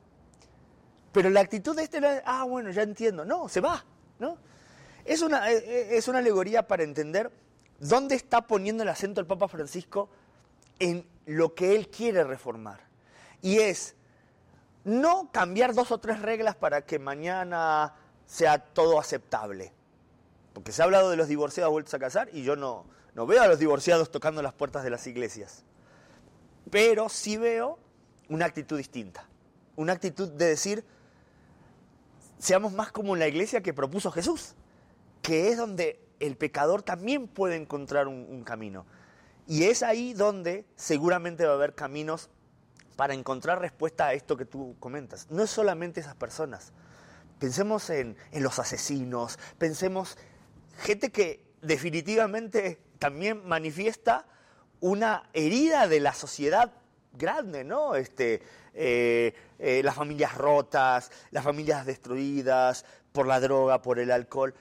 Pero 1.13 1.31
la 1.31 1.41
actitud 1.41 1.75
de 1.75 1.85
este, 1.85 2.01
ah, 2.27 2.45
bueno, 2.45 2.71
ya 2.71 2.83
entiendo. 2.83 3.25
No, 3.25 3.49
se 3.49 3.61
va, 3.61 3.85
¿no? 4.19 4.37
Es 5.05 5.23
una, 5.23 5.51
eh, 5.51 5.57
eh, 5.65 5.89
es 5.93 6.09
una 6.09 6.19
alegoría 6.19 6.67
para 6.67 6.83
entender 6.83 7.31
dónde 7.79 8.15
está 8.17 8.47
poniendo 8.47 8.83
el 8.83 8.89
acento 8.91 9.21
el 9.21 9.27
Papa 9.27 9.49
Francisco 9.49 10.11
en 10.79 11.07
lo 11.25 11.55
que 11.55 11.75
él 11.75 11.89
quiere 11.89 12.23
reformar. 12.25 12.81
Y 13.41 13.61
es 13.61 13.95
no 14.85 15.31
cambiar 15.33 15.75
dos 15.75 15.91
o 15.91 15.99
tres 15.99 16.21
reglas 16.21 16.55
para 16.55 16.83
que 16.83 16.99
mañana 16.99 17.95
sea 18.27 18.59
todo 18.59 19.01
aceptable. 19.01 19.73
Porque 20.53 20.73
se 20.73 20.83
ha 20.83 20.85
hablado 20.85 21.11
de 21.11 21.17
los 21.17 21.29
divorciados 21.29 21.73
vueltos 21.73 21.95
a 21.95 21.99
casar 21.99 22.29
y 22.33 22.43
yo 22.43 22.57
no, 22.57 22.85
no 23.17 23.27
veo 23.27 23.43
a 23.43 23.49
los 23.49 23.59
divorciados 23.59 24.11
tocando 24.11 24.43
las 24.43 24.53
puertas 24.53 24.85
de 24.85 24.91
las 24.91 25.07
iglesias. 25.07 25.65
Pero 26.71 27.09
sí 27.09 27.39
veo 27.39 27.79
una 28.29 28.45
actitud 28.45 28.77
distinta. 28.77 29.27
Una 29.75 29.95
actitud 29.95 30.29
de 30.29 30.45
decir, 30.45 30.85
seamos 32.39 32.75
más 32.75 32.93
como 32.93 33.17
la 33.17 33.27
iglesia 33.27 33.63
que 33.63 33.73
propuso 33.73 34.11
Jesús, 34.11 34.55
que 35.23 35.49
es 35.49 35.57
donde 35.57 35.99
el 36.21 36.37
pecador 36.37 36.83
también 36.83 37.27
puede 37.27 37.57
encontrar 37.57 38.07
un, 38.07 38.45
camino. 38.45 38.85
Y 39.47 39.65
es 39.65 39.83
ahí 39.83 40.13
donde 40.13 40.67
seguramente 40.77 41.47
va 41.47 41.53
a 41.53 41.55
haber 41.55 41.75
caminos 41.75 42.29
para 42.97 43.15
encontrar 43.15 43.63
respuesta 43.63 44.09
a 44.09 44.13
esto 44.13 44.37
que 44.37 44.45
tú 44.45 44.77
comentas. 44.79 45.27
No 45.31 45.43
es 45.43 45.49
solamente 45.49 46.01
esas 46.01 46.17
personas. 46.17 46.75
Pensemos 47.39 47.89
en, 47.89 48.15
en 48.33 48.43
los 48.43 48.59
asesinos, 48.59 49.39
pensemos 49.57 50.19
gente 50.77 51.11
que 51.11 51.43
definitivamente 51.63 52.79
también 52.99 53.47
manifiesta 53.47 54.27
una 54.81 55.29
herida 55.33 55.89
de 55.89 56.01
la 56.01 56.13
sociedad 56.13 56.73
grande, 57.13 57.65
¿no? 57.65 57.95
Este, 57.95 58.43
eh, 58.75 59.35
eh, 59.59 59.83
las 59.83 59.95
familias 59.95 60.35
rotas, 60.35 61.11
las 61.31 61.45
familias 61.45 61.87
destruidas 61.87 62.85
por 63.13 63.27
la 63.27 63.41
droga, 63.41 63.81
por 63.83 63.99
el 63.99 64.11
alcohol. 64.11 64.55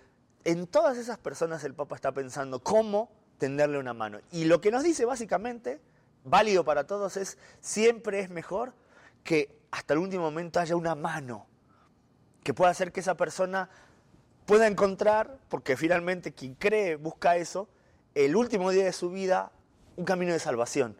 En 0.43 0.67
todas 0.67 0.97
esas 0.97 1.17
personas 1.17 1.63
el 1.63 1.73
Papa 1.73 1.95
está 1.95 2.13
pensando 2.13 2.63
cómo 2.63 3.11
tenderle 3.37 3.77
una 3.77 3.93
mano. 3.93 4.19
Y 4.31 4.45
lo 4.45 4.61
que 4.61 4.71
nos 4.71 4.83
dice 4.83 5.05
básicamente, 5.05 5.81
válido 6.23 6.63
para 6.63 6.87
todos, 6.87 7.17
es 7.17 7.37
siempre 7.59 8.21
es 8.21 8.29
mejor 8.29 8.73
que 9.23 9.57
hasta 9.71 9.93
el 9.93 9.99
último 9.99 10.23
momento 10.23 10.59
haya 10.59 10.75
una 10.75 10.95
mano 10.95 11.47
que 12.43 12.53
pueda 12.53 12.71
hacer 12.71 12.91
que 12.91 12.99
esa 12.99 13.17
persona 13.17 13.69
pueda 14.45 14.67
encontrar, 14.67 15.39
porque 15.49 15.75
finalmente 15.75 16.33
quien 16.33 16.53
cree 16.53 16.95
busca 16.95 17.35
eso, 17.35 17.67
el 18.15 18.35
último 18.35 18.71
día 18.71 18.85
de 18.85 18.93
su 18.93 19.11
vida, 19.11 19.51
un 19.97 20.05
camino 20.05 20.33
de 20.33 20.39
salvación. 20.39 20.95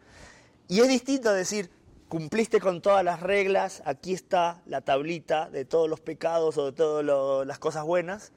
Y 0.68 0.82
es 0.82 0.88
distinto 0.88 1.34
decir, 1.34 1.70
cumpliste 2.10 2.60
con 2.60 2.82
todas 2.82 3.04
las 3.04 3.22
reglas, 3.22 3.82
aquí 3.86 4.14
está 4.14 4.62
la 4.66 4.82
tablita 4.82 5.50
de 5.50 5.66
todos 5.66 5.90
los 5.90 6.02
pecados 6.02 6.58
o 6.58 6.68
de 6.68 6.72
todas 6.74 7.48
las 7.48 7.60
cosas 7.60 7.84
buenas, 7.84 8.32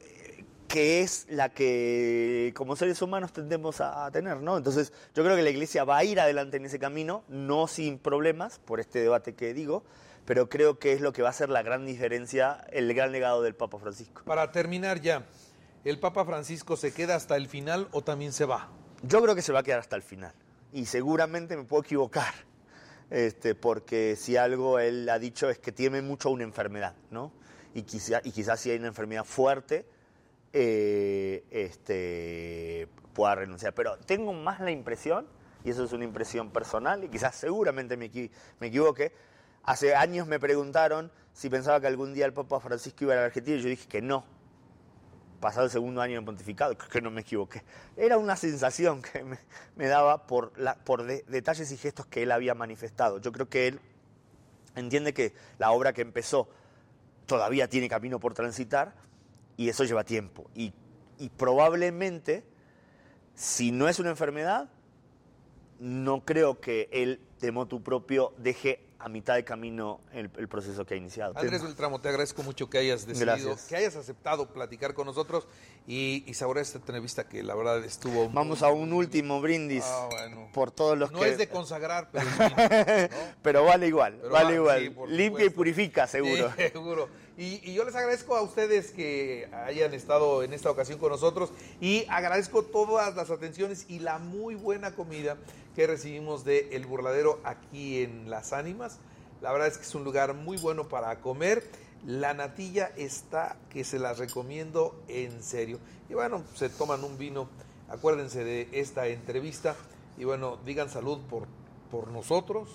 eh, 0.00 0.44
que 0.68 1.02
es 1.02 1.26
la 1.28 1.50
que 1.50 2.52
como 2.56 2.76
seres 2.76 3.00
humanos 3.02 3.32
tendemos 3.32 3.80
a, 3.80 4.06
a 4.06 4.10
tener, 4.10 4.38
¿no? 4.38 4.56
Entonces 4.56 4.92
yo 5.14 5.22
creo 5.22 5.36
que 5.36 5.42
la 5.42 5.50
Iglesia 5.50 5.84
va 5.84 5.98
a 5.98 6.04
ir 6.04 6.18
adelante 6.18 6.56
en 6.56 6.64
ese 6.64 6.78
camino, 6.78 7.24
no 7.28 7.66
sin 7.66 7.98
problemas, 7.98 8.58
por 8.58 8.80
este 8.80 9.00
debate 9.00 9.34
que 9.34 9.52
digo, 9.52 9.84
pero 10.24 10.48
creo 10.48 10.78
que 10.78 10.92
es 10.92 11.00
lo 11.00 11.12
que 11.12 11.22
va 11.22 11.30
a 11.30 11.32
ser 11.32 11.50
la 11.50 11.62
gran 11.62 11.84
diferencia, 11.84 12.64
el 12.70 12.92
gran 12.94 13.12
legado 13.12 13.42
del 13.42 13.54
Papa 13.54 13.78
Francisco. 13.78 14.22
Para 14.24 14.52
terminar 14.52 15.00
ya, 15.00 15.24
¿el 15.84 15.98
Papa 15.98 16.24
Francisco 16.24 16.76
se 16.76 16.92
queda 16.92 17.16
hasta 17.16 17.36
el 17.36 17.48
final 17.48 17.88
o 17.92 18.02
también 18.02 18.32
se 18.32 18.44
va? 18.44 18.70
Yo 19.02 19.22
creo 19.22 19.34
que 19.34 19.42
se 19.42 19.52
va 19.52 19.60
a 19.60 19.62
quedar 19.62 19.80
hasta 19.80 19.96
el 19.96 20.02
final. 20.02 20.32
Y 20.72 20.86
seguramente 20.86 21.56
me 21.56 21.64
puedo 21.64 21.82
equivocar. 21.82 22.32
Este, 23.10 23.54
porque 23.54 24.16
si 24.16 24.36
algo 24.38 24.78
él 24.78 25.08
ha 25.10 25.18
dicho 25.18 25.50
es 25.50 25.58
que 25.58 25.70
tiene 25.70 26.00
mucho 26.00 26.30
una 26.30 26.44
enfermedad, 26.44 26.94
¿no? 27.10 27.32
Y, 27.74 27.82
quizá, 27.82 28.20
y 28.24 28.30
quizás 28.30 28.60
si 28.60 28.70
hay 28.70 28.78
una 28.78 28.88
enfermedad 28.88 29.24
fuerte, 29.24 29.86
eh, 30.52 31.44
este, 31.50 32.88
pueda 33.12 33.34
renunciar. 33.34 33.74
Pero 33.74 33.98
tengo 33.98 34.32
más 34.32 34.60
la 34.60 34.70
impresión, 34.70 35.26
y 35.64 35.70
eso 35.70 35.84
es 35.84 35.92
una 35.92 36.04
impresión 36.04 36.50
personal, 36.50 37.04
y 37.04 37.08
quizás 37.08 37.36
seguramente 37.36 37.96
me, 37.96 38.10
me 38.60 38.66
equivoque, 38.68 39.12
hace 39.62 39.94
años 39.94 40.26
me 40.26 40.40
preguntaron 40.40 41.12
si 41.34 41.50
pensaba 41.50 41.80
que 41.80 41.86
algún 41.88 42.14
día 42.14 42.24
el 42.24 42.32
Papa 42.32 42.60
Francisco 42.60 43.04
iba 43.04 43.12
a 43.14 43.16
la 43.16 43.24
Argentina, 43.26 43.58
y 43.58 43.62
yo 43.62 43.68
dije 43.68 43.88
que 43.88 44.00
no, 44.00 44.24
pasado 45.42 45.66
el 45.66 45.72
segundo 45.72 46.00
año 46.00 46.20
de 46.20 46.24
pontificado, 46.24 46.78
que 46.78 47.02
no 47.02 47.10
me 47.10 47.20
equivoqué. 47.20 47.62
Era 47.96 48.16
una 48.16 48.36
sensación 48.36 49.02
que 49.02 49.24
me, 49.76 49.86
daba 49.88 50.26
por, 50.26 50.52
detalles 51.26 51.70
y 51.72 51.76
gestos 51.76 52.06
que 52.06 52.22
él 52.22 52.30
había 52.30 52.54
manifestado. 52.54 53.18
Yo 53.18 53.32
creo 53.32 53.50
que 53.50 53.66
él 53.66 53.80
entiende 54.76 55.12
que 55.12 55.34
la 55.58 55.72
obra 55.72 55.92
que 55.92 56.00
empezó 56.00 56.48
todavía 57.26 57.68
tiene 57.68 57.88
camino 57.88 58.20
por 58.20 58.34
transitar 58.34 58.94
y 59.56 59.68
eso 59.68 59.84
lleva 59.84 60.04
tiempo. 60.04 60.48
Y, 60.54 60.72
y 61.18 61.28
probablemente, 61.28 62.44
si 63.34 63.72
no 63.72 63.88
es 63.88 63.98
una 63.98 64.10
enfermedad, 64.10 64.70
no 65.80 66.24
creo 66.24 66.60
que 66.60 66.88
él 66.92 67.20
de 67.40 67.50
motu 67.50 67.82
propio 67.82 68.32
deje 68.38 68.80
a 69.02 69.08
mitad 69.08 69.34
de 69.34 69.44
camino 69.44 70.00
el, 70.12 70.30
el 70.36 70.48
proceso 70.48 70.84
que 70.86 70.94
ha 70.94 70.96
iniciado. 70.96 71.32
Andrés 71.36 71.62
Beltramo, 71.62 72.00
te 72.00 72.08
agradezco 72.08 72.42
mucho 72.44 72.70
que 72.70 72.78
hayas 72.78 73.04
decidido, 73.04 73.26
Gracias. 73.34 73.66
que 73.66 73.76
hayas 73.76 73.96
aceptado 73.96 74.48
platicar 74.52 74.94
con 74.94 75.06
nosotros 75.06 75.48
y, 75.88 76.22
y 76.26 76.34
saborear 76.34 76.62
esta 76.62 76.78
entrevista 76.78 77.28
que 77.28 77.42
la 77.42 77.54
verdad 77.56 77.84
estuvo... 77.84 78.24
muy- 78.26 78.34
Vamos 78.34 78.62
a 78.62 78.68
un 78.68 78.92
último 78.92 79.40
brindis 79.40 79.84
Ah, 79.84 80.08
bueno. 80.10 80.48
por 80.54 80.70
todos 80.70 80.96
los 80.96 81.10
No 81.10 81.18
que... 81.20 81.30
es 81.30 81.38
de 81.38 81.48
consagrar, 81.48 82.10
pero 82.12 82.24
¿no? 83.52 83.64
Vale 83.64 83.86
igual, 83.88 84.18
Pero 84.20 84.30
vale 84.32 84.58
va- 84.60 84.78
igual. 84.78 85.08
sí, 85.10 85.14
Limpia 85.16 85.46
y 85.46 85.50
purifica, 85.50 86.06
seguro. 86.06 86.52
Sí, 86.56 86.62
seguro. 86.72 87.08
Y, 87.42 87.60
y 87.68 87.74
yo 87.74 87.82
les 87.82 87.96
agradezco 87.96 88.36
a 88.36 88.42
ustedes 88.42 88.92
que 88.92 89.50
hayan 89.66 89.92
estado 89.94 90.44
en 90.44 90.52
esta 90.52 90.70
ocasión 90.70 91.00
con 91.00 91.10
nosotros 91.10 91.50
y 91.80 92.06
agradezco 92.08 92.62
todas 92.62 93.16
las 93.16 93.30
atenciones 93.30 93.86
y 93.88 93.98
la 93.98 94.20
muy 94.20 94.54
buena 94.54 94.94
comida 94.94 95.36
que 95.74 95.88
recibimos 95.88 96.44
de 96.44 96.68
El 96.70 96.86
Burladero 96.86 97.40
aquí 97.42 98.04
en 98.04 98.30
Las 98.30 98.52
Ánimas. 98.52 98.98
La 99.40 99.50
verdad 99.50 99.66
es 99.66 99.76
que 99.76 99.82
es 99.82 99.92
un 99.96 100.04
lugar 100.04 100.34
muy 100.34 100.56
bueno 100.56 100.88
para 100.88 101.20
comer. 101.20 101.68
La 102.06 102.32
natilla 102.32 102.92
está 102.96 103.56
que 103.70 103.82
se 103.82 103.98
las 103.98 104.18
recomiendo 104.18 105.02
en 105.08 105.42
serio. 105.42 105.80
Y 106.08 106.14
bueno, 106.14 106.44
se 106.54 106.68
toman 106.68 107.02
un 107.02 107.18
vino. 107.18 107.48
Acuérdense 107.88 108.44
de 108.44 108.68
esta 108.70 109.08
entrevista. 109.08 109.74
Y 110.16 110.22
bueno, 110.22 110.58
digan 110.64 110.88
salud 110.88 111.18
por, 111.28 111.48
por 111.90 112.06
nosotros 112.06 112.68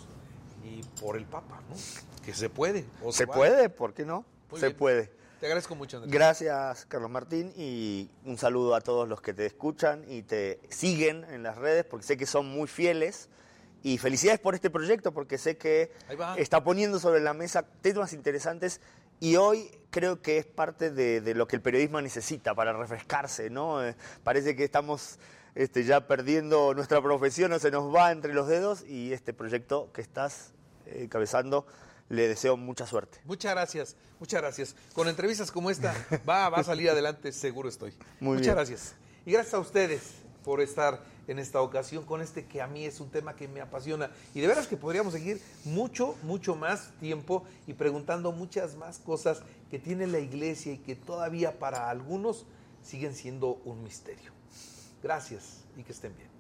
y 0.65 0.81
por 0.99 1.15
el 1.15 1.23
Papa, 1.23 1.61
¿no? 1.69 1.75
Que 2.25 2.33
se 2.33 2.49
puede. 2.49 2.83
o 3.01 3.13
¿Se 3.13 3.25
vale. 3.25 3.37
puede? 3.37 3.69
¿Por 3.69 3.93
qué 3.93 4.03
no? 4.03 4.25
Muy 4.49 4.59
Se 4.59 4.67
bien. 4.67 4.77
puede. 4.77 5.11
Te 5.39 5.45
agradezco 5.45 5.75
mucho, 5.75 5.97
Andrés. 5.97 6.11
Gracias, 6.11 6.85
Carlos 6.85 7.11
Martín, 7.11 7.53
y 7.55 8.09
un 8.25 8.37
saludo 8.37 8.73
a 8.73 8.81
todos 8.81 9.07
los 9.07 9.21
que 9.21 9.33
te 9.33 9.45
escuchan 9.45 10.03
y 10.07 10.23
te 10.23 10.59
siguen 10.69 11.25
en 11.25 11.43
las 11.43 11.57
redes, 11.57 11.85
porque 11.85 12.05
sé 12.07 12.17
que 12.17 12.25
son 12.25 12.47
muy 12.47 12.67
fieles 12.67 13.29
Y 13.83 13.99
felicidades 13.99 14.39
por 14.39 14.55
este 14.55 14.71
proyecto 14.71 15.13
porque 15.13 15.37
sé 15.37 15.55
que 15.57 15.91
está 16.37 16.63
poniendo 16.63 16.99
sobre 16.99 17.19
la 17.21 17.33
mesa 17.35 17.63
temas 17.81 18.11
interesantes 18.13 18.81
y 19.19 19.35
hoy 19.35 19.69
creo 19.91 20.21
que 20.21 20.39
es 20.39 20.45
parte 20.47 20.89
de, 20.89 21.21
de 21.21 21.35
lo 21.35 21.47
que 21.47 21.55
el 21.55 21.61
periodismo 21.61 22.01
necesita 22.01 22.55
para 22.55 22.73
refrescarse, 22.73 23.51
¿no? 23.51 23.85
Eh, 23.85 23.95
parece 24.23 24.55
que 24.55 24.63
estamos 24.63 25.19
este, 25.53 25.83
ya 25.83 26.07
perdiendo 26.07 26.73
nuestra 26.73 27.01
profesión 27.01 27.53
o 27.53 27.59
se 27.59 27.69
nos 27.69 27.93
va 27.93 28.11
entre 28.11 28.33
los 28.33 28.47
dedos 28.47 28.83
y 28.83 29.13
este 29.13 29.33
proyecto 29.33 29.91
que 29.93 30.01
estás 30.01 30.53
eh, 30.87 31.03
encabezando 31.03 31.67
le 32.09 32.27
deseo 32.27 32.57
mucha 32.57 32.85
suerte. 32.85 33.19
Muchas 33.25 33.51
gracias, 33.51 33.95
muchas 34.19 34.41
gracias. 34.41 34.75
Con 34.93 35.07
entrevistas 35.07 35.51
como 35.51 35.69
esta 35.69 35.93
va, 36.29 36.49
va 36.49 36.59
a 36.59 36.63
salir 36.63 36.89
adelante, 36.89 37.31
seguro 37.31 37.69
estoy. 37.69 37.93
Muy 38.19 38.37
muchas 38.37 38.41
bien. 38.41 38.55
gracias. 38.55 38.95
Y 39.25 39.31
gracias 39.31 39.53
a 39.53 39.59
ustedes 39.59 40.01
por 40.43 40.61
estar 40.61 41.03
en 41.27 41.39
esta 41.39 41.61
ocasión 41.61 42.05
con 42.05 42.21
este 42.21 42.45
que 42.45 42.61
a 42.61 42.67
mí 42.67 42.85
es 42.85 43.01
un 43.01 43.09
tema 43.09 43.35
que 43.35 43.49
me 43.49 43.59
apasiona. 43.59 44.09
Y 44.33 44.39
de 44.39 44.47
veras 44.47 44.67
que 44.67 44.77
podríamos 44.77 45.13
seguir 45.13 45.41
mucho, 45.65 46.15
mucho 46.23 46.55
más 46.55 46.91
tiempo 46.99 47.43
y 47.67 47.73
preguntando 47.73 48.31
muchas 48.31 48.75
más 48.75 48.99
cosas 48.99 49.41
que 49.69 49.79
tiene 49.79 50.07
la 50.07 50.19
iglesia 50.19 50.71
y 50.71 50.77
que 50.77 50.95
todavía 50.95 51.59
para 51.59 51.89
algunos 51.89 52.45
siguen 52.81 53.13
siendo 53.13 53.55
un 53.65 53.83
misterio. 53.83 54.31
Gracias 55.03 55.65
y 55.75 55.83
que 55.83 55.91
estén 55.91 56.15
bien. 56.15 56.36